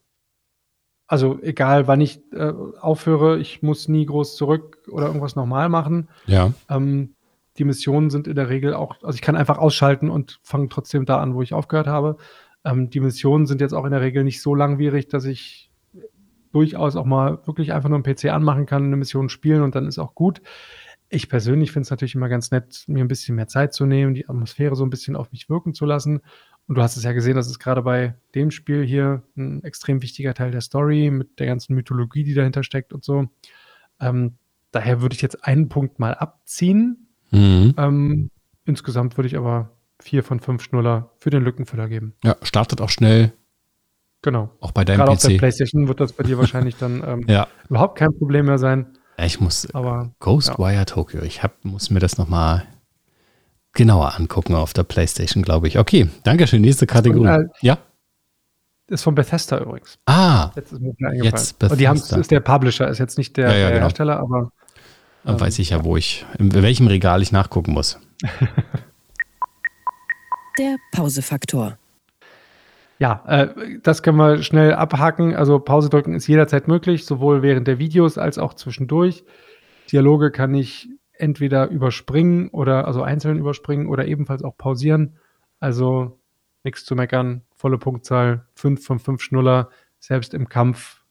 Also 1.07 1.39
egal, 1.41 1.87
wann 1.87 2.01
ich 2.01 2.19
äh, 2.33 2.51
aufhöre, 2.81 3.37
ich 3.37 3.61
muss 3.61 3.87
nie 3.87 4.07
groß 4.07 4.35
zurück 4.35 4.79
oder 4.89 5.05
irgendwas 5.05 5.35
nochmal 5.35 5.69
machen. 5.69 6.09
Ja. 6.25 6.51
Ähm, 6.67 7.15
die 7.57 7.63
Missionen 7.63 8.09
sind 8.09 8.27
in 8.27 8.35
der 8.35 8.49
Regel 8.49 8.73
auch, 8.73 8.95
also 9.03 9.15
ich 9.15 9.21
kann 9.21 9.35
einfach 9.35 9.59
ausschalten 9.59 10.09
und 10.09 10.39
fange 10.41 10.67
trotzdem 10.67 11.05
da 11.05 11.19
an, 11.19 11.35
wo 11.35 11.41
ich 11.41 11.53
aufgehört 11.53 11.87
habe. 11.87 12.17
Ähm, 12.65 12.89
die 12.89 12.99
Missionen 12.99 13.45
sind 13.45 13.61
jetzt 13.61 13.73
auch 13.73 13.85
in 13.85 13.91
der 13.91 14.01
Regel 14.01 14.23
nicht 14.23 14.41
so 14.41 14.55
langwierig, 14.55 15.07
dass 15.07 15.25
ich 15.25 15.71
durchaus 16.51 16.95
auch 16.95 17.05
mal 17.05 17.45
wirklich 17.45 17.71
einfach 17.71 17.89
nur 17.89 18.01
einen 18.03 18.15
PC 18.15 18.25
anmachen 18.33 18.65
kann, 18.65 18.85
eine 18.85 18.97
Mission 18.97 19.29
spielen 19.29 19.61
und 19.61 19.75
dann 19.75 19.87
ist 19.87 19.99
auch 19.99 20.15
gut. 20.15 20.41
Ich 21.09 21.29
persönlich 21.29 21.71
finde 21.71 21.83
es 21.83 21.91
natürlich 21.91 22.15
immer 22.15 22.29
ganz 22.29 22.49
nett, 22.49 22.83
mir 22.87 23.03
ein 23.03 23.07
bisschen 23.07 23.35
mehr 23.35 23.47
Zeit 23.47 23.73
zu 23.73 23.85
nehmen, 23.85 24.15
die 24.15 24.27
Atmosphäre 24.27 24.75
so 24.75 24.83
ein 24.83 24.89
bisschen 24.89 25.15
auf 25.15 25.31
mich 25.31 25.49
wirken 25.49 25.75
zu 25.75 25.85
lassen. 25.85 26.21
Und 26.67 26.75
du 26.75 26.81
hast 26.81 26.97
es 26.97 27.03
ja 27.03 27.11
gesehen, 27.13 27.35
das 27.35 27.47
ist 27.47 27.59
gerade 27.59 27.81
bei 27.83 28.15
dem 28.33 28.49
Spiel 28.51 28.83
hier 28.85 29.21
ein 29.37 29.63
extrem 29.63 30.01
wichtiger 30.01 30.33
Teil 30.33 30.51
der 30.51 30.61
Story 30.61 31.11
mit 31.11 31.39
der 31.39 31.45
ganzen 31.47 31.75
Mythologie, 31.75 32.23
die 32.23 32.33
dahinter 32.33 32.63
steckt 32.63 32.91
und 32.91 33.03
so. 33.03 33.27
Ähm, 33.99 34.33
daher 34.71 35.01
würde 35.01 35.15
ich 35.15 35.21
jetzt 35.21 35.45
einen 35.45 35.69
Punkt 35.69 35.99
mal 35.99 36.15
abziehen. 36.15 37.07
Mhm. 37.31 37.73
Ähm, 37.77 38.31
insgesamt 38.65 39.15
würde 39.17 39.27
ich 39.27 39.37
aber 39.37 39.71
vier 39.99 40.23
von 40.23 40.39
fünf 40.39 40.63
Schnuller 40.63 41.11
für 41.17 41.29
den 41.29 41.43
Lückenfüller 41.43 41.87
geben. 41.87 42.13
Ja, 42.23 42.35
startet 42.41 42.81
auch 42.81 42.89
schnell, 42.89 43.31
Genau. 44.23 44.49
auch 44.59 44.71
bei 44.71 44.83
deinem 44.83 44.97
Gerade 44.97 45.11
auf 45.11 45.19
der 45.21 45.35
PC. 45.35 45.37
PlayStation 45.37 45.87
wird 45.87 45.99
das 45.99 46.13
bei 46.13 46.23
dir 46.23 46.39
wahrscheinlich 46.39 46.75
dann 46.77 47.03
ähm, 47.05 47.25
Ja. 47.27 47.47
überhaupt 47.69 47.99
kein 47.99 48.09
Problem 48.17 48.47
mehr 48.47 48.57
sein. 48.57 48.87
Ich 49.19 49.39
muss 49.39 49.69
Aber 49.75 50.11
Ghostwire 50.19 50.85
Tokyo. 50.85 51.21
Ich 51.21 51.43
hab, 51.43 51.63
muss 51.63 51.91
mir 51.91 51.99
das 51.99 52.17
nochmal 52.17 52.63
genauer 53.75 54.15
angucken 54.15 54.55
auf 54.55 54.73
der 54.73 54.83
PlayStation, 54.83 55.43
glaube 55.43 55.67
ich. 55.67 55.77
Okay, 55.77 56.09
danke 56.23 56.47
schön. 56.47 56.61
Nächste 56.61 56.87
Kategorie. 56.87 57.27
äh, 57.27 57.45
ja. 57.61 57.77
ist 58.87 59.03
von 59.03 59.13
Bethesda 59.15 59.59
übrigens. 59.59 59.97
Ah, 60.05 60.51
Jetzt 60.55 60.71
ist 60.73 60.79
mir 60.81 60.89
eingefallen. 60.89 61.23
Jetzt 61.23 61.63
Und 61.63 61.79
die 61.79 61.87
haben 61.87 61.95
Bethesda. 61.97 62.17
ist 62.19 62.31
der 62.31 62.39
Publisher, 62.39 62.87
ist 62.87 62.99
jetzt 62.99 63.17
nicht 63.17 63.37
der, 63.37 63.49
Ja, 63.49 63.53
ja, 63.55 63.59
der 63.59 63.69
genau. 63.71 63.81
Hersteller, 63.83 64.19
aber 64.19 64.51
dann 65.23 65.35
Ähm, 65.35 65.41
weiß 65.41 65.59
ich 65.59 65.69
ja, 65.71 65.83
wo 65.83 65.97
ich, 65.97 66.25
in 66.39 66.53
welchem 66.53 66.87
Regal 66.87 67.21
ich 67.21 67.31
nachgucken 67.31 67.73
muss. 67.73 67.99
Der 70.57 70.77
Pausefaktor. 70.93 71.77
Ja, 72.97 73.23
äh, 73.27 73.79
das 73.83 74.03
können 74.03 74.17
wir 74.17 74.41
schnell 74.41 74.73
abhaken. 74.73 75.35
Also 75.35 75.59
Pause 75.59 75.89
drücken 75.89 76.13
ist 76.13 76.27
jederzeit 76.27 76.69
möglich, 76.69 77.05
sowohl 77.05 77.41
während 77.41 77.67
der 77.67 77.77
Videos 77.77 78.17
als 78.17 78.37
auch 78.37 78.53
zwischendurch. 78.53 79.25
Dialoge 79.91 80.31
kann 80.31 80.53
ich 80.55 80.87
entweder 81.17 81.69
überspringen 81.69 82.49
oder 82.49 82.87
also 82.87 83.01
einzeln 83.03 83.37
überspringen 83.37 83.87
oder 83.87 84.05
ebenfalls 84.05 84.43
auch 84.43 84.57
pausieren. 84.57 85.17
Also 85.59 86.19
nichts 86.63 86.85
zu 86.85 86.95
meckern, 86.95 87.41
volle 87.55 87.77
Punktzahl, 87.77 88.45
5 88.55 88.85
von 88.85 88.99
5 88.99 89.21
Schnuller. 89.21 89.69
Selbst 89.99 90.33
im 90.33 90.49
Kampf 90.49 91.03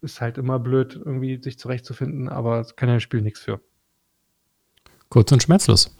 ist 0.00 0.20
halt 0.20 0.38
immer 0.38 0.58
blöd, 0.58 0.94
irgendwie 0.96 1.42
sich 1.42 1.58
zurechtzufinden, 1.58 2.28
aber 2.28 2.58
das 2.58 2.76
kann 2.76 2.88
ja 2.88 2.96
das 2.96 3.02
Spiel 3.02 3.22
nichts 3.22 3.40
für. 3.40 3.60
Kurz 5.08 5.32
und 5.32 5.42
schmerzlos. 5.42 5.96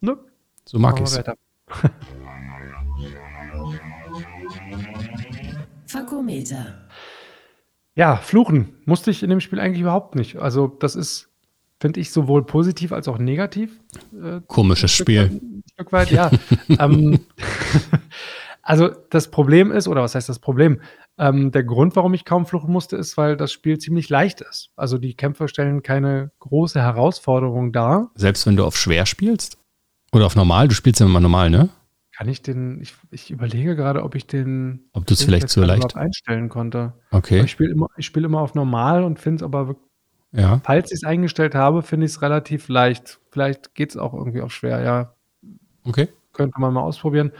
Ne? 0.00 0.18
So 0.64 0.78
mag 0.78 0.94
Machen 0.94 1.04
ich 1.04 1.12
wir 1.12 1.18
es. 1.20 1.26
weiter. 1.26 1.36
Fakometer. 5.86 6.88
Ja, 7.94 8.16
fluchen 8.16 8.76
musste 8.84 9.10
ich 9.10 9.22
in 9.22 9.30
dem 9.30 9.40
Spiel 9.40 9.58
eigentlich 9.58 9.80
überhaupt 9.80 10.14
nicht. 10.14 10.36
Also 10.36 10.68
das 10.68 10.94
ist, 10.94 11.27
finde 11.80 12.00
ich, 12.00 12.10
sowohl 12.10 12.44
positiv 12.44 12.92
als 12.92 13.08
auch 13.08 13.18
negativ. 13.18 13.78
Äh, 14.12 14.40
Komisches 14.46 14.92
Spiel. 14.92 15.30
Ein 15.42 15.62
Stück 15.72 15.92
weit, 15.92 16.10
ja. 16.10 16.30
ähm, 16.78 17.20
Also 18.62 18.90
das 19.08 19.30
Problem 19.30 19.72
ist, 19.72 19.88
oder 19.88 20.02
was 20.02 20.14
heißt 20.14 20.28
das 20.28 20.40
Problem? 20.40 20.80
Ähm, 21.16 21.52
der 21.52 21.64
Grund, 21.64 21.96
warum 21.96 22.12
ich 22.12 22.26
kaum 22.26 22.44
fluchen 22.44 22.70
musste, 22.70 22.96
ist, 22.96 23.16
weil 23.16 23.36
das 23.36 23.50
Spiel 23.50 23.78
ziemlich 23.78 24.10
leicht 24.10 24.42
ist. 24.42 24.70
Also 24.76 24.98
die 24.98 25.14
Kämpfe 25.14 25.48
stellen 25.48 25.82
keine 25.82 26.32
große 26.40 26.78
Herausforderung 26.78 27.72
dar. 27.72 28.10
Selbst 28.14 28.46
wenn 28.46 28.56
du 28.56 28.64
auf 28.66 28.76
schwer 28.76 29.06
spielst? 29.06 29.56
Oder 30.12 30.26
auf 30.26 30.36
normal? 30.36 30.68
Du 30.68 30.74
spielst 30.74 31.00
ja 31.00 31.06
immer 31.06 31.20
normal, 31.20 31.48
ne? 31.48 31.70
Kann 32.14 32.28
ich 32.28 32.42
den, 32.42 32.80
ich, 32.82 32.94
ich 33.10 33.30
überlege 33.30 33.74
gerade, 33.74 34.02
ob 34.02 34.14
ich 34.14 34.26
den 34.26 34.90
Ob 34.92 35.06
du 35.06 35.14
es 35.14 35.22
vielleicht 35.22 35.48
zu 35.48 35.62
leicht. 35.62 35.96
einstellen 35.96 36.48
konnte. 36.50 36.92
Okay. 37.10 37.36
Aber 37.36 37.44
Ich 37.46 37.52
spiele 37.52 37.70
immer, 37.70 37.86
ich 37.96 38.04
spiele 38.04 38.26
immer 38.26 38.40
auf 38.42 38.54
normal 38.54 39.02
und 39.02 39.18
finde 39.18 39.36
es 39.36 39.42
aber, 39.44 39.68
wirklich- 39.68 39.87
Ja. 40.32 40.60
falls 40.64 40.90
ich 40.92 40.96
es 40.98 41.04
eingestellt 41.04 41.54
habe, 41.54 41.82
finde 41.82 42.06
ich 42.06 42.12
es 42.12 42.22
relativ 42.22 42.68
leicht. 42.68 43.18
Vielleicht 43.30 43.74
geht 43.74 43.90
es 43.90 43.96
auch 43.96 44.12
irgendwie 44.14 44.42
auf 44.42 44.52
schwer, 44.52 44.82
ja. 44.82 45.14
Okay. 45.84 46.08
könnte 46.34 46.60
man 46.60 46.74
mal 46.74 46.82
ausprobieren. 46.82 47.32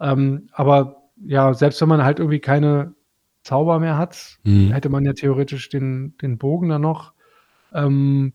Ähm, 0.00 0.48
aber 0.52 1.02
ja, 1.24 1.54
selbst 1.54 1.80
wenn 1.80 1.88
man 1.88 2.04
halt 2.04 2.18
irgendwie 2.18 2.38
keine 2.40 2.94
Zauber 3.42 3.80
mehr 3.80 3.96
hat, 3.96 4.38
Mhm. 4.44 4.72
hätte 4.72 4.90
man 4.90 5.04
ja 5.04 5.14
theoretisch 5.14 5.68
den, 5.70 6.16
den 6.18 6.38
Bogen 6.38 6.68
dann 6.68 6.82
noch 6.82 7.12
ähm, 7.72 8.34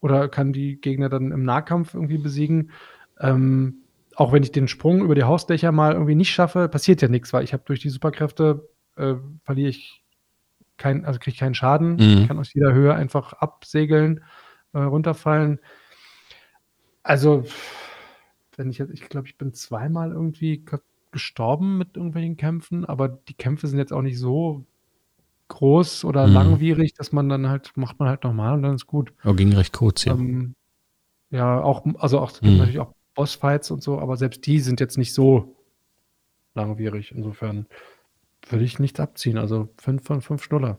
oder 0.00 0.28
kann 0.28 0.52
die 0.52 0.80
Gegner 0.80 1.08
dann 1.08 1.32
im 1.32 1.44
Nahkampf 1.44 1.94
irgendwie 1.94 2.18
besiegen. 2.18 2.70
Ähm, 3.20 3.78
auch 4.16 4.32
wenn 4.32 4.42
ich 4.42 4.52
den 4.52 4.68
Sprung 4.68 5.00
über 5.02 5.14
die 5.14 5.24
Hausdächer 5.24 5.72
mal 5.72 5.94
irgendwie 5.94 6.14
nicht 6.14 6.30
schaffe, 6.32 6.68
passiert 6.68 7.00
ja 7.02 7.08
nichts, 7.08 7.32
weil 7.32 7.42
ich 7.44 7.52
habe 7.52 7.62
durch 7.66 7.80
die 7.80 7.88
Superkräfte 7.88 8.68
äh, 8.96 9.14
verliere 9.44 9.70
ich 9.70 10.03
kein, 10.76 11.04
also 11.04 11.18
kriege 11.18 11.36
keinen 11.36 11.54
Schaden. 11.54 11.94
Mhm. 11.96 12.00
Ich 12.22 12.28
kann 12.28 12.38
aus 12.38 12.52
jeder 12.54 12.72
Höhe 12.72 12.94
einfach 12.94 13.32
absegeln, 13.34 14.24
äh, 14.72 14.78
runterfallen. 14.80 15.60
Also, 17.02 17.44
wenn 18.56 18.70
ich 18.70 18.78
jetzt, 18.78 18.92
ich 18.92 19.08
glaube, 19.08 19.26
ich 19.28 19.36
bin 19.36 19.52
zweimal 19.52 20.12
irgendwie 20.12 20.58
ge- 20.58 20.80
gestorben 21.10 21.78
mit 21.78 21.96
irgendwelchen 21.96 22.36
Kämpfen, 22.36 22.84
aber 22.84 23.08
die 23.08 23.34
Kämpfe 23.34 23.66
sind 23.66 23.78
jetzt 23.78 23.92
auch 23.92 24.02
nicht 24.02 24.18
so 24.18 24.64
groß 25.48 26.04
oder 26.04 26.26
Mhm. 26.28 26.34
langwierig, 26.34 26.94
dass 26.94 27.12
man 27.12 27.28
dann 27.28 27.48
halt, 27.48 27.72
macht 27.76 27.98
man 28.00 28.08
halt 28.08 28.24
normal 28.24 28.54
und 28.54 28.62
dann 28.62 28.74
ist 28.76 28.86
gut. 28.86 29.12
Oh, 29.24 29.34
ging 29.34 29.52
recht 29.54 29.72
kurz, 29.72 30.04
ja. 30.04 30.14
Ähm, 30.14 30.54
ja, 31.30 31.60
auch, 31.62 31.84
also 31.98 32.20
auch, 32.20 32.30
es 32.30 32.36
gibt 32.40 32.52
Mhm. 32.52 32.58
natürlich 32.58 32.80
auch 32.80 32.94
Bossfights 33.14 33.70
und 33.70 33.82
so, 33.82 33.98
aber 34.00 34.16
selbst 34.16 34.46
die 34.46 34.60
sind 34.60 34.80
jetzt 34.80 34.98
nicht 34.98 35.14
so 35.14 35.56
langwierig. 36.54 37.12
Insofern 37.14 37.66
würde 38.48 38.64
ich 38.64 38.78
nichts 38.78 39.00
abziehen. 39.00 39.38
Also 39.38 39.68
fünf 39.78 40.04
von 40.04 40.20
fünf 40.20 40.42
Schnuller. 40.44 40.78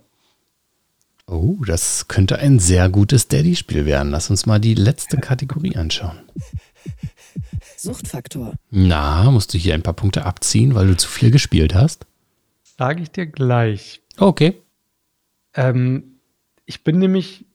Oh, 1.28 1.58
das 1.66 2.08
könnte 2.08 2.38
ein 2.38 2.60
sehr 2.60 2.88
gutes 2.90 3.28
Daddy-Spiel 3.28 3.86
werden. 3.86 4.12
Lass 4.12 4.30
uns 4.30 4.46
mal 4.46 4.60
die 4.60 4.76
letzte 4.76 5.18
Kategorie 5.18 5.76
anschauen. 5.76 6.20
Suchtfaktor. 7.78 8.54
Na, 8.70 9.30
musst 9.32 9.54
du 9.54 9.58
hier 9.58 9.74
ein 9.74 9.82
paar 9.82 9.94
Punkte 9.96 10.26
abziehen, 10.26 10.76
weil 10.76 10.88
du 10.88 10.96
zu 10.98 11.10
viel 11.10 11.32
gespielt 11.32 11.74
hast? 11.74 12.06
Sage 12.78 13.02
ich 13.02 13.12
dir 13.12 13.26
gleich. 13.26 14.02
Okay. 14.18 14.62
Ähm, 15.56 16.20
ich 16.66 16.84
bin 16.84 17.00
nämlich 17.00 17.46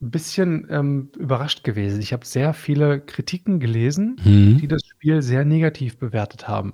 ein 0.00 0.10
bisschen 0.10 0.66
ähm, 0.70 1.10
überrascht 1.18 1.64
gewesen. 1.64 2.00
Ich 2.00 2.12
habe 2.12 2.24
sehr 2.26 2.54
viele 2.54 3.00
Kritiken 3.00 3.60
gelesen, 3.60 4.16
Hm. 4.22 4.58
die 4.58 4.68
das 4.68 4.82
Spiel 4.86 5.20
sehr 5.22 5.44
negativ 5.44 5.98
bewertet 5.98 6.48
haben. 6.48 6.72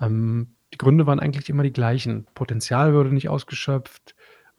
Ähm, 0.00 0.48
die 0.76 0.84
Gründe 0.84 1.06
waren 1.06 1.20
eigentlich 1.20 1.48
immer 1.48 1.62
die 1.62 1.72
gleichen. 1.72 2.26
Potenzial 2.34 2.92
würde 2.92 3.10
nicht 3.10 3.30
ausgeschöpft, 3.30 4.14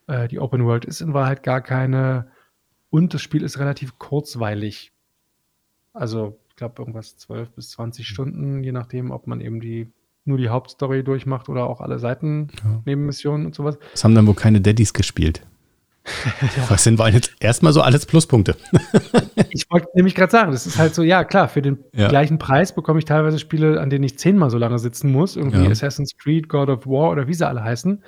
äh, 0.07 0.27
die 0.27 0.39
Open 0.39 0.65
World 0.65 0.83
ist 0.83 0.99
in 0.99 1.13
Wahrheit 1.13 1.43
gar 1.43 1.61
keine 1.61 2.25
und 2.89 3.13
das 3.13 3.21
Spiel 3.21 3.43
ist 3.43 3.59
relativ 3.59 3.99
kurzweilig. 3.99 4.91
Also 5.93 6.39
ich 6.49 6.55
glaube 6.55 6.81
irgendwas 6.81 7.17
12 7.17 7.51
bis 7.51 7.69
20 7.69 8.07
Stunden, 8.07 8.63
je 8.63 8.71
nachdem, 8.71 9.11
ob 9.11 9.27
man 9.27 9.41
eben 9.41 9.61
die 9.61 9.91
nur 10.25 10.39
die 10.39 10.49
Hauptstory 10.49 11.03
durchmacht 11.03 11.49
oder 11.49 11.67
auch 11.67 11.81
alle 11.81 11.99
Seiten, 11.99 12.47
Ja. 12.63 12.81
Nebenmissionen 12.85 13.45
und 13.45 13.53
sowas. 13.53 13.77
Das 13.91 14.03
haben 14.03 14.15
dann 14.15 14.25
wohl 14.25 14.33
keine 14.33 14.59
Daddys 14.59 14.93
gespielt. 14.93 15.45
Was 16.69 16.83
sind 16.83 16.97
waren 16.99 17.13
jetzt 17.13 17.33
erstmal 17.39 17.73
so 17.73 17.81
alles 17.81 18.05
Pluspunkte? 18.05 18.55
Ich 19.49 19.69
wollte 19.71 19.87
nämlich 19.95 20.13
gerade 20.13 20.31
sagen, 20.31 20.51
das 20.51 20.67
ist 20.67 20.77
halt 20.77 20.93
so, 20.93 21.01
ja 21.03 21.23
klar, 21.23 21.47
für 21.49 21.61
den 21.61 21.79
Ja. 21.93 22.09
gleichen 22.09 22.37
Preis 22.37 22.75
bekomme 22.75 22.99
ich 22.99 23.05
teilweise 23.05 23.39
Spiele, 23.39 23.79
an 23.81 23.89
denen 23.89 24.03
ich 24.03 24.19
zehnmal 24.19 24.49
so 24.51 24.57
lange 24.57 24.77
sitzen 24.77 25.11
muss, 25.11 25.35
irgendwie 25.35 25.63
Ja. 25.63 25.69
Assassin's 25.69 26.15
Creed, 26.17 26.47
God 26.49 26.69
of 26.69 26.85
War 26.85 27.09
oder 27.11 27.27
wie 27.27 27.33
sie 27.33 27.47
alle 27.47 27.63
heißen. 27.63 28.03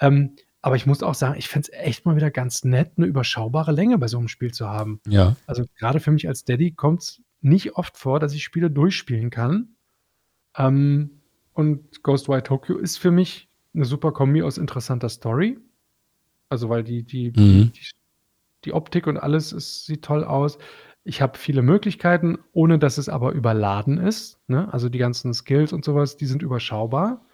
Ähm, 0.00 0.36
aber 0.62 0.76
ich 0.76 0.86
muss 0.86 1.02
auch 1.02 1.14
sagen, 1.14 1.34
ich 1.36 1.48
finde 1.48 1.68
es 1.72 1.78
echt 1.78 2.06
mal 2.06 2.16
wieder 2.16 2.30
ganz 2.30 2.64
nett, 2.64 2.92
eine 2.96 3.06
überschaubare 3.06 3.72
Länge 3.72 3.98
bei 3.98 4.08
so 4.08 4.16
einem 4.18 4.28
Spiel 4.28 4.52
zu 4.52 4.68
haben. 4.68 5.00
Ja. 5.06 5.36
Also 5.46 5.64
gerade 5.78 6.00
für 6.00 6.10
mich 6.10 6.26
als 6.26 6.44
Daddy 6.44 6.70
kommt 6.72 7.02
es 7.02 7.22
nicht 7.42 7.76
oft 7.76 7.98
vor, 7.98 8.18
dass 8.18 8.32
ich 8.32 8.42
Spiele 8.44 8.70
durchspielen 8.70 9.28
kann. 9.30 9.74
Ähm, 10.56 11.20
und 11.52 12.02
Ghostwire 12.02 12.42
Tokyo 12.42 12.78
ist 12.78 12.98
für 12.98 13.10
mich 13.10 13.48
eine 13.74 13.84
super 13.84 14.12
Kombi 14.12 14.42
aus 14.42 14.56
interessanter 14.58 15.08
Story. 15.10 15.58
Also 16.54 16.68
weil 16.68 16.84
die, 16.84 17.02
die, 17.02 17.32
Mhm. 17.36 17.72
die, 17.72 17.90
die 18.64 18.72
Optik 18.72 19.06
und 19.06 19.18
alles 19.18 19.52
ist, 19.52 19.86
sieht 19.86 20.02
toll 20.02 20.24
aus. 20.24 20.58
Ich 21.02 21.20
habe 21.20 21.36
viele 21.36 21.60
Möglichkeiten, 21.62 22.38
ohne 22.52 22.78
dass 22.78 22.96
es 22.96 23.08
aber 23.10 23.32
überladen 23.32 23.98
ist. 23.98 24.38
Ne? 24.46 24.72
Also 24.72 24.88
die 24.88 24.98
ganzen 24.98 25.34
Skills 25.34 25.72
und 25.72 25.84
sowas, 25.84 26.16
die 26.16 26.26
sind 26.26 26.42
überschaubar. 26.42 27.26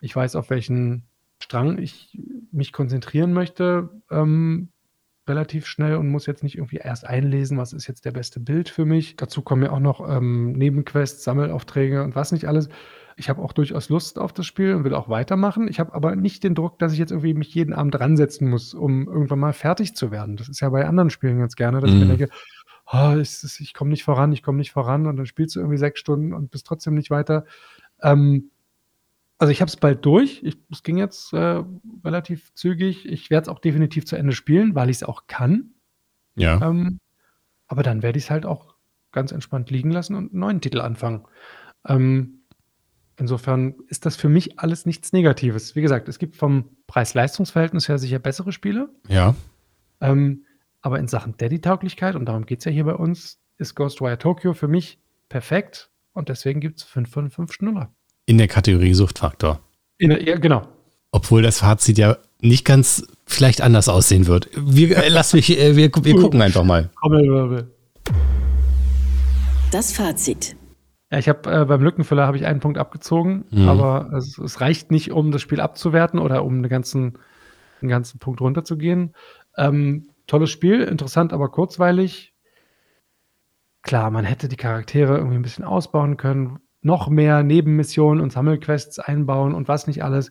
Ich 0.00 0.14
weiß, 0.14 0.36
auf 0.36 0.50
welchen 0.50 1.04
Strang 1.42 1.78
ich 1.78 2.18
mich 2.52 2.72
konzentrieren 2.72 3.32
möchte, 3.32 3.88
ähm, 4.10 4.68
relativ 5.26 5.66
schnell 5.66 5.96
und 5.96 6.08
muss 6.08 6.26
jetzt 6.26 6.42
nicht 6.42 6.56
irgendwie 6.56 6.76
erst 6.76 7.06
einlesen, 7.06 7.56
was 7.56 7.72
ist 7.72 7.86
jetzt 7.86 8.04
der 8.04 8.10
beste 8.12 8.40
Bild 8.40 8.68
für 8.68 8.84
mich. 8.84 9.16
Dazu 9.16 9.40
kommen 9.40 9.62
ja 9.62 9.70
auch 9.70 9.80
noch 9.80 10.06
ähm, 10.06 10.52
Nebenquests, 10.52 11.24
Sammelaufträge 11.24 12.02
und 12.02 12.14
was 12.14 12.30
nicht 12.32 12.46
alles. 12.46 12.68
Ich 13.16 13.28
habe 13.28 13.42
auch 13.42 13.52
durchaus 13.52 13.88
Lust 13.88 14.18
auf 14.18 14.32
das 14.32 14.46
Spiel 14.46 14.74
und 14.74 14.84
will 14.84 14.94
auch 14.94 15.08
weitermachen. 15.08 15.68
Ich 15.68 15.78
habe 15.80 15.94
aber 15.94 16.16
nicht 16.16 16.42
den 16.42 16.54
Druck, 16.54 16.78
dass 16.78 16.92
ich 16.92 16.98
jetzt 16.98 17.10
irgendwie 17.12 17.34
mich 17.34 17.54
jeden 17.54 17.72
Abend 17.72 17.94
dran 17.94 18.16
setzen 18.16 18.50
muss, 18.50 18.74
um 18.74 19.06
irgendwann 19.06 19.38
mal 19.38 19.52
fertig 19.52 19.94
zu 19.94 20.10
werden. 20.10 20.36
Das 20.36 20.48
ist 20.48 20.60
ja 20.60 20.68
bei 20.70 20.86
anderen 20.86 21.10
Spielen 21.10 21.38
ganz 21.38 21.54
gerne, 21.56 21.80
dass 21.80 21.90
ich 21.90 21.96
mir 21.96 22.04
Mhm. 22.06 22.18
denke, 22.18 22.28
oh, 22.92 23.12
ist, 23.12 23.60
ich 23.60 23.74
komme 23.74 23.90
nicht 23.90 24.04
voran, 24.04 24.32
ich 24.32 24.42
komme 24.42 24.58
nicht 24.58 24.72
voran 24.72 25.06
und 25.06 25.16
dann 25.16 25.26
spielst 25.26 25.56
du 25.56 25.60
irgendwie 25.60 25.78
sechs 25.78 26.00
Stunden 26.00 26.32
und 26.32 26.50
bist 26.50 26.66
trotzdem 26.66 26.94
nicht 26.94 27.10
weiter. 27.10 27.44
Ähm, 28.02 28.50
also 29.38 29.50
ich 29.50 29.60
habe 29.60 29.68
es 29.68 29.76
bald 29.76 30.04
durch. 30.04 30.44
Es 30.70 30.82
ging 30.82 30.96
jetzt 30.96 31.32
äh, 31.32 31.62
relativ 32.04 32.52
zügig. 32.54 33.06
Ich 33.06 33.30
werde 33.30 33.42
es 33.42 33.48
auch 33.48 33.58
definitiv 33.58 34.06
zu 34.06 34.16
Ende 34.16 34.32
spielen, 34.32 34.74
weil 34.74 34.90
ich 34.90 34.98
es 34.98 35.02
auch 35.02 35.26
kann. 35.26 35.70
Ja. 36.36 36.60
Ähm, 36.68 37.00
aber 37.66 37.82
dann 37.82 38.02
werde 38.02 38.18
ich 38.18 38.24
es 38.24 38.30
halt 38.30 38.46
auch 38.46 38.74
ganz 39.12 39.32
entspannt 39.32 39.70
liegen 39.70 39.90
lassen 39.90 40.14
und 40.14 40.32
einen 40.32 40.40
neuen 40.40 40.60
Titel 40.60 40.80
anfangen. 40.80 41.24
Ähm, 41.86 42.43
insofern 43.18 43.74
ist 43.88 44.06
das 44.06 44.16
für 44.16 44.28
mich 44.28 44.58
alles 44.58 44.86
nichts 44.86 45.12
Negatives. 45.12 45.76
Wie 45.76 45.82
gesagt, 45.82 46.08
es 46.08 46.18
gibt 46.18 46.36
vom 46.36 46.64
Preis-Leistungs-Verhältnis 46.86 47.88
her 47.88 47.98
sicher 47.98 48.18
bessere 48.18 48.52
Spiele. 48.52 48.88
Ja. 49.08 49.34
Ähm, 50.00 50.44
aber 50.80 50.98
in 50.98 51.08
Sachen 51.08 51.36
Daddy-Tauglichkeit, 51.36 52.14
und 52.14 52.26
darum 52.26 52.46
geht 52.46 52.60
es 52.60 52.64
ja 52.64 52.72
hier 52.72 52.84
bei 52.84 52.94
uns, 52.94 53.38
ist 53.58 53.74
Ghostwire 53.74 54.18
Tokyo 54.18 54.52
für 54.52 54.68
mich 54.68 54.98
perfekt. 55.28 55.90
Und 56.12 56.28
deswegen 56.28 56.60
gibt 56.60 56.80
es 56.80 56.84
5 56.84 57.10
von 57.10 57.30
5 57.30 57.52
Schnuller. 57.52 57.92
In 58.26 58.38
der 58.38 58.48
Kategorie 58.48 58.94
Suchtfaktor. 58.94 59.60
In 59.98 60.10
der, 60.10 60.22
ja, 60.22 60.36
genau. 60.36 60.66
Obwohl 61.10 61.42
das 61.42 61.58
Fazit 61.58 61.98
ja 61.98 62.18
nicht 62.40 62.64
ganz 62.64 63.06
vielleicht 63.26 63.60
anders 63.60 63.88
aussehen 63.88 64.26
wird. 64.26 64.48
Wir, 64.56 64.96
äh, 64.96 65.08
lass 65.08 65.32
mich, 65.32 65.58
äh, 65.58 65.76
wir, 65.76 65.90
wir 66.02 66.16
gucken 66.16 66.42
einfach 66.42 66.64
mal. 66.64 66.90
Das 69.70 69.92
Fazit. 69.92 70.56
Ja, 71.14 71.20
ich 71.20 71.28
habe 71.28 71.48
äh, 71.48 71.64
beim 71.64 71.80
Lückenfüller 71.80 72.26
habe 72.26 72.36
ich 72.36 72.44
einen 72.44 72.58
Punkt 72.58 72.76
abgezogen, 72.76 73.44
Mhm. 73.52 73.68
aber 73.68 74.10
es, 74.18 74.36
es 74.36 74.60
reicht 74.60 74.90
nicht, 74.90 75.12
um 75.12 75.30
das 75.30 75.42
Spiel 75.42 75.60
abzuwerten 75.60 76.18
oder 76.18 76.44
um 76.44 76.60
den 76.60 76.68
ganzen, 76.68 77.18
den 77.80 77.88
ganzen 77.88 78.18
Punkt 78.18 78.40
runterzugehen. 78.40 79.14
Ähm, 79.56 80.08
tolles 80.26 80.50
Spiel, 80.50 80.80
interessant, 80.82 81.32
aber 81.32 81.50
kurzweilig. 81.50 82.34
Klar, 83.82 84.10
man 84.10 84.24
hätte 84.24 84.48
die 84.48 84.56
Charaktere 84.56 85.16
irgendwie 85.16 85.36
ein 85.36 85.42
bisschen 85.42 85.64
ausbauen 85.64 86.16
können, 86.16 86.58
noch 86.82 87.08
mehr 87.08 87.44
Nebenmissionen 87.44 88.20
und 88.20 88.32
Sammelquests 88.32 88.98
einbauen 88.98 89.54
und 89.54 89.68
was 89.68 89.86
nicht 89.86 90.02
alles. 90.02 90.30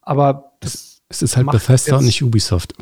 Aber 0.00 0.52
das, 0.60 1.02
Es 1.10 1.20
ist 1.20 1.36
halt 1.36 1.50
Bethesda 1.50 1.98
und 1.98 2.06
nicht 2.06 2.22
Ubisoft. 2.22 2.72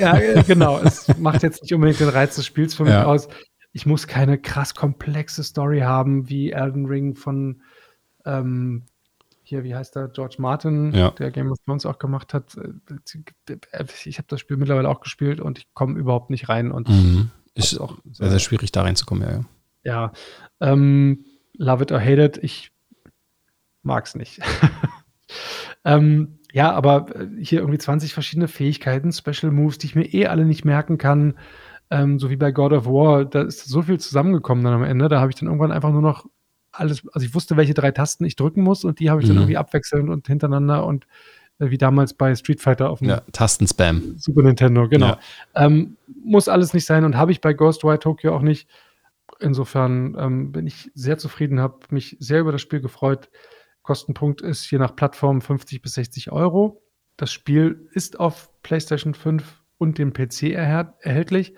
ja, 0.00 0.18
äh, 0.18 0.42
genau, 0.42 0.80
es 0.80 1.06
macht 1.18 1.44
jetzt 1.44 1.62
nicht 1.62 1.72
unbedingt 1.72 2.00
den 2.00 2.08
Reiz 2.08 2.34
des 2.34 2.46
Spiels 2.46 2.74
für 2.74 2.82
mich 2.82 2.92
Ja. 2.94 3.04
aus. 3.04 3.28
Ich 3.74 3.84
muss 3.86 4.06
keine 4.06 4.38
krass 4.38 4.74
komplexe 4.74 5.42
Story 5.44 5.80
haben, 5.80 6.28
wie 6.30 6.52
Elden 6.52 6.86
Ring 6.86 7.14
von 7.16 7.60
ähm, 8.24 8.84
hier, 9.42 9.62
wie 9.64 9.74
heißt 9.74 9.94
der, 9.96 10.08
George 10.08 10.36
Martin, 10.38 10.92
Ja. 10.94 11.10
der 11.10 11.30
Game 11.30 11.50
of 11.50 11.58
Thrones 11.66 11.84
auch 11.84 11.98
gemacht 11.98 12.32
hat. 12.32 12.56
Ich 14.06 14.18
habe 14.18 14.28
das 14.28 14.40
Spiel 14.40 14.56
mittlerweile 14.56 14.88
auch 14.88 15.00
gespielt 15.00 15.40
und 15.40 15.58
ich 15.58 15.66
komme 15.74 15.98
überhaupt 15.98 16.30
nicht 16.30 16.48
rein. 16.48 16.72
Und 16.72 16.88
Mhm. 16.88 17.30
Ist 17.56 17.78
auch 17.78 17.98
sehr, 18.10 18.30
sehr 18.30 18.38
schwierig, 18.38 18.72
da 18.72 18.82
reinzukommen, 18.82 19.22
ja. 19.28 19.30
ja. 19.36 19.42
ja, 19.84 20.12
ähm, 20.60 21.24
love 21.56 21.82
it 21.82 21.92
or 21.92 22.00
hate 22.00 22.22
it, 22.24 22.38
ich 22.38 22.72
mag's 23.82 24.14
nicht. 24.14 24.40
ähm, 25.84 26.38
ja, 26.52 26.72
aber 26.72 27.14
äh, 27.14 27.28
hier 27.40 27.60
irgendwie 27.60 27.78
20 27.78 28.14
verschiedene 28.14 28.48
Fähigkeiten, 28.48 29.12
Special 29.12 29.52
Moves, 29.52 29.78
die 29.78 29.86
ich 29.88 29.94
mir 29.94 30.04
eh 30.14 30.26
alle 30.26 30.44
nicht 30.44 30.64
merken 30.64 30.98
kann. 30.98 31.34
Ähm, 31.94 32.18
so 32.18 32.28
wie 32.28 32.36
bei 32.36 32.50
God 32.50 32.72
of 32.72 32.86
War, 32.86 33.24
da 33.24 33.42
ist 33.42 33.66
so 33.66 33.82
viel 33.82 34.00
zusammengekommen 34.00 34.64
dann 34.64 34.74
am 34.74 34.82
Ende. 34.82 35.08
Da 35.08 35.20
habe 35.20 35.30
ich 35.30 35.36
dann 35.36 35.46
irgendwann 35.46 35.70
einfach 35.70 35.92
nur 35.92 36.02
noch 36.02 36.26
alles, 36.72 37.06
also 37.12 37.24
ich 37.24 37.34
wusste, 37.36 37.56
welche 37.56 37.72
drei 37.72 37.92
Tasten 37.92 38.24
ich 38.24 38.34
drücken 38.34 38.62
muss 38.62 38.84
und 38.84 38.98
die 38.98 39.10
habe 39.10 39.20
ich 39.20 39.28
dann 39.28 39.36
Mhm. 39.36 39.42
irgendwie 39.42 39.56
abwechselnd 39.58 40.10
und 40.10 40.26
hintereinander 40.26 40.84
und 40.84 41.06
äh, 41.60 41.70
wie 41.70 41.78
damals 41.78 42.14
bei 42.14 42.34
Street 42.34 42.60
Fighter 42.60 42.90
auf 42.90 42.98
dem 42.98 43.10
Ja, 43.10 43.20
Tastenspam. 43.30 44.16
Super 44.18 44.42
Nintendo, 44.42 44.88
genau. 44.88 45.06
Ja. 45.06 45.18
Ähm, 45.54 45.96
muss 46.24 46.48
alles 46.48 46.74
nicht 46.74 46.84
sein 46.84 47.04
und 47.04 47.16
habe 47.16 47.30
ich 47.30 47.40
bei 47.40 47.52
Ghostwire 47.52 48.00
Tokyo 48.00 48.34
auch 48.34 48.42
nicht. 48.42 48.68
Insofern 49.38 50.16
ähm, 50.18 50.50
bin 50.52 50.66
ich 50.66 50.90
sehr 50.94 51.16
zufrieden, 51.18 51.60
habe 51.60 51.78
mich 51.90 52.16
sehr 52.18 52.40
über 52.40 52.50
das 52.50 52.60
Spiel 52.60 52.80
gefreut. 52.80 53.30
Kostenpunkt 53.82 54.40
ist 54.40 54.68
je 54.70 54.78
nach 54.78 54.96
Plattform 54.96 55.40
50 55.40 55.80
bis 55.80 55.94
60 55.94 56.32
Euro. 56.32 56.82
Das 57.16 57.30
Spiel 57.30 57.88
ist 57.92 58.18
auf 58.18 58.50
PlayStation 58.62 59.14
5 59.14 59.62
und 59.78 59.98
dem 59.98 60.12
PC 60.12 60.54
erhält, 60.54 60.88
erhältlich, 61.00 61.54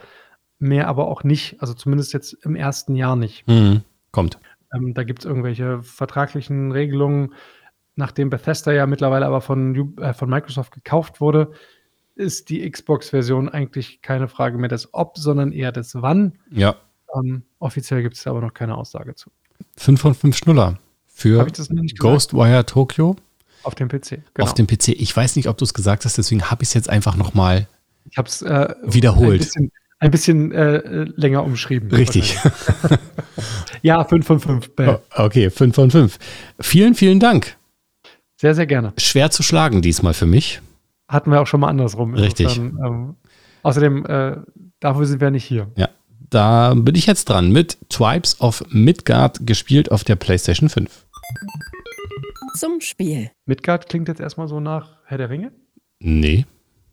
mehr 0.59 0.89
aber 0.89 1.07
auch 1.09 1.25
nicht, 1.25 1.61
also 1.61 1.75
zumindest 1.75 2.13
jetzt 2.13 2.33
im 2.45 2.57
ersten 2.57 2.95
Jahr 2.95 3.17
nicht. 3.17 3.47
Mhm. 3.47 3.83
Kommt. 4.11 4.39
Ähm, 4.75 4.95
da 4.95 5.05
gibt 5.05 5.21
es 5.21 5.25
irgendwelche 5.25 5.83
vertraglichen 5.83 6.73
Regelungen. 6.73 7.35
Nachdem 7.95 8.31
Bethesda 8.31 8.73
ja 8.73 8.87
mittlerweile 8.87 9.27
aber 9.27 9.41
von, 9.41 9.97
äh, 9.99 10.13
von 10.13 10.29
Microsoft 10.29 10.73
gekauft 10.73 11.21
wurde, 11.21 11.53
ist 12.15 12.49
die 12.49 12.69
Xbox-Version 12.69 13.49
eigentlich 13.49 14.01
keine 14.03 14.29
Frage 14.29 14.59
mehr 14.59 14.69
des 14.69 14.93
Ob, 14.93 15.19
sondern 15.19 15.53
eher 15.53 15.73
des 15.73 15.95
Wann. 15.95 16.39
Ja. 16.51 16.77
Ähm, 17.15 17.43
offiziell 17.59 18.03
gibt 18.03 18.17
es 18.17 18.27
aber 18.27 18.41
noch 18.41 18.55
keine 18.55 18.77
Aussage 18.77 19.15
zu. 19.15 19.31
5 19.77 20.01
von 20.01 20.15
5 20.15 20.37
Schnuller 20.37 20.79
für? 21.07 21.47
Ghostwire 21.99 22.65
Tokyo 22.67 23.17
Auf 23.63 23.75
dem 23.75 23.89
PC. 23.89 24.23
Genau. 24.35 24.47
auf 24.47 24.55
dem 24.55 24.67
PC. 24.67 24.89
Ich 24.89 25.15
weiß 25.15 25.37
nicht, 25.37 25.49
ob 25.49 25.59
du 25.59 25.65
es 25.65 25.75
gesagt 25.75 26.05
hast, 26.05 26.19
deswegen 26.19 26.51
habe 26.51 26.63
ich 26.63 26.71
es 26.71 26.75
jetzt 26.75 26.89
einfach 26.89 27.17
nochmal 27.17 27.69
ich 28.11 28.19
äh, 28.43 28.75
Wiederholt. 28.83 29.33
Ein 29.33 29.39
bisschen, 29.39 29.73
ein 29.99 30.11
bisschen 30.11 30.53
äh, 30.53 31.05
länger 31.17 31.45
umschrieben. 31.45 31.91
richtig. 31.91 32.37
Ja, 33.83 34.03
5 34.05 34.27
von 34.27 34.41
5. 34.41 34.71
Oh, 34.79 34.99
okay, 35.15 35.49
5 35.49 35.75
von 35.75 35.91
5. 35.93 36.19
Vielen, 36.59 36.95
vielen 36.97 37.21
Dank. 37.21 37.57
Sehr, 38.41 38.55
sehr 38.55 38.67
gerne. 38.67 38.93
Schwer 38.99 39.31
zu 39.31 39.45
schlagen 39.45 39.81
diesmal 39.81 40.13
für 40.15 40.27
mich. 40.27 40.61
Hatten 41.09 41.31
wir 41.31 41.41
auch 41.41 41.47
schon 41.47 41.61
mal 41.61 41.69
andersrum. 41.69 42.15
Richtig. 42.15 42.57
Insofern, 42.57 42.79
Ähm, 42.85 43.17
außerdem, 43.63 44.07
äh, 44.07 44.37
dafür 44.81 45.07
sind 45.07 45.21
wir 45.21 45.31
nicht 45.31 45.45
hier. 45.45 45.71
Ja, 45.77 45.89
da 46.31 46.75
bin 46.75 46.97
ich 46.97 47.07
jetzt 47.07 47.27
dran 47.27 47.53
mit 47.53 47.79
Tribes 47.91 48.41
of 48.41 48.65
Midgard, 48.71 49.47
gespielt 49.47 49.93
auf 49.93 50.03
der 50.03 50.17
PlayStation 50.17 50.69
5. 50.69 51.07
Zum 52.57 52.81
Spiel. 52.81 53.31
Midgard 53.45 53.89
klingt 53.89 54.09
jetzt 54.09 54.21
erstmal 54.21 54.49
so 54.49 54.59
nach 54.59 54.97
Herr 55.05 55.19
der 55.19 55.31
Ringe? 55.31 55.53
Nee, 56.01 56.45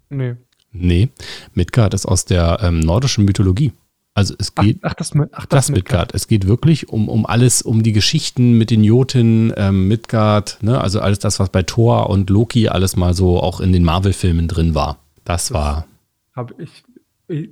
Nee. 0.10 0.36
Nee. 0.74 1.10
Midgard 1.54 1.94
ist 1.94 2.06
aus 2.06 2.26
der 2.26 2.60
ähm, 2.62 2.80
nordischen 2.82 3.26
Mythologie. 3.26 3.72
Also 4.16 4.36
es 4.38 4.52
Ach, 4.56 4.64
geht. 4.64 4.78
ach, 4.84 4.94
das, 4.94 5.14
Mi- 5.16 5.28
ach, 5.32 5.48
Das 5.48 5.70
Midgard. 5.70 6.14
Es 6.14 6.28
geht 6.28 6.46
wirklich 6.48 6.90
um, 6.90 7.10
um 7.10 7.26
alles, 7.26 7.64
um 7.64 7.82
die 7.82 7.94
Geschichten 7.94 8.58
mit 8.60 8.70
den 8.70 8.84
Joten, 8.84 9.52
ähm, 9.58 9.88
Midgard, 9.88 10.60
ne? 10.62 10.80
also 10.80 11.00
alles 11.00 11.18
das, 11.18 11.40
was 11.40 11.50
bei 11.50 11.64
Thor 11.64 12.10
und 12.12 12.30
Loki 12.30 12.68
alles 12.68 12.96
mal 12.96 13.16
so 13.16 13.40
auch 13.42 13.60
in 13.60 13.74
den 13.74 13.84
Marvel-Filmen 13.84 14.48
drin 14.48 14.76
war. 14.76 14.98
Das 15.26 15.52
war, 15.52 15.88
Habe 16.36 16.54
ich, 16.60 16.84
ich 17.28 17.50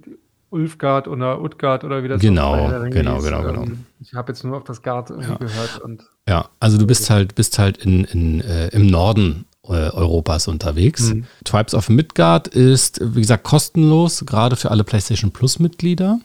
Ulfgard 0.52 1.08
oder 1.08 1.42
Utgard 1.42 1.84
oder 1.84 2.04
wie 2.04 2.10
das 2.10 2.22
Genau, 2.22 2.68
Ringe 2.68 2.90
genau, 2.92 3.16
hieß. 3.16 3.24
genau, 3.24 3.42
genau. 3.42 3.64
Ähm, 3.64 3.86
Ich 4.00 4.14
habe 4.14 4.32
jetzt 4.32 4.44
nur 4.44 4.58
auf 4.58 4.64
das 4.66 4.82
Gard 4.84 5.10
irgendwie 5.10 5.38
gehört 5.40 5.80
und 5.82 6.04
ja, 6.28 6.48
also 6.60 6.78
du 6.78 6.86
bist 6.86 7.10
halt, 7.10 7.34
bist 7.34 7.58
halt 7.58 7.78
in, 7.78 8.04
in, 8.04 8.42
äh, 8.42 8.68
im 8.68 8.86
Norden 8.86 9.46
Europas 9.64 10.48
unterwegs. 10.48 11.14
Mhm. 11.14 11.26
Tribes 11.44 11.74
of 11.74 11.90
Midgard 11.90 12.48
ist, 12.48 13.00
wie 13.02 13.22
gesagt, 13.22 13.44
kostenlos, 13.44 14.26
gerade 14.26 14.56
für 14.56 14.72
alle 14.72 14.84
PlayStation 14.84 15.32
Plus-Mitglieder. 15.32 16.20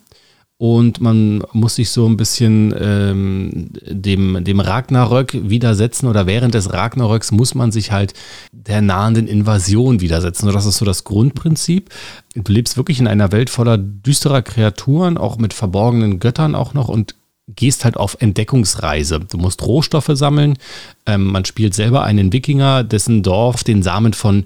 Und 0.58 1.02
man 1.02 1.42
muss 1.52 1.74
sich 1.74 1.90
so 1.90 2.06
ein 2.06 2.16
bisschen 2.16 2.74
ähm, 2.80 3.68
dem, 3.86 4.42
dem 4.42 4.60
Ragnarök 4.60 5.34
widersetzen 5.50 6.06
oder 6.06 6.26
während 6.26 6.54
des 6.54 6.72
Ragnaröks 6.72 7.30
muss 7.30 7.54
man 7.54 7.72
sich 7.72 7.92
halt 7.92 8.14
der 8.52 8.80
nahenden 8.80 9.28
Invasion 9.28 10.00
widersetzen. 10.00 10.46
So, 10.46 10.52
das 10.52 10.64
ist 10.64 10.78
so 10.78 10.86
das 10.86 11.04
Grundprinzip. 11.04 11.90
Du 12.34 12.50
lebst 12.50 12.78
wirklich 12.78 13.00
in 13.00 13.06
einer 13.06 13.32
Welt 13.32 13.50
voller 13.50 13.76
düsterer 13.76 14.40
Kreaturen, 14.40 15.18
auch 15.18 15.36
mit 15.36 15.52
verborgenen 15.52 16.20
Göttern 16.20 16.54
auch 16.54 16.72
noch 16.72 16.88
und 16.88 17.14
gehst 17.48 17.84
halt 17.84 17.96
auf 17.96 18.16
Entdeckungsreise. 18.20 19.20
Du 19.20 19.38
musst 19.38 19.62
Rohstoffe 19.62 20.10
sammeln. 20.12 20.58
Ähm, 21.06 21.24
man 21.26 21.44
spielt 21.44 21.74
selber 21.74 22.02
einen 22.02 22.32
Wikinger, 22.32 22.82
dessen 22.82 23.22
Dorf 23.22 23.62
den 23.62 23.82
Samen 23.82 24.12
von 24.12 24.44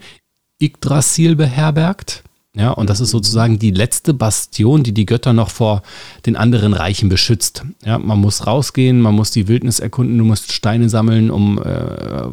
Yggdrasil 0.60 1.36
beherbergt. 1.36 2.22
Ja, 2.54 2.70
und 2.72 2.90
das 2.90 3.00
ist 3.00 3.10
sozusagen 3.10 3.60
die 3.60 3.70
letzte 3.70 4.12
Bastion, 4.12 4.82
die 4.82 4.92
die 4.92 5.06
Götter 5.06 5.32
noch 5.32 5.50
vor 5.50 5.82
den 6.26 6.34
anderen 6.34 6.74
Reichen 6.74 7.08
beschützt. 7.08 7.64
Ja, 7.84 7.96
man 7.98 8.18
muss 8.18 8.46
rausgehen, 8.46 9.00
man 9.00 9.14
muss 9.14 9.30
die 9.30 9.46
Wildnis 9.46 9.78
erkunden, 9.78 10.18
du 10.18 10.24
musst 10.24 10.52
Steine 10.52 10.88
sammeln, 10.88 11.30
um 11.30 11.58
äh, 11.58 11.62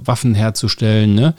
Waffen 0.06 0.34
herzustellen. 0.34 1.13
Ne? 1.13 1.36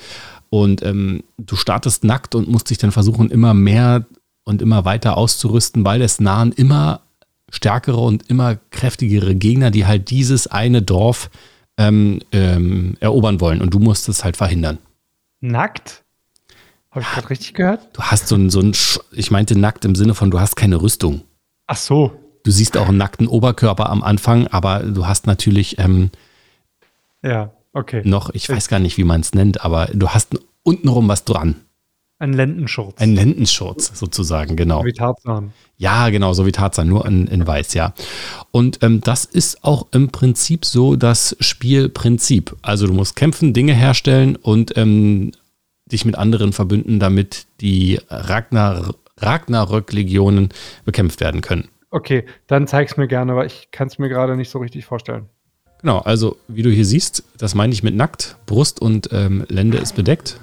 Und 0.49 0.83
ähm, 0.83 1.25
du 1.39 1.57
startest 1.57 2.05
nackt 2.05 2.37
und 2.37 2.49
musst 2.49 2.71
dich 2.71 2.79
dann 2.79 2.93
versuchen, 2.93 3.31
immer 3.31 3.53
mehr 3.53 4.07
und 4.45 4.63
immer 4.63 4.85
weiter 4.85 5.17
auszurüsten, 5.17 5.85
weil 5.85 6.01
es 6.01 6.21
nahen 6.21 6.53
immer 6.53 7.01
stärkere 7.51 7.99
und 7.99 8.29
immer 8.31 8.57
kräftigere 8.71 9.35
Gegner, 9.35 9.71
die 9.71 9.87
halt 9.87 10.11
dieses 10.11 10.47
eine 10.47 10.83
Dorf 10.83 11.31
ähm, 11.77 12.21
ähm, 12.33 12.97
erobern 13.01 13.41
wollen. 13.41 13.63
Und 13.63 13.73
du 13.75 13.79
musst 13.79 14.09
es 14.09 14.25
halt 14.25 14.37
verhindern. 14.37 14.79
nackt? 15.41 16.05
Habe 16.91 17.03
ich 17.03 17.09
gerade 17.11 17.31
richtig 17.31 17.55
gehört? 17.55 17.89
Du 17.93 18.03
hast 18.03 18.29
so 18.29 18.35
ein, 18.35 18.49
so 18.51 18.61
ein, 18.61 18.73
Sch- 18.73 19.01
ich 19.13 19.31
meinte 19.31 19.59
nackt 19.59 19.85
im 19.85 19.95
Sinne 19.95 20.15
von, 20.15 20.31
du 20.31 20.41
hast 20.41 20.57
keine 20.57 20.81
Rüstung. 20.81 21.21
Ach 21.67 21.77
so. 21.77 22.13
Du 22.45 22.51
siehst 22.51 22.77
auch 22.79 22.89
einen 22.89 22.97
nackten 22.97 23.29
Oberkörper 23.29 23.91
am 23.91 24.03
Anfang, 24.03 24.47
aber 24.47 24.81
du 24.81 25.07
hast 25.07 25.27
natürlich 25.27 25.79
ähm, 25.79 26.11
Ja, 27.23 27.53
okay. 27.75 28.03
noch, 28.05 28.31
ich 28.31 28.49
weiß 28.49 28.69
gar 28.69 28.79
nicht, 28.79 28.97
wie 28.97 29.05
man 29.05 29.21
es 29.21 29.35
nennt, 29.35 29.61
aber 29.65 29.87
du 29.93 30.09
hast 30.09 30.39
untenrum 30.63 31.09
was 31.09 31.25
dran. 31.25 31.57
Ein 32.21 32.33
Lendenschurz. 32.33 33.01
Ein 33.01 33.15
Lendenschurz 33.15 33.97
sozusagen, 33.97 34.57
genau. 34.57 34.85
Wie 34.85 34.93
Tarzan. 34.93 35.53
Ja, 35.77 36.09
genau, 36.09 36.33
so 36.33 36.47
wie 36.47 36.53
Tarzan, 36.53 36.89
nur 36.89 37.07
in, 37.07 37.29
in 37.29 37.47
weiß, 37.47 37.75
ja. 37.75 37.95
Und 38.51 38.83
ähm, 38.83 39.01
das 39.01 39.25
ist 39.25 39.63
auch 39.63 39.87
im 39.93 40.09
Prinzip 40.09 40.65
so 40.65 40.97
das 40.97 41.37
Spielprinzip. 41.39 42.57
Also 42.61 42.89
du 42.89 42.93
musst 42.93 43.15
kämpfen, 43.15 43.53
Dinge 43.53 43.73
herstellen 43.73 44.35
und 44.35 44.77
ähm, 44.77 45.31
dich 45.87 46.05
mit 46.05 46.17
anderen 46.17 46.53
verbünden, 46.53 46.99
damit 46.99 47.47
die 47.61 48.01
Ragnar 48.09 48.95
Ragnarök-Legionen 49.21 50.51
bekämpft 50.85 51.21
werden 51.21 51.41
können. 51.41 51.69
Okay, 51.91 52.25
dann 52.47 52.67
zeig's 52.67 52.97
mir 52.97 53.09
gerne, 53.09 53.35
weil 53.35 53.47
ich 53.47 53.71
kann 53.71 53.89
es 53.89 53.99
mir 53.99 54.09
gerade 54.09 54.37
nicht 54.37 54.51
so 54.51 54.59
richtig 54.59 54.85
vorstellen. 54.85 55.29
Genau, 55.81 55.99
also 55.99 56.37
wie 56.49 56.63
du 56.63 56.71
hier 56.71 56.85
siehst, 56.85 57.23
das 57.39 57.55
meine 57.55 57.73
ich 57.73 57.83
mit 57.83 57.95
nackt. 57.95 58.37
Brust 58.47 58.81
und 58.81 59.11
ähm, 59.13 59.45
Lende 59.49 59.79
ist 59.79 59.95
bedeckt. 59.95 60.41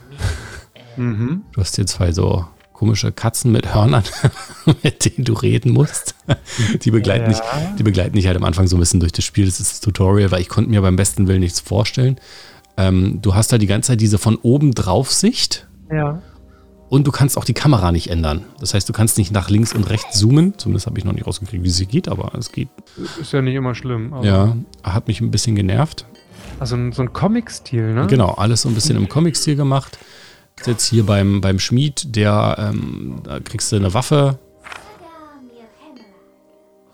Mhm. 0.97 1.41
Du 1.51 1.61
hast 1.61 1.75
hier 1.75 1.85
zwei 1.85 2.11
so 2.11 2.45
komische 2.73 3.11
Katzen 3.13 3.51
mit 3.53 3.73
Hörnern, 3.73 4.03
mit 4.83 5.05
denen 5.05 5.23
du 5.23 5.33
reden 5.33 5.71
musst. 5.71 6.15
Die 6.83 6.91
begleiten, 6.91 7.31
Ja. 7.31 7.37
dich, 7.39 7.39
die 7.79 7.83
begleiten 7.83 8.15
dich 8.15 8.27
halt 8.27 8.35
am 8.37 8.43
Anfang 8.43 8.67
so 8.67 8.75
ein 8.75 8.79
bisschen 8.79 8.99
durch 8.99 9.13
das 9.13 9.23
Spiel. 9.23 9.45
Das 9.45 9.59
ist 9.59 9.71
das 9.71 9.79
Tutorial, 9.79 10.31
weil 10.31 10.41
ich 10.41 10.49
konnte 10.49 10.69
mir 10.69 10.81
beim 10.81 10.95
besten 10.97 11.27
Willen 11.27 11.39
nichts 11.39 11.59
vorstellen. 11.61 12.17
Ähm, 12.77 13.19
du 13.21 13.33
hast 13.33 13.53
da 13.53 13.57
die 13.57 13.67
ganze 13.67 13.87
Zeit 13.93 14.01
diese 14.01 14.17
von 14.17 14.35
oben 14.35 14.73
drauf 14.73 15.13
Sicht 15.13 15.65
Ja. 15.89 16.21
und 16.89 17.07
du 17.07 17.11
kannst 17.13 17.37
auch 17.37 17.45
die 17.45 17.53
Kamera 17.53 17.93
nicht 17.93 18.09
ändern. 18.09 18.43
Das 18.59 18.73
heißt, 18.73 18.89
du 18.89 18.91
kannst 18.91 19.17
nicht 19.17 19.31
nach 19.31 19.49
links 19.49 19.71
und 19.71 19.89
rechts 19.89 20.19
zoomen. 20.19 20.57
Zumindest 20.57 20.85
habe 20.85 20.99
ich 20.99 21.05
noch 21.05 21.13
nicht 21.13 21.25
rausgekriegt, 21.25 21.63
wie 21.63 21.69
es 21.69 21.87
geht, 21.87 22.09
aber 22.09 22.33
es 22.37 22.51
geht. 22.51 22.67
Ist 23.21 23.31
ja 23.31 23.41
nicht 23.41 23.55
immer 23.55 23.73
schlimm. 23.75 24.13
aber- 24.13 24.25
Ja, 24.25 24.57
hat 24.83 25.07
mich 25.07 25.21
ein 25.21 25.31
bisschen 25.31 25.55
genervt. 25.55 26.05
Also 26.59 26.75
so 26.91 27.01
ein 27.01 27.13
Comic-Stil, 27.13 27.93
ne? 27.93 28.07
Genau, 28.07 28.31
alles 28.31 28.63
so 28.63 28.69
ein 28.69 28.75
bisschen 28.75 28.97
im 28.97 29.07
Comic-Stil 29.07 29.55
gemacht. 29.55 29.97
Jetzt 30.65 30.85
hier 30.85 31.05
beim, 31.05 31.41
beim 31.41 31.59
Schmied, 31.59 32.15
der, 32.15 32.55
ähm, 32.59 33.19
da 33.23 33.39
kriegst 33.39 33.71
du 33.71 33.75
eine 33.75 33.93
Waffe 33.93 34.39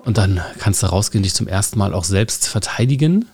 und 0.04 0.18
dann 0.18 0.42
kannst 0.60 0.82
du 0.84 0.88
rausgehen, 0.88 1.24
dich 1.24 1.34
zum 1.36 1.48
ersten 1.48 1.78
Mal 1.78 1.94
auch 1.94 2.04
selbst 2.04 2.48
verteidigen. 2.48 3.26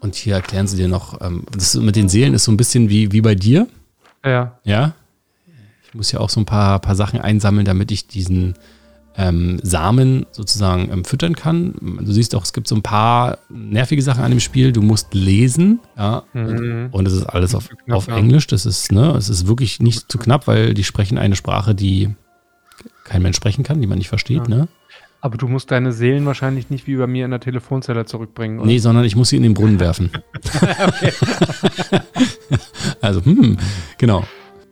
Und 0.00 0.14
hier 0.14 0.34
erklären 0.34 0.66
sie 0.66 0.76
dir 0.76 0.88
noch, 0.88 1.20
ähm, 1.20 1.44
das 1.52 1.74
mit 1.74 1.96
den 1.96 2.08
Seelen 2.08 2.34
ist 2.34 2.44
so 2.44 2.52
ein 2.52 2.56
bisschen 2.56 2.88
wie, 2.88 3.12
wie 3.12 3.20
bei 3.20 3.34
dir, 3.34 3.66
Ja. 4.24 4.58
ja. 4.64 4.92
Ich 5.86 5.94
muss 5.94 6.10
ja 6.12 6.20
auch 6.20 6.30
so 6.30 6.40
ein 6.40 6.46
paar, 6.46 6.78
paar 6.80 6.96
Sachen 6.96 7.20
einsammeln, 7.20 7.64
damit 7.66 7.90
ich 7.92 8.06
diesen 8.06 8.54
ähm, 9.16 9.60
Samen 9.62 10.26
sozusagen 10.30 10.90
ähm, 10.90 11.04
füttern 11.04 11.34
kann. 11.34 11.74
Du 12.00 12.12
siehst 12.12 12.34
auch, 12.34 12.44
es 12.44 12.52
gibt 12.52 12.66
so 12.66 12.74
ein 12.74 12.82
paar 12.82 13.38
nervige 13.48 14.02
Sachen 14.02 14.24
an 14.24 14.30
dem 14.30 14.40
Spiel. 14.40 14.72
Du 14.72 14.82
musst 14.82 15.14
lesen, 15.14 15.80
ja. 15.96 16.22
Mhm. 16.32 16.88
Und 16.92 17.06
es 17.06 17.12
ist 17.12 17.24
alles 17.24 17.54
auf, 17.54 17.68
knapp, 17.68 17.96
auf. 17.96 18.08
Englisch. 18.08 18.46
Das 18.46 18.64
ist, 18.66 18.90
ne, 18.92 19.10
es 19.16 19.28
ist 19.28 19.46
wirklich 19.46 19.80
nicht 19.80 20.10
zu 20.10 20.18
knapp, 20.18 20.46
weil 20.46 20.74
die 20.74 20.84
sprechen 20.84 21.18
eine 21.18 21.36
Sprache, 21.36 21.74
die 21.74 22.10
kein 23.04 23.22
Mensch 23.22 23.36
sprechen 23.36 23.64
kann, 23.64 23.80
die 23.80 23.86
man 23.86 23.98
nicht 23.98 24.08
versteht, 24.08 24.48
Ja. 24.48 24.56
ne? 24.56 24.68
Aber 25.24 25.38
du 25.38 25.46
musst 25.46 25.70
deine 25.70 25.92
Seelen 25.92 26.26
wahrscheinlich 26.26 26.68
nicht 26.68 26.88
wie 26.88 26.96
bei 26.96 27.06
mir 27.06 27.24
in 27.24 27.30
der 27.30 27.38
Telefonzelle 27.38 28.04
zurückbringen, 28.06 28.58
oder? 28.58 28.66
Nee, 28.66 28.78
sondern 28.78 29.04
ich 29.04 29.14
muss 29.14 29.28
sie 29.28 29.36
in 29.36 29.44
den 29.44 29.54
Brunnen 29.54 29.78
werfen. 29.78 30.10
also, 33.00 33.24
hm, 33.24 33.56
genau. 33.98 34.24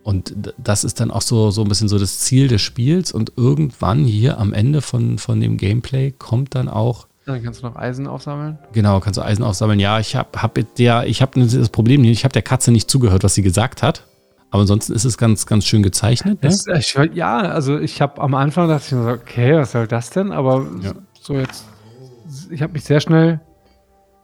Und 0.03 0.33
das 0.57 0.83
ist 0.83 0.99
dann 0.99 1.11
auch 1.11 1.21
so, 1.21 1.51
so 1.51 1.61
ein 1.61 1.67
bisschen 1.67 1.87
so 1.87 1.99
das 1.99 2.19
Ziel 2.19 2.47
des 2.47 2.61
Spiels. 2.61 3.11
Und 3.11 3.33
irgendwann 3.37 4.03
hier 4.03 4.39
am 4.39 4.53
Ende 4.53 4.81
von, 4.81 5.17
von 5.17 5.39
dem 5.39 5.57
Gameplay 5.57 6.11
kommt 6.11 6.55
dann 6.55 6.67
auch 6.67 7.07
Dann 7.25 7.43
kannst 7.43 7.61
du 7.61 7.67
noch 7.67 7.75
Eisen 7.75 8.07
aufsammeln. 8.07 8.57
Genau, 8.73 8.99
kannst 8.99 9.17
du 9.17 9.21
Eisen 9.21 9.43
aufsammeln. 9.43 9.79
Ja, 9.79 9.99
ich 9.99 10.15
habe 10.15 10.41
hab 10.41 10.57
der, 10.77 11.05
ich 11.05 11.21
habe 11.21 11.39
das 11.45 11.69
Problem, 11.69 12.03
ich 12.03 12.23
habe 12.23 12.33
der 12.33 12.41
Katze 12.41 12.71
nicht 12.71 12.89
zugehört, 12.89 13.23
was 13.23 13.35
sie 13.35 13.43
gesagt 13.43 13.83
hat. 13.83 14.05
Aber 14.49 14.61
ansonsten 14.61 14.91
ist 14.93 15.05
es 15.05 15.17
ganz, 15.17 15.45
ganz 15.45 15.65
schön 15.65 15.81
gezeichnet. 15.81 16.41
Ne? 16.43 16.49
Es, 16.49 16.65
ich, 16.67 16.97
ja, 17.13 17.37
also 17.39 17.79
ich 17.79 18.01
habe 18.01 18.21
am 18.21 18.33
Anfang 18.35 18.67
dachte 18.67 18.83
ich 18.85 18.91
mir 18.91 19.03
so, 19.03 19.09
okay, 19.11 19.55
was 19.55 19.71
soll 19.71 19.87
das 19.87 20.09
denn? 20.09 20.31
Aber 20.31 20.65
Ja. 20.81 20.93
so 21.21 21.35
jetzt, 21.35 21.63
ich 22.49 22.61
habe 22.61 22.73
mich 22.73 22.83
sehr 22.83 22.99
schnell 22.99 23.39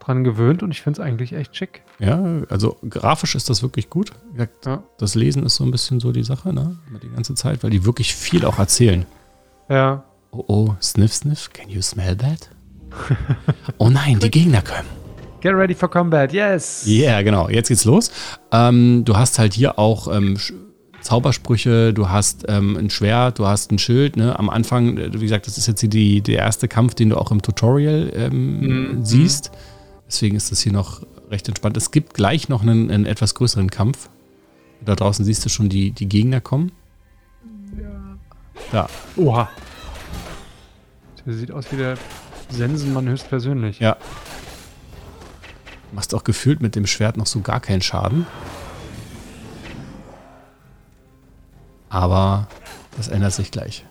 dran 0.07 0.23
gewöhnt 0.23 0.63
und 0.63 0.71
ich 0.71 0.81
finde 0.81 1.01
es 1.01 1.05
eigentlich 1.07 1.33
echt 1.33 1.55
schick. 1.55 1.81
Ja, 1.99 2.23
also 2.49 2.77
grafisch 2.89 3.35
ist 3.35 3.49
das 3.49 3.61
wirklich 3.61 3.89
gut. 3.89 4.11
Das 4.97 5.15
Lesen 5.15 5.43
ist 5.43 5.55
so 5.55 5.63
ein 5.63 5.71
bisschen 5.71 5.99
so 5.99 6.11
die 6.11 6.23
Sache, 6.23 6.53
ne? 6.53 6.77
Die 7.03 7.09
ganze 7.09 7.35
Zeit, 7.35 7.63
weil 7.63 7.69
die 7.69 7.85
wirklich 7.85 8.13
viel 8.15 8.45
auch 8.45 8.57
erzählen. 8.59 9.05
Ja. 9.69 10.03
Oh, 10.31 10.43
oh, 10.47 10.75
sniff, 10.81 11.13
sniff, 11.13 11.51
can 11.53 11.69
you 11.69 11.81
smell 11.81 12.15
that? 12.15 12.49
oh 13.77 13.89
nein, 13.89 14.19
die 14.19 14.31
Gegner 14.31 14.61
kommen. 14.61 14.87
Get 15.41 15.53
ready 15.53 15.75
for 15.75 15.89
combat, 15.89 16.33
yes! 16.33 16.83
Ja, 16.85 17.11
yeah, 17.11 17.21
genau. 17.21 17.47
Jetzt 17.49 17.67
geht's 17.67 17.85
los. 17.85 18.11
Ähm, 18.51 19.03
du 19.05 19.15
hast 19.15 19.37
halt 19.39 19.53
hier 19.53 19.77
auch 19.77 20.07
ähm, 20.13 20.37
Zaubersprüche, 21.01 21.93
du 21.93 22.09
hast 22.09 22.45
ähm, 22.49 22.75
ein 22.75 22.89
Schwert, 22.89 23.39
du 23.39 23.45
hast 23.45 23.71
ein 23.71 23.77
Schild. 23.77 24.17
Ne? 24.17 24.37
Am 24.37 24.49
Anfang, 24.49 24.97
äh, 24.97 25.13
wie 25.13 25.19
gesagt, 25.19 25.47
das 25.47 25.57
ist 25.57 25.67
jetzt 25.67 25.79
hier 25.81 25.89
die, 25.89 26.21
der 26.21 26.39
erste 26.39 26.67
Kampf, 26.67 26.95
den 26.95 27.09
du 27.09 27.17
auch 27.17 27.31
im 27.31 27.41
Tutorial 27.41 28.11
ähm, 28.15 28.59
Mhm. 28.59 29.05
siehst. 29.05 29.51
Deswegen 30.07 30.35
ist 30.35 30.51
das 30.51 30.61
hier 30.61 30.71
noch 30.71 31.01
recht 31.29 31.47
entspannt. 31.47 31.77
Es 31.77 31.91
gibt 31.91 32.13
gleich 32.13 32.49
noch 32.49 32.61
einen, 32.61 32.89
einen 32.89 33.05
etwas 33.05 33.35
größeren 33.35 33.69
Kampf. 33.69 34.09
Da 34.85 34.95
draußen 34.95 35.25
siehst 35.25 35.43
du 35.43 35.49
schon 35.49 35.69
die, 35.69 35.91
die 35.91 36.07
Gegner 36.07 36.39
kommen. 36.39 36.71
Da, 38.71 38.89
Oha. 39.15 39.49
Der 41.25 41.33
sieht 41.33 41.51
aus 41.51 41.71
wie 41.71 41.77
der 41.77 41.97
Sensenmann 42.49 43.07
höchstpersönlich. 43.07 43.79
ja. 43.79 43.97
Machst 45.93 46.13
auch 46.13 46.25
gefühlt 46.25 46.61
mit 46.61 46.75
dem 46.75 46.85
Schwert 46.85 47.15
noch 47.15 47.27
so 47.27 47.39
gar 47.39 47.61
keinen 47.61 47.81
Schaden. 47.81 48.25
Aber 51.89 52.47
das 52.97 53.07
ändert 53.07 53.33
sich 53.33 53.51
gleich. 53.51 53.85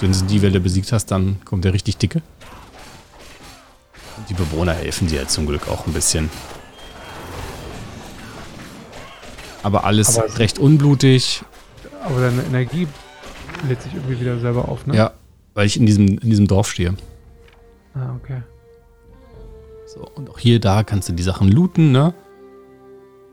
Wenn 0.00 0.12
du 0.12 0.24
die 0.26 0.42
Welle 0.42 0.60
besiegt 0.60 0.92
hast, 0.92 1.06
dann 1.06 1.38
kommt 1.44 1.64
der 1.64 1.72
richtig 1.72 1.96
dicke. 1.96 2.22
Die 4.28 4.34
Bewohner 4.34 4.74
helfen 4.74 5.08
dir 5.08 5.26
zum 5.26 5.46
Glück 5.46 5.68
auch 5.68 5.86
ein 5.86 5.92
bisschen. 5.92 6.30
Aber 9.62 9.84
alles 9.84 10.18
Aber- 10.18 10.38
recht 10.38 10.58
unblutig. 10.58 11.42
Aber 12.04 12.20
deine 12.20 12.42
Energie 12.42 12.86
lädt 13.66 13.82
sich 13.82 13.94
irgendwie 13.94 14.20
wieder 14.20 14.38
selber 14.38 14.68
auf, 14.68 14.86
ne? 14.86 14.96
Ja, 14.96 15.12
weil 15.54 15.66
ich 15.66 15.76
in 15.76 15.86
diesem, 15.86 16.06
in 16.06 16.30
diesem 16.30 16.46
Dorf 16.46 16.70
stehe. 16.70 16.94
Ah, 17.94 18.14
okay. 18.14 18.42
So, 19.86 20.06
und 20.14 20.30
auch 20.30 20.38
hier, 20.38 20.60
da 20.60 20.84
kannst 20.84 21.08
du 21.08 21.12
die 21.12 21.22
Sachen 21.22 21.48
looten, 21.50 21.90
ne? 21.90 22.14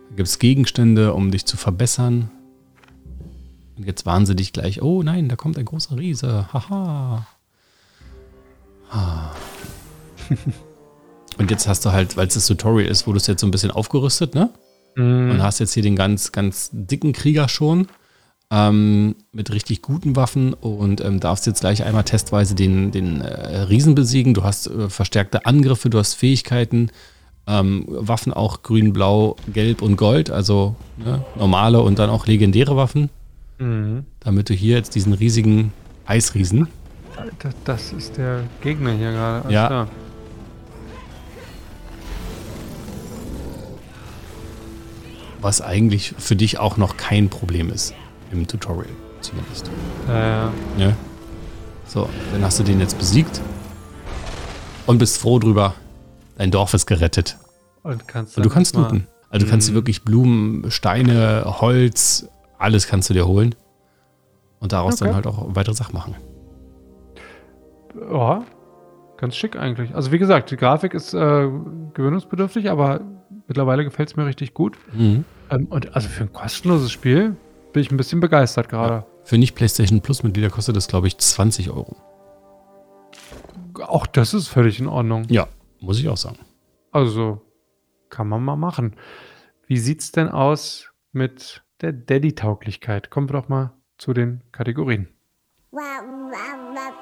Da 0.09 0.15
gibt 0.15 0.27
es 0.27 0.39
Gegenstände, 0.39 1.13
um 1.13 1.29
dich 1.31 1.45
zu 1.45 1.57
verbessern. 1.57 2.31
Und 3.77 3.85
jetzt 3.85 4.05
warnen 4.05 4.25
sie 4.25 4.35
dich 4.35 4.53
gleich, 4.53 4.81
oh 4.81 5.03
nein, 5.03 5.27
da 5.29 5.35
kommt 5.35 5.57
ein 5.57 5.65
großer 5.65 5.97
Riese. 5.97 6.47
Haha. 6.53 7.27
Ah. 8.89 9.31
und 11.37 11.51
jetzt 11.51 11.67
hast 11.67 11.85
du 11.85 11.91
halt, 11.91 12.17
weil 12.17 12.27
es 12.27 12.33
das 12.35 12.47
Tutorial 12.47 12.89
ist, 12.89 13.07
wurdest 13.07 13.27
du 13.27 13.31
jetzt 13.33 13.41
so 13.41 13.47
ein 13.47 13.51
bisschen 13.51 13.71
aufgerüstet, 13.71 14.35
ne? 14.35 14.49
Mhm. 14.95 15.31
Und 15.31 15.43
hast 15.43 15.59
jetzt 15.59 15.73
hier 15.73 15.83
den 15.83 15.95
ganz, 15.95 16.31
ganz 16.31 16.69
dicken 16.71 17.13
Krieger 17.13 17.49
schon. 17.49 17.87
Ähm, 18.51 19.15
mit 19.31 19.51
richtig 19.51 19.81
guten 19.81 20.15
Waffen 20.15 20.53
und 20.53 21.01
ähm, 21.01 21.19
darfst 21.19 21.47
jetzt 21.47 21.61
gleich 21.61 21.83
einmal 21.83 22.03
testweise 22.03 22.53
den, 22.53 22.91
den 22.91 23.21
äh, 23.21 23.61
Riesen 23.61 23.95
besiegen. 23.95 24.35
Du 24.35 24.43
hast 24.43 24.67
äh, 24.67 24.87
verstärkte 24.87 25.47
Angriffe, 25.47 25.89
du 25.89 25.97
hast 25.97 26.13
Fähigkeiten, 26.13 26.91
ähm, 27.47 27.85
Waffen 27.87 28.31
auch 28.33 28.61
grün, 28.61 28.93
blau, 28.93 29.35
gelb 29.51 29.81
und 29.81 29.97
gold, 29.97 30.29
also 30.29 30.75
ne, 30.97 31.25
normale 31.35 31.81
und 31.81 31.97
dann 31.97 32.09
auch 32.11 32.27
legendäre 32.27 32.75
Waffen, 32.77 33.09
Mhm. 33.57 34.05
damit 34.19 34.49
du 34.49 34.53
hier 34.53 34.75
jetzt 34.77 34.93
diesen 34.93 35.13
riesigen 35.13 35.73
Eisriesen, 36.05 36.67
Das, 37.39 37.53
das 37.63 37.93
ist 37.93 38.17
der 38.17 38.43
Gegner 38.61 38.91
hier 38.91 39.11
gerade. 39.11 39.51
Ja. 39.51 39.67
klar. 39.67 39.87
Was 45.45 45.61
eigentlich 45.61 46.15
für 46.17 46.35
dich 46.35 46.57
auch 46.59 46.75
noch 46.77 46.97
kein 46.97 47.29
Problem 47.29 47.69
ist, 47.71 47.93
im 48.31 48.47
Tutorial 48.47 48.89
zumindest. 49.21 49.69
Äh, 50.09 50.45
Ne? 50.79 50.95
So, 51.85 52.09
dann 52.33 52.43
hast 52.43 52.59
du 52.59 52.63
den 52.63 52.79
jetzt 52.79 52.97
besiegt 52.97 53.39
und 54.87 54.97
bist 54.97 55.19
froh 55.19 55.37
drüber. 55.37 55.75
Dein 56.37 56.49
Dorf 56.49 56.73
ist 56.73 56.87
gerettet. 56.87 57.37
und 57.83 58.07
kannst 58.07 58.35
Und 58.37 58.43
du 58.43 58.49
kannst 58.49 58.75
looten. 58.75 59.07
Also 59.29 59.45
du 59.45 59.51
kannst 59.51 59.67
dir 59.67 59.71
Mhm. 59.73 59.75
wirklich 59.75 60.03
Blumen, 60.03 60.71
Steine, 60.71 61.43
Holz, 61.61 62.27
alles 62.57 62.87
kannst 62.87 63.11
du 63.11 63.13
dir 63.13 63.27
holen. 63.27 63.53
Und 64.59 64.71
daraus 64.73 64.95
Okay. 64.95 65.05
dann 65.05 65.15
halt 65.15 65.27
auch 65.27 65.45
weitere 65.49 65.75
Sachen 65.75 65.93
machen. 65.93 66.15
Ja, 68.11 68.43
ganz 69.17 69.35
schick 69.35 69.55
eigentlich. 69.55 69.93
Also 69.93 70.11
wie 70.11 70.17
gesagt, 70.17 70.49
die 70.49 70.57
Grafik 70.57 70.95
ist 70.95 71.13
äh, 71.13 71.47
gewöhnungsbedürftig, 71.93 72.71
aber 72.71 73.01
mittlerweile 73.47 73.83
gefällt 73.83 74.09
es 74.09 74.15
mir 74.15 74.25
richtig 74.25 74.53
gut. 74.53 74.77
Mhm. 74.93 75.25
Ähm, 75.49 75.67
und 75.67 75.95
also 75.95 76.07
für 76.07 76.23
ein 76.23 76.33
kostenloses 76.33 76.91
Spiel 76.91 77.35
bin 77.73 77.81
ich 77.81 77.91
ein 77.91 77.97
bisschen 77.97 78.19
begeistert 78.19 78.69
gerade. 78.69 79.05
Für 79.23 79.37
nicht 79.37 79.55
PlayStation 79.55 80.01
Plus 80.01 80.23
Mitglieder 80.23 80.49
kostet 80.49 80.75
das, 80.75 80.87
glaube 80.87 81.07
ich, 81.07 81.17
20 81.17 81.69
Euro. 81.69 81.97
Auch 83.81 84.07
das 84.07 84.33
ist 84.33 84.47
völlig 84.47 84.79
in 84.79 84.87
Ordnung. 84.87 85.25
Ja, 85.29 85.47
muss 85.79 85.99
ich 85.99 86.07
auch 86.07 86.17
sagen. 86.17 86.39
Also 86.91 87.41
kann 88.09 88.27
man 88.27 88.43
mal 88.43 88.55
machen. 88.55 88.95
Wie 89.67 89.77
sieht's 89.77 90.11
denn 90.11 90.29
aus 90.29 90.91
mit 91.11 91.63
der 91.81 91.91
Daddy-Tauglichkeit? 91.91 93.09
Kommen 93.09 93.27
wir 93.29 93.33
doch 93.33 93.49
mal 93.49 93.73
zu 93.97 94.13
den 94.13 94.41
Kategorien. 94.51 95.09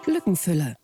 Lückenfüller. 0.08 0.76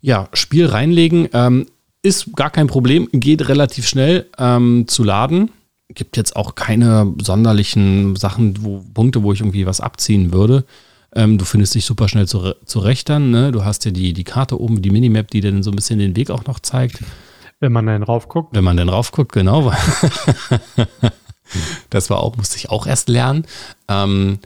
Ja, 0.00 0.28
Spiel 0.32 0.66
reinlegen 0.66 1.28
ähm, 1.32 1.66
ist 2.02 2.34
gar 2.34 2.50
kein 2.50 2.66
Problem, 2.66 3.08
geht 3.12 3.48
relativ 3.48 3.86
schnell 3.86 4.26
ähm, 4.38 4.86
zu 4.88 5.04
laden. 5.04 5.50
Gibt 5.88 6.16
jetzt 6.16 6.36
auch 6.36 6.54
keine 6.54 7.12
sonderlichen 7.22 8.16
Sachen, 8.16 8.64
wo 8.64 8.82
Punkte, 8.94 9.22
wo 9.22 9.32
ich 9.32 9.40
irgendwie 9.40 9.66
was 9.66 9.80
abziehen 9.80 10.32
würde. 10.32 10.64
Ähm, 11.14 11.38
du 11.38 11.44
findest 11.44 11.74
dich 11.74 11.84
super 11.84 12.08
schnell 12.08 12.24
zure- 12.24 12.56
zurecht 12.64 13.08
dann. 13.08 13.30
Ne? 13.30 13.52
Du 13.52 13.64
hast 13.64 13.84
ja 13.84 13.90
die, 13.90 14.12
die 14.14 14.24
Karte 14.24 14.60
oben, 14.60 14.82
die 14.82 14.90
Minimap, 14.90 15.30
die 15.30 15.40
dir 15.40 15.52
dann 15.52 15.62
so 15.62 15.70
ein 15.70 15.76
bisschen 15.76 15.98
den 15.98 16.16
Weg 16.16 16.30
auch 16.30 16.46
noch 16.46 16.60
zeigt. 16.60 17.00
Wenn 17.60 17.72
man 17.72 17.86
dann 17.86 18.02
raufguckt. 18.02 18.56
Wenn 18.56 18.64
man 18.64 18.76
dann 18.76 18.88
raufguckt, 18.88 19.32
genau. 19.32 19.72
das 21.90 22.10
war 22.10 22.20
auch, 22.20 22.36
musste 22.36 22.56
ich 22.56 22.70
auch 22.70 22.86
erst 22.86 23.08
lernen. 23.08 23.44
Ähm, 23.88 24.38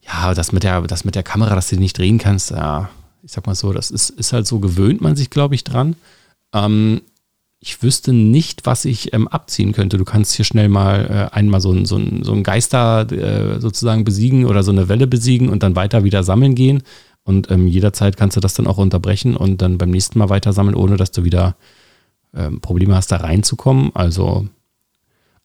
ja, 0.00 0.34
das 0.34 0.52
mit, 0.52 0.62
der, 0.62 0.82
das 0.82 1.04
mit 1.04 1.14
der 1.14 1.22
Kamera, 1.22 1.54
dass 1.54 1.68
du 1.68 1.76
die 1.76 1.82
nicht 1.82 1.98
drehen 1.98 2.18
kannst, 2.18 2.50
ja, 2.50 2.88
ich 3.22 3.32
sag 3.32 3.46
mal 3.46 3.54
so, 3.54 3.72
das 3.72 3.90
ist, 3.90 4.10
ist 4.10 4.32
halt 4.32 4.46
so, 4.46 4.58
gewöhnt 4.58 5.00
man 5.00 5.16
sich, 5.16 5.30
glaube 5.30 5.54
ich, 5.54 5.64
dran. 5.64 5.96
Ähm, 6.52 7.02
ich 7.64 7.82
wüsste 7.82 8.12
nicht, 8.12 8.66
was 8.66 8.84
ich 8.84 9.14
ähm, 9.14 9.28
abziehen 9.28 9.72
könnte. 9.72 9.96
Du 9.96 10.04
kannst 10.04 10.32
hier 10.34 10.44
schnell 10.44 10.68
mal 10.68 11.30
äh, 11.32 11.34
einmal 11.34 11.60
so 11.60 11.70
ein, 11.70 11.84
so 11.84 11.96
ein, 11.96 12.24
so 12.24 12.32
ein 12.32 12.42
Geister 12.42 13.10
äh, 13.12 13.60
sozusagen 13.60 14.02
besiegen 14.02 14.46
oder 14.46 14.64
so 14.64 14.72
eine 14.72 14.88
Welle 14.88 15.06
besiegen 15.06 15.48
und 15.48 15.62
dann 15.62 15.76
weiter 15.76 16.02
wieder 16.02 16.24
sammeln 16.24 16.56
gehen. 16.56 16.82
Und 17.22 17.50
ähm, 17.52 17.68
jederzeit 17.68 18.16
kannst 18.16 18.36
du 18.36 18.40
das 18.40 18.54
dann 18.54 18.66
auch 18.66 18.78
unterbrechen 18.78 19.36
und 19.36 19.62
dann 19.62 19.78
beim 19.78 19.90
nächsten 19.90 20.18
Mal 20.18 20.28
weiter 20.28 20.52
sammeln, 20.52 20.74
ohne 20.74 20.96
dass 20.96 21.12
du 21.12 21.22
wieder 21.22 21.56
ähm, 22.34 22.60
Probleme 22.60 22.96
hast, 22.96 23.12
da 23.12 23.18
reinzukommen. 23.18 23.92
Also 23.94 24.48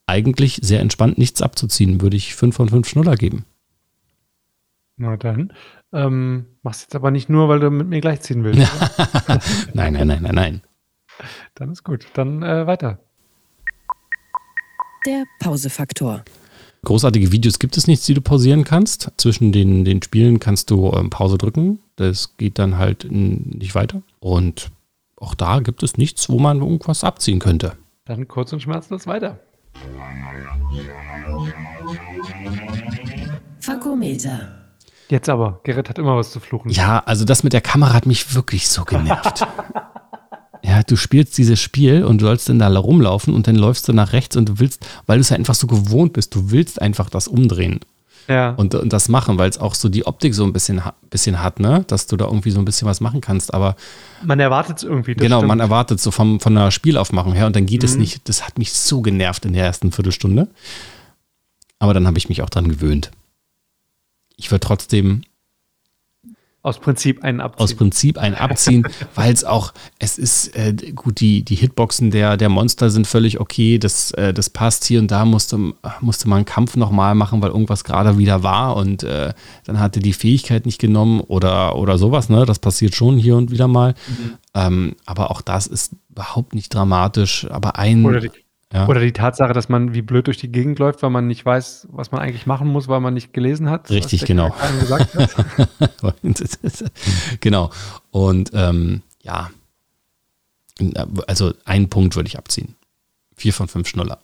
eigentlich 0.08 0.60
sehr 0.64 0.80
entspannt, 0.80 1.20
nichts 1.20 1.43
abzuziehen, 1.43 2.01
würde 2.01 2.18
ich 2.18 2.34
5 2.34 2.55
von 2.55 2.70
5 2.70 2.88
Schnuller 2.88 3.16
geben. 3.16 3.45
Na 4.95 5.18
dann. 5.18 5.53
Ähm, 5.93 6.47
machst 6.64 6.82
jetzt 6.82 6.95
aber 6.95 7.12
nicht 7.12 7.30
nur, 7.30 7.47
weil 7.47 7.60
du 7.60 7.70
mit 7.70 7.88
mir 7.88 8.01
gleichziehen 8.01 8.43
willst. 8.43 8.60
Nein, 9.74 9.93
nein, 9.93 10.08
nein, 10.08 10.24
nein, 10.24 10.36
nein. 10.36 10.62
Dann 11.55 11.72
ist 11.72 11.84
gut. 11.84 12.05
Dann 12.13 12.43
äh, 12.43 12.68
weiter. 12.68 12.99
Der 15.05 15.24
Pausefaktor. 15.39 16.24
Großartige 16.84 17.32
Videos 17.32 17.59
gibt 17.59 17.78
es 17.78 17.88
nichts, 17.88 18.05
die 18.05 18.13
du 18.13 18.22
pausieren 18.22 18.63
kannst. 18.63 19.11
Zwischen 19.18 19.51
den, 19.51 19.84
den 19.84 20.01
Spielen 20.01 20.39
kannst 20.39 20.70
du 20.70 20.91
ähm, 20.91 21.09
Pause 21.09 21.38
drücken. 21.38 21.80
Das 21.95 22.38
geht 22.38 22.59
dann 22.59 22.78
halt 22.78 23.07
nicht 23.09 23.76
weiter. 23.76 24.01
Und 24.20 24.72
auch 25.18 25.34
da 25.34 25.59
gibt 25.59 25.84
es 25.84 25.97
nichts, 25.97 26.30
wo 26.30 26.39
man 26.39 26.61
irgendwas 26.61 27.03
abziehen 27.03 27.39
könnte. 27.39 27.74
Dann 28.05 28.28
kurz 28.28 28.53
und 28.53 28.61
schmerzlos 28.61 29.07
weiter. 29.07 29.39
Fakometer. 33.59 34.53
Jetzt 35.09 35.30
aber. 35.30 35.61
Gerrit 35.63 35.89
hat 35.89 35.97
immer 35.97 36.15
was 36.15 36.32
zu 36.32 36.39
fluchen. 36.39 36.70
Ja, 36.70 36.99
also 37.05 37.26
das 37.26 37.43
mit 37.43 37.53
der 37.53 37.61
Kamera 37.61 37.93
hat 37.93 38.05
mich 38.05 38.36
wirklich 38.36 38.68
so 38.68 38.84
genervt. 38.86 39.47
ja, 40.64 40.84
du 40.84 40.95
spielst 40.95 41.38
dieses 41.38 41.60
Spiel 41.60 42.03
und 42.03 42.22
du 42.22 42.26
sollst 42.26 42.49
dann 42.49 42.60
da 42.60 42.68
rumlaufen 42.78 43.34
und 43.34 43.47
dann 43.47 43.55
läufst 43.55 43.88
du 43.88 43.93
nach 43.93 44.14
rechts 44.14 44.36
und 44.36 44.47
du 44.49 44.60
willst, 44.60 44.86
weil 45.05 45.18
du 45.18 45.22
es 45.22 45.30
ja 45.30 45.38
einfach 45.38 45.55
so 45.55 45.68
gewohnt 45.68 46.14
bist, 46.14 46.34
du 46.36 46.51
willst 46.51 46.82
einfach 46.82 47.10
das 47.10 47.28
umdrehen. 47.28 47.80
Ja. 48.30 48.49
und, 48.55 48.76
und 48.76 48.91
das 48.91 49.08
machen, 49.08 49.38
weil 49.38 49.49
es 49.49 49.58
auch 49.58 49.74
so 49.74 49.88
die 49.88 50.05
Optik 50.05 50.34
so 50.36 50.43
ein 50.43 50.51
bisschen, 50.51 50.82
bisschen 51.10 51.41
hat, 51.41 51.62
ne? 51.62 51.86
Dass 51.88 52.08
du 52.08 52.18
da 52.18 52.26
irgendwie 52.26 52.51
so 52.51 52.60
ein 52.60 52.66
bisschen 52.66 52.86
was 52.86 52.99
machen 52.99 53.22
kannst. 53.22 53.53
Aber 53.53 53.78
Man 54.22 54.41
erwartet 54.41 54.80
es 54.80 54.84
irgendwie. 54.84 55.14
genau, 55.14 55.38
stimmt. 55.38 55.47
man 55.47 55.62
erwartet 55.62 56.01
so 56.01 56.12
vom, 56.12 56.41
von 56.41 56.53
der 56.53 56.72
Spielaufmachung 56.72 57.32
her 57.32 57.45
und 57.47 57.55
dann 57.55 57.66
geht 57.66 57.86
es 57.86 57.93
Mhm. 57.93 58.01
nicht. 58.01 58.28
Das 58.28 58.45
hat 58.45 58.58
mich 58.58 58.74
so 58.74 59.01
genervt 59.01 59.45
in 59.45 59.53
der 59.53 59.64
ersten 59.64 59.93
Viertelstunde. 59.93 60.49
Aber 61.80 61.93
dann 61.93 62.05
habe 62.05 62.18
ich 62.18 62.28
mich 62.28 62.41
auch 62.41 62.49
dran 62.49 62.68
gewöhnt. 62.68 63.12
Ich 64.36 64.51
würde 64.51 64.60
trotzdem 64.60 65.22
Aus 66.68 66.80
Prinzip 66.80 67.24
einen 67.24 67.39
abziehen. 67.39 67.63
aus 67.63 67.74
Prinzip 67.76 68.18
ein 68.18 68.36
abziehen, 68.36 68.86
weil 69.15 69.32
es 69.32 69.45
auch, 69.45 69.74
es 69.99 70.18
ist 70.18 70.53
äh, 70.57 70.74
gut, 70.93 71.22
die, 71.22 71.43
die 71.43 71.55
Hitboxen 71.55 72.11
der, 72.11 72.36
der 72.36 72.49
Monster 72.49 72.89
sind 72.89 73.07
völlig 73.07 73.39
okay, 73.39 73.78
das, 73.78 74.11
äh, 74.11 74.34
das 74.34 74.49
passt 74.49 74.84
hier 74.84 74.99
und 74.99 75.09
da, 75.09 75.24
musste, 75.24 75.57
musste 76.01 76.28
man 76.28 76.39
einen 76.39 76.45
Kampf 76.45 76.76
nochmal 76.76 77.15
machen, 77.15 77.41
weil 77.41 77.51
irgendwas 77.51 77.86
gerade 77.86 78.18
wieder 78.18 78.43
war 78.43 78.76
und 78.76 79.03
äh, 79.03 79.34
dann 79.63 79.80
hatte 79.80 80.01
die 80.01 80.11
Fähigkeit 80.11 80.65
nicht 80.65 80.82
genommen 80.82 81.22
oder, 81.22 81.78
oder 81.78 81.97
sowas, 81.97 82.28
ne? 82.28 82.45
Das 82.45 82.59
passiert 82.59 82.95
schon 82.95 83.18
hier 83.18 83.38
und 83.38 83.49
wieder 83.49 83.70
mal. 83.70 83.93
Ähm, 84.53 84.95
aber 85.05 85.32
auch 85.32 85.41
das 85.41 85.68
ist 85.68 85.93
überhaupt 86.09 86.53
nicht 86.53 86.74
dramatisch, 86.74 87.47
aber 87.49 87.78
ein. 87.78 88.03
Oder 88.05 88.20
die, 88.20 88.32
ja. 88.74 88.88
oder 88.88 88.99
die 88.99 89.13
Tatsache, 89.13 89.53
dass 89.53 89.70
man 89.70 89.93
wie 89.93 90.01
blöd 90.01 90.28
durch 90.28 90.38
die 90.38 90.51
Gegend 90.51 90.80
läuft, 90.80 91.03
weil 91.03 91.09
man 91.09 91.28
nicht 91.28 91.45
weiß, 91.45 91.88
was 91.91 92.11
man 92.11 92.22
eigentlich 92.22 92.45
machen 92.45 92.68
muss, 92.68 92.88
weil 92.88 92.99
man 92.99 93.13
nicht 93.13 93.34
gelesen 93.34 93.70
hat. 93.70 93.89
Richtig, 93.89 94.26
genau. 94.26 94.49
Genau. 97.39 97.72
Und 98.11 98.51
ähm, 98.53 99.01
ja, 99.22 99.49
also 101.28 101.53
einen 101.65 101.89
Punkt 101.89 102.15
würde 102.15 102.28
ich 102.28 102.38
abziehen. 102.38 102.76
Vier 103.36 103.53
von 103.53 103.68
fünf 103.68 103.88
Schnuller. 103.88 104.20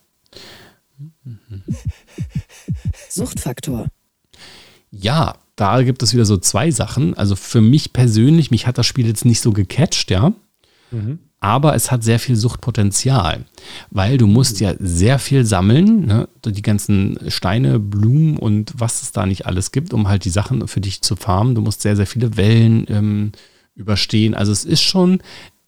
Suchtfaktor. 3.09 3.87
Ja, 4.91 5.35
da 5.55 5.81
gibt 5.83 6.03
es 6.03 6.13
wieder 6.13 6.25
so 6.25 6.37
zwei 6.37 6.71
Sachen. 6.71 7.15
Also 7.15 7.35
für 7.35 7.61
mich 7.61 7.93
persönlich, 7.93 8.51
mich 8.51 8.67
hat 8.67 8.77
das 8.77 8.85
Spiel 8.85 9.07
jetzt 9.07 9.25
nicht 9.25 9.41
so 9.41 9.51
gecatcht, 9.51 10.11
ja. 10.11 10.33
Aber 11.43 11.75
es 11.75 11.91
hat 11.91 12.05
sehr 12.05 12.19
viel 12.19 12.37
Suchtpotenzial, 12.37 13.43
weil 13.91 14.17
du 14.17 14.27
musst 14.27 14.61
ja 14.61 14.75
sehr 14.79 15.19
viel 15.19 15.43
sammeln, 15.45 16.05
ne? 16.05 16.29
die 16.45 16.61
ganzen 16.61 17.19
Steine, 17.27 17.79
Blumen 17.79 18.37
und 18.37 18.71
was 18.77 19.01
es 19.01 19.11
da 19.11 19.25
nicht 19.25 19.45
alles 19.45 19.73
gibt, 19.73 19.93
um 19.93 20.07
halt 20.07 20.23
die 20.23 20.29
Sachen 20.29 20.65
für 20.69 20.79
dich 20.79 21.01
zu 21.01 21.17
farmen. 21.17 21.53
Du 21.53 21.59
musst 21.59 21.81
sehr, 21.81 21.97
sehr 21.97 22.07
viele 22.07 22.37
Wellen 22.37 22.85
ähm, 22.87 23.31
überstehen. 23.75 24.35
Also 24.35 24.53
es 24.53 24.63
ist 24.63 24.83
schon, 24.83 25.19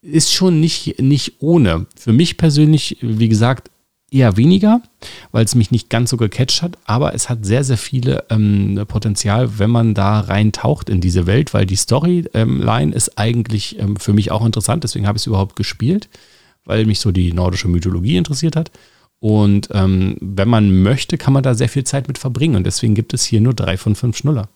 ist 0.02 0.34
schon 0.34 0.62
nicht, 0.62 1.02
nicht 1.02 1.42
ohne. 1.42 1.88
Für 1.98 2.14
mich 2.14 2.38
persönlich, 2.38 3.00
wie 3.02 3.28
gesagt, 3.28 3.70
eher 4.12 4.38
weniger, 4.38 4.82
weil 5.32 5.46
es 5.46 5.56
mich 5.56 5.72
nicht 5.72 5.90
ganz 5.90 6.10
so 6.10 6.18
gecatcht 6.18 6.62
hat, 6.62 6.78
aber 6.86 7.14
es 7.14 7.30
hat 7.30 7.46
sehr, 7.46 7.64
sehr 7.64 7.78
viele 7.78 8.24
ähm, 8.30 8.84
Potenzial, 8.88 9.60
wenn 9.60 9.70
man 9.70 9.94
da 9.94 10.22
reintaucht 10.22 10.90
in 10.90 11.02
diese 11.02 11.26
Welt, 11.28 11.54
weil 11.54 11.66
die 11.66 11.76
Storyline 11.76 12.94
ist 12.94 13.18
eigentlich 13.18 13.80
ähm, 13.80 13.98
für 13.98 14.14
mich 14.14 14.32
auch 14.32 14.46
interessant, 14.46 14.84
deswegen 14.84 15.08
habe 15.08 15.18
ich 15.18 15.24
es 15.24 15.28
überhaupt 15.28 15.56
gespielt, 15.56 16.10
weil 16.64 16.86
mich 16.86 17.00
so 17.00 17.12
die 17.12 17.34
nordische 17.34 17.68
Mythologie 17.68 18.18
interessiert 18.18 18.56
hat. 18.56 18.72
Und 19.20 19.70
ähm, 19.72 20.18
wenn 20.22 20.50
man 20.50 20.84
möchte, 20.84 21.18
kann 21.18 21.34
man 21.34 21.42
da 21.42 21.56
sehr 21.56 21.70
viel 21.70 21.84
Zeit 21.84 22.08
mit 22.08 22.18
verbringen. 22.18 22.56
Und 22.56 22.66
deswegen 22.66 22.96
gibt 22.96 23.14
es 23.14 23.24
hier 23.24 23.42
nur 23.42 23.54
drei 23.54 23.78
von 23.78 23.96
fünf 23.96 24.18
Schnuller. 24.18 24.50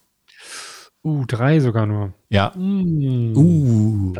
Uh, 1.03 1.25
drei 1.25 1.59
sogar 1.59 1.85
nur. 1.85 2.13
Ja. 2.29 2.51
Mm. 2.55 3.35
Uh. 3.35 4.13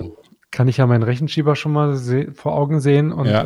Kann 0.49 0.67
ich 0.67 0.77
ja 0.77 0.87
meinen 0.87 1.03
Rechenschieber 1.03 1.55
schon 1.55 1.73
mal 1.73 1.97
vor 2.33 2.55
Augen 2.55 2.79
sehen 2.79 3.11
und 3.11 3.27
Ja. 3.27 3.43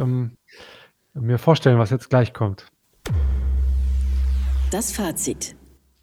Mir 1.13 1.37
vorstellen, 1.37 1.79
was 1.79 1.89
jetzt 1.89 2.09
gleich 2.09 2.33
kommt. 2.33 2.65
Das 4.71 4.91
Fazit. 4.91 5.55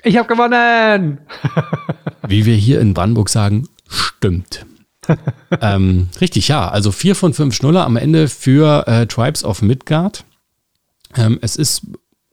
Ich 0.02 0.16
habe 0.16 0.28
gewonnen! 0.28 1.20
Wie 2.26 2.46
wir 2.46 2.54
hier 2.54 2.80
in 2.80 2.94
Brandenburg 2.94 3.28
sagen, 3.28 3.68
stimmt. 3.88 4.64
ähm, 5.61 6.08
richtig, 6.20 6.48
ja. 6.48 6.68
Also 6.68 6.92
vier 6.92 7.16
von 7.16 7.34
fünf 7.34 7.54
Schnuller 7.54 7.84
am 7.84 7.96
Ende 7.96 8.28
für 8.28 8.86
äh, 8.86 9.06
Tribes 9.06 9.44
of 9.44 9.62
Midgard. 9.62 10.24
Ähm, 11.16 11.38
es 11.42 11.56
ist, 11.56 11.86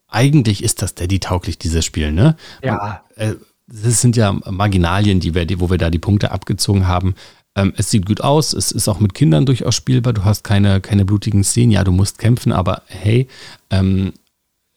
eigentlich 0.08 0.64
ist 0.64 0.82
das 0.82 0.94
Daddy-tauglich, 0.96 1.58
dieses 1.58 1.84
Spiel, 1.84 2.12
ne? 2.12 2.36
Ja. 2.62 3.04
äh, 3.16 3.34
das 3.68 4.00
sind 4.00 4.16
ja 4.16 4.32
Marginalien, 4.32 5.20
die 5.20 5.34
wir, 5.34 5.46
die, 5.46 5.60
wo 5.60 5.70
wir 5.70 5.78
da 5.78 5.90
die 5.90 6.00
Punkte 6.00 6.32
abgezogen 6.32 6.88
haben. 6.88 7.16
Ähm, 7.58 7.74
es 7.76 7.90
sieht 7.90 8.06
gut 8.06 8.22
aus, 8.22 8.54
es 8.54 8.72
ist 8.72 8.88
auch 8.88 9.00
mit 9.00 9.16
Kindern 9.16 9.48
durchaus 9.48 9.76
spielbar. 9.76 10.14
Du 10.14 10.24
hast 10.24 10.44
keine, 10.44 10.80
keine 10.80 11.06
blutigen 11.06 11.44
Szenen, 11.44 11.72
ja, 11.72 11.84
du 11.84 11.92
musst 11.92 12.20
kämpfen, 12.20 12.52
aber 12.52 12.84
hey, 12.86 13.28
ähm, 13.72 14.14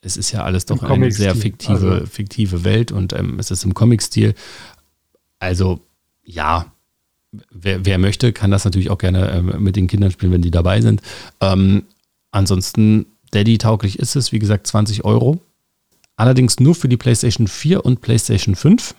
es 0.00 0.16
ist 0.16 0.32
ja 0.32 0.44
alles 0.44 0.64
doch 0.64 0.82
Im 0.82 0.90
eine 0.90 1.12
sehr 1.12 1.36
fiktive, 1.36 1.92
also. 1.92 2.06
fiktive 2.06 2.64
Welt 2.64 2.90
und 2.90 3.12
ähm, 3.12 3.38
es 3.38 3.50
ist 3.50 3.64
im 3.64 3.74
Comic-Stil. 3.74 4.34
Also, 5.38 5.80
ja, 6.24 6.72
wer, 7.50 7.84
wer 7.84 7.98
möchte, 7.98 8.32
kann 8.32 8.50
das 8.50 8.64
natürlich 8.64 8.88
auch 8.88 8.96
gerne 8.98 9.30
ähm, 9.30 9.62
mit 9.62 9.76
den 9.76 9.86
Kindern 9.86 10.10
spielen, 10.10 10.32
wenn 10.32 10.42
die 10.42 10.50
dabei 10.50 10.80
sind. 10.80 11.02
Ähm, 11.40 11.84
ansonsten, 12.30 13.04
Daddy-tauglich 13.32 13.98
ist 13.98 14.16
es, 14.16 14.32
wie 14.32 14.38
gesagt, 14.38 14.66
20 14.66 15.04
Euro. 15.04 15.38
Allerdings 16.16 16.60
nur 16.60 16.74
für 16.74 16.88
die 16.88 16.96
PlayStation 16.96 17.46
4 17.46 17.84
und 17.84 18.00
PlayStation 18.00 18.54
5. 18.54 18.94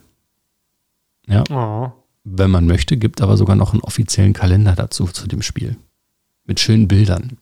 Ja, 1.27 1.43
Oh. 1.49 1.91
Wenn 2.23 2.51
man 2.51 2.65
möchte, 2.67 2.97
gibt 2.97 3.21
aber 3.21 3.37
sogar 3.37 3.55
noch 3.55 3.73
einen 3.73 3.81
offiziellen 3.81 4.33
Kalender 4.33 4.73
dazu 4.75 5.05
zu 5.05 5.27
dem 5.27 5.41
Spiel. 5.41 5.77
Mit 6.45 6.59
schönen 6.59 6.87
Bildern. 6.87 7.37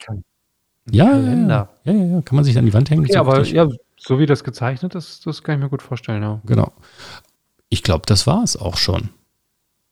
Ja, 0.92 1.06
ja, 1.06 1.12
Kalender. 1.12 1.70
ja, 1.84 1.94
ja, 1.94 2.06
ja, 2.06 2.22
kann 2.22 2.36
man 2.36 2.44
sich 2.46 2.58
an 2.58 2.66
die 2.66 2.74
Wand 2.74 2.90
hängen. 2.90 3.06
Ja, 3.06 3.14
so 3.14 3.20
aber 3.20 3.44
ja, 3.46 3.68
so 3.98 4.20
wie 4.20 4.26
das 4.26 4.44
gezeichnet 4.44 4.96
ist, 4.96 5.26
das 5.26 5.44
kann 5.44 5.56
ich 5.56 5.62
mir 5.64 5.70
gut 5.70 5.82
vorstellen. 5.82 6.22
Ja. 6.24 6.42
Genau. 6.46 6.72
Ich 7.70 7.84
glaube, 7.84 8.04
das 8.08 8.26
war 8.28 8.44
es 8.44 8.58
auch 8.58 8.78
schon. 8.78 9.10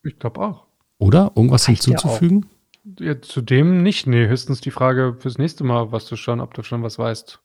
Ich 0.02 0.18
glaube 0.18 0.40
auch. 0.40 0.64
Oder? 0.98 1.32
Irgendwas 1.36 1.68
Reicht 1.68 1.86
ja 1.86 1.92
hinzuzufügen? 1.92 2.46
Ja, 2.98 3.20
zudem 3.20 3.82
nicht. 3.82 4.06
Nee, 4.06 4.26
höchstens 4.26 4.60
die 4.60 4.70
Frage 4.70 5.16
fürs 5.18 5.38
nächste 5.38 5.62
Mal, 5.62 5.92
was 5.92 6.06
du 6.06 6.16
schon, 6.16 6.40
ob 6.40 6.54
du 6.54 6.62
schon 6.62 6.82
was 6.82 6.98
weißt. 6.98 7.38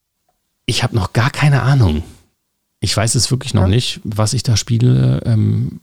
Ich 0.66 0.84
habe 0.84 0.96
noch 0.96 1.14
gar 1.14 1.30
keine 1.30 1.62
Ahnung. 1.62 2.04
Ich 2.80 2.96
weiß 2.96 3.16
es 3.16 3.30
wirklich 3.30 3.54
noch 3.54 3.64
Ja. 3.64 3.68
nicht, 3.68 4.00
was 4.04 4.34
ich 4.34 4.44
da 4.44 4.56
spiele. 4.58 5.22
Ähm, 5.26 5.82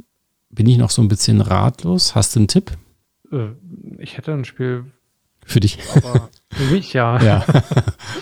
bin 0.51 0.67
ich 0.67 0.79
noch 0.79 0.91
so 0.91 1.03
ein 1.03 1.09
bisschen 1.09 1.41
ratlos? 1.41 2.15
Hast 2.15 2.35
du 2.35 2.41
einen 2.41 2.49
Tipp 2.49 2.73
Äh, 3.33 3.51
ich 3.99 4.17
hätte 4.17 4.33
ein 4.33 4.45
Spiel, 4.45 4.85
für 5.45 5.61
dich? 5.61 5.79
aber 5.97 6.29
für 6.53 6.73
mich 6.73 6.93
ja. 6.93 7.19
ja. 7.23 7.45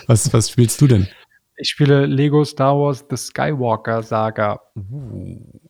was, 0.06 0.32
was 0.32 0.50
spielst 0.50 0.80
du 0.80 0.86
denn? 0.86 1.08
Ich 1.56 1.70
spiele 1.70 2.06
Lego 2.06 2.44
Star 2.44 2.78
Wars 2.78 3.04
The 3.10 3.16
Skywalker 3.16 4.02
Saga. 4.02 4.60
Mhm. 4.74 5.60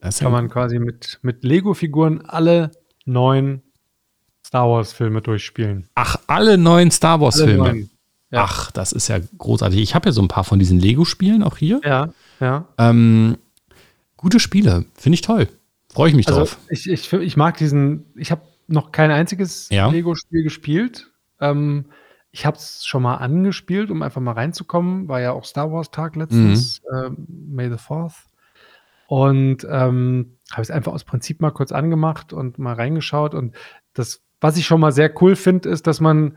Das 0.00 0.18
Kann 0.18 0.32
man 0.32 0.48
quasi 0.48 0.78
mit, 0.78 1.18
mit 1.22 1.44
Lego-Figuren 1.44 2.22
alle 2.26 2.70
neun 3.06 3.62
Star 4.46 4.68
Wars-Filme 4.68 5.22
durchspielen. 5.22 5.88
Ach, 5.94 6.16
alle 6.26 6.58
neuen 6.58 6.90
Star 6.90 7.20
Wars-Filme. 7.20 7.88
Ja. 8.30 8.44
Ach, 8.44 8.70
das 8.70 8.92
ist 8.92 9.08
ja 9.08 9.18
großartig. 9.38 9.80
Ich 9.80 9.94
habe 9.94 10.08
ja 10.08 10.12
so 10.12 10.20
ein 10.20 10.28
paar 10.28 10.44
von 10.44 10.58
diesen 10.58 10.78
Lego-Spielen 10.78 11.42
auch 11.42 11.56
hier. 11.56 11.80
Ja, 11.84 12.10
ja. 12.40 12.66
Ähm, 12.78 13.38
gute 14.24 14.40
Spiele, 14.40 14.86
finde 14.94 15.14
ich 15.14 15.20
toll. 15.20 15.48
Freue 15.92 16.08
ich 16.08 16.16
mich 16.16 16.26
Also 16.26 16.40
drauf. 16.40 16.58
ich, 16.70 16.88
ich, 16.90 17.12
ich 17.12 17.36
mag 17.36 17.56
diesen, 17.58 18.06
ich 18.16 18.30
habe 18.30 18.40
noch 18.66 18.90
kein 18.90 19.10
einziges 19.10 19.68
Ja. 19.70 19.88
Lego-Spiel 19.88 20.42
gespielt. 20.42 21.10
Ähm, 21.40 21.86
ich 22.32 22.46
habe 22.46 22.56
es 22.56 22.84
schon 22.86 23.02
mal 23.02 23.16
angespielt, 23.16 23.90
um 23.90 24.02
einfach 24.02 24.20
mal 24.20 24.32
reinzukommen. 24.32 25.06
War 25.08 25.20
ja 25.20 25.32
auch 25.32 25.44
Star 25.44 25.70
Wars-Tag 25.70 26.16
letztens, 26.16 26.80
Mhm. 26.90 26.98
ähm, 26.98 27.26
May 27.54 27.68
the 27.68 27.76
4th. 27.76 28.24
Und 29.06 29.64
ähm, 29.70 30.38
habe 30.50 30.62
es 30.62 30.70
einfach 30.70 30.92
aus 30.94 31.04
Prinzip 31.04 31.40
mal 31.42 31.50
kurz 31.52 31.70
angemacht 31.70 32.32
und 32.32 32.58
mal 32.58 32.72
reingeschaut. 32.74 33.34
Und 33.34 33.54
das, 33.92 34.22
was 34.40 34.56
ich 34.56 34.66
schon 34.66 34.80
mal 34.80 34.90
sehr 34.92 35.12
cool 35.22 35.36
finde, 35.36 35.68
ist, 35.68 35.86
dass 35.86 36.00
man 36.00 36.36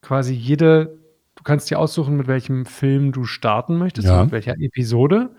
quasi 0.00 0.32
jede, 0.34 0.98
du 1.34 1.42
kannst 1.42 1.70
dir 1.70 1.78
aussuchen, 1.78 2.16
mit 2.16 2.26
welchem 2.28 2.66
Film 2.66 3.12
du 3.12 3.24
starten 3.24 3.76
möchtest, 3.76 4.06
Ja. 4.08 4.22
mit 4.22 4.32
welcher 4.32 4.54
Episode, 4.58 5.34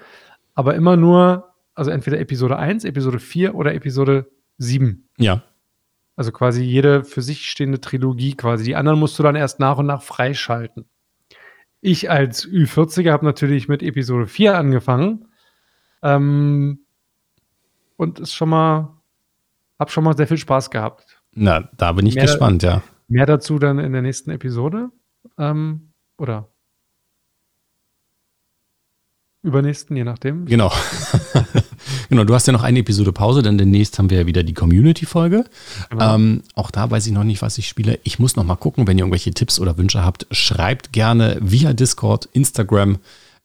aber 0.56 0.76
immer 0.76 0.95
nur, 0.97 1.53
also 1.76 1.91
entweder 1.91 2.20
Episode 2.20 2.58
1, 2.58 2.84
Episode 2.86 3.20
4 3.20 3.53
oder 3.56 3.74
Episode 3.76 4.32
7. 4.58 5.08
Ja. 5.18 5.43
Also 6.16 6.32
quasi 6.32 6.64
jede 6.64 7.03
für 7.03 7.22
sich 7.22 7.45
stehende 7.49 7.82
Trilogie 7.82 8.36
quasi. 8.36 8.64
Die 8.64 8.76
anderen 8.76 8.99
musst 8.99 9.20
du 9.20 9.24
dann 9.24 9.36
erst 9.36 9.60
nach 9.60 9.78
und 9.78 9.86
nach 9.86 10.01
freischalten. 10.01 10.86
Ich 11.82 12.10
als 12.10 12.47
Ü40er 12.47 13.12
habe 13.12 13.26
natürlich 13.26 13.68
mit 13.68 13.84
Episode 13.84 14.26
4 14.28 14.58
angefangen. 14.58 15.28
Ähm, 16.01 16.80
und 17.97 18.20
ist 18.20 18.34
schon 18.34 18.49
mal, 18.49 18.97
hab 19.78 19.91
schon 19.91 20.03
mal 20.03 20.16
sehr 20.16 20.28
viel 20.28 20.38
Spaß 20.38 20.72
gehabt. 20.72 21.22
Na, 21.34 21.70
da 21.78 21.91
bin 21.91 22.06
ich 22.06 22.16
Mehr- 22.16 22.26
gespannt, 22.26 22.64
ja. 22.64 22.82
Mehr 23.08 23.26
dazu 23.26 23.60
dann 23.60 23.78
in 23.80 23.91
der 23.93 24.01
nächsten 24.01 24.32
Episode. 24.32 24.89
Ähm, 25.38 25.91
oder 26.18 26.49
übernächsten, 29.46 29.96
je 29.96 30.04
nachdem. 30.04 30.46
Genau. 30.46 30.72
genau, 32.10 32.24
du 32.24 32.34
hast 32.34 32.48
ja 32.48 32.54
noch 32.54 32.64
eine 32.64 32.80
Episode 32.80 33.12
Pause, 33.12 33.41
denn 33.41 33.58
demnächst 33.58 33.98
haben 33.98 34.10
wir 34.10 34.20
ja 34.20 34.26
wieder 34.26 34.43
die 34.43 34.54
Community-Folge. 34.54 35.46
Genau. 35.89 36.16
Ähm, 36.16 36.43
auch 36.56 36.72
da 36.72 36.89
weiß 36.89 37.06
ich 37.08 37.14
noch 37.14 37.24
nicht, 37.24 37.41
was 37.41 37.58
ich 37.58 37.68
spiele. 37.68 38.00
Ich 38.04 38.20
muss 38.20 38.36
noch 38.36 38.43
mal 38.43 38.56
gucken, 38.56 38.88
wenn 38.88 38.98
ihr 38.98 39.04
irgendwelche 39.04 39.34
Tipps 39.34 39.60
oder 39.60 39.78
Wünsche 39.78 40.04
habt, 40.04 40.28
schreibt 40.32 40.91
gerne 40.93 41.38
via 41.41 41.74
Discord, 41.74 42.28
Instagram 42.34 42.98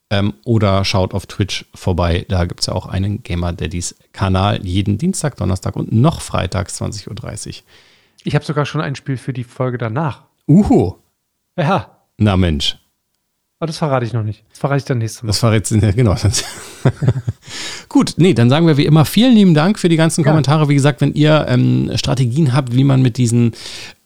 Ähm, 0.09 0.33
oder 0.43 0.83
schaut 0.83 1.13
auf 1.13 1.25
Twitch 1.25 1.65
vorbei. 1.73 2.25
Da 2.27 2.43
gibt 2.43 2.59
es 2.59 2.65
ja 2.65 2.73
auch 2.73 2.85
einen 2.85 3.23
Gamer 3.23 3.53
Daddies 3.53 3.95
Kanal. 4.11 4.59
Jeden 4.65 4.97
Dienstag, 4.97 5.37
Donnerstag 5.37 5.77
und 5.77 5.93
noch 5.93 6.19
freitags 6.19 6.81
20.30 6.81 7.47
Uhr. 7.47 7.53
Ich 8.25 8.35
habe 8.35 8.43
sogar 8.43 8.65
schon 8.65 8.81
ein 8.81 8.95
Spiel 8.95 9.15
für 9.15 9.31
die 9.31 9.45
Folge 9.45 9.77
danach. 9.77 10.23
Uhu. 10.49 10.95
Ja, 11.57 11.97
Na 12.17 12.35
Mensch. 12.35 12.80
Aber 13.61 13.67
das 13.67 13.77
verrate 13.77 14.03
ich 14.07 14.11
noch 14.11 14.23
nicht. 14.23 14.43
Das 14.49 14.57
verrate 14.57 14.79
ich 14.79 14.85
dann 14.85 14.97
nächstes 14.97 15.21
Mal. 15.21 15.27
Das 15.27 15.43
war 15.43 15.53
jetzt, 15.53 15.69
ja, 15.69 15.91
genau. 15.91 16.15
Gut, 17.89 18.15
nee, 18.17 18.33
dann 18.33 18.49
sagen 18.49 18.65
wir 18.65 18.75
wie 18.77 18.85
immer 18.87 19.05
vielen 19.05 19.35
lieben 19.35 19.53
Dank 19.53 19.77
für 19.77 19.87
die 19.87 19.97
ganzen 19.97 20.21
Ja. 20.21 20.29
Kommentare. 20.31 20.67
Wie 20.67 20.73
gesagt, 20.73 20.99
wenn 20.99 21.13
ihr 21.13 21.45
ähm, 21.47 21.91
Strategien 21.93 22.53
habt, 22.53 22.73
wie 22.75 22.83
man 22.83 23.03
mit 23.03 23.17
diesen 23.17 23.51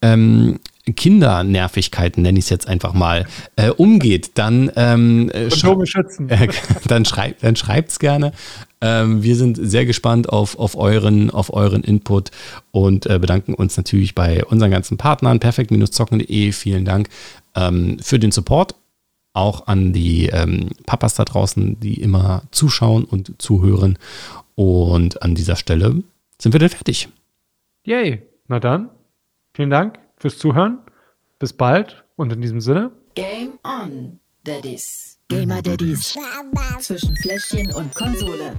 ähm, 0.02 0.60
Kindernervigkeiten, 0.94 2.22
nenne 2.22 2.38
ich 2.38 2.46
es 2.46 2.50
jetzt 2.50 2.68
einfach 2.68 2.94
mal, 2.94 3.26
äh, 3.56 3.70
umgeht, 3.70 4.32
dann, 4.36 4.70
ähm, 4.76 5.30
äh, 5.30 5.50
schrei- 5.50 5.70
Kondome 5.70 5.88
schützen. 5.88 6.30
äh, 6.30 6.50
dann 6.88 7.06
schreibt 7.06 7.42
dann 7.42 7.56
schreibt's 7.56 7.98
gerne. 8.00 8.34
Ähm, 8.82 9.24
wir 9.24 9.38
sind 9.38 9.58
sehr 9.62 9.86
gespannt 9.86 10.28
auf, 10.28 10.60
auf, 10.60 10.76
euren, 10.76 11.30
auf 11.30 11.54
euren 11.54 11.82
Input 11.82 12.32
und 12.72 13.06
äh, 13.06 13.20
bedanken 13.20 13.54
uns 13.54 13.78
natürlich 13.78 14.16
bei 14.16 14.44
unseren 14.44 14.70
ganzen 14.70 14.98
Partnern, 14.98 15.40
perfekt-zocken.de. 15.40 16.52
Vielen 16.52 16.84
Dank 16.84 17.08
ähm, 17.56 17.98
für 18.02 18.20
den 18.20 18.32
Support. 18.32 18.76
Auch 19.36 19.68
an 19.68 19.92
die 19.92 20.28
ähm, 20.28 20.70
Papas 20.86 21.16
da 21.16 21.26
draußen, 21.26 21.80
die 21.80 22.02
immer 22.02 22.44
zuschauen 22.52 23.04
und 23.04 23.42
zuhören. 23.42 24.00
Und 24.56 25.22
an 25.22 25.36
dieser 25.36 25.58
Stelle 25.58 26.04
sind 26.42 26.54
wir 26.54 26.60
dann 26.60 26.70
fertig. 26.70 27.10
Yay. 27.86 28.24
Na 28.48 28.60
dann, 28.60 28.90
vielen 29.54 29.72
Dank 29.72 30.00
fürs 30.18 30.38
Zuhören. 30.38 30.80
Bis 31.40 31.52
bald 31.52 32.06
und 32.16 32.32
in 32.32 32.42
diesem 32.42 32.62
Sinne. 32.62 32.92
Game 33.16 33.60
on, 33.64 34.20
Daddies. 34.44 35.20
Gamer 35.28 35.62
Daddies. 35.62 36.16
Zwischen 36.80 37.16
Fläschchen 37.18 37.74
und 37.74 37.94
Konsole. 37.96 38.54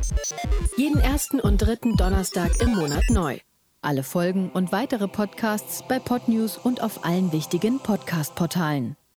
Jeden 0.77 1.01
ersten 1.01 1.41
und 1.41 1.59
dritten 1.59 1.97
Donnerstag 1.97 2.61
im 2.61 2.75
Monat 2.75 3.05
neu. 3.09 3.39
Alle 3.81 4.03
Folgen 4.03 4.51
und 4.51 4.73
weitere 4.73 5.07
Podcasts 5.07 5.85
bei 5.89 6.01
Podnews 6.01 6.59
und 6.59 6.83
auf 6.83 7.05
allen 7.05 7.33
wichtigen 7.33 7.79
Podcast-Portalen. 7.79 8.97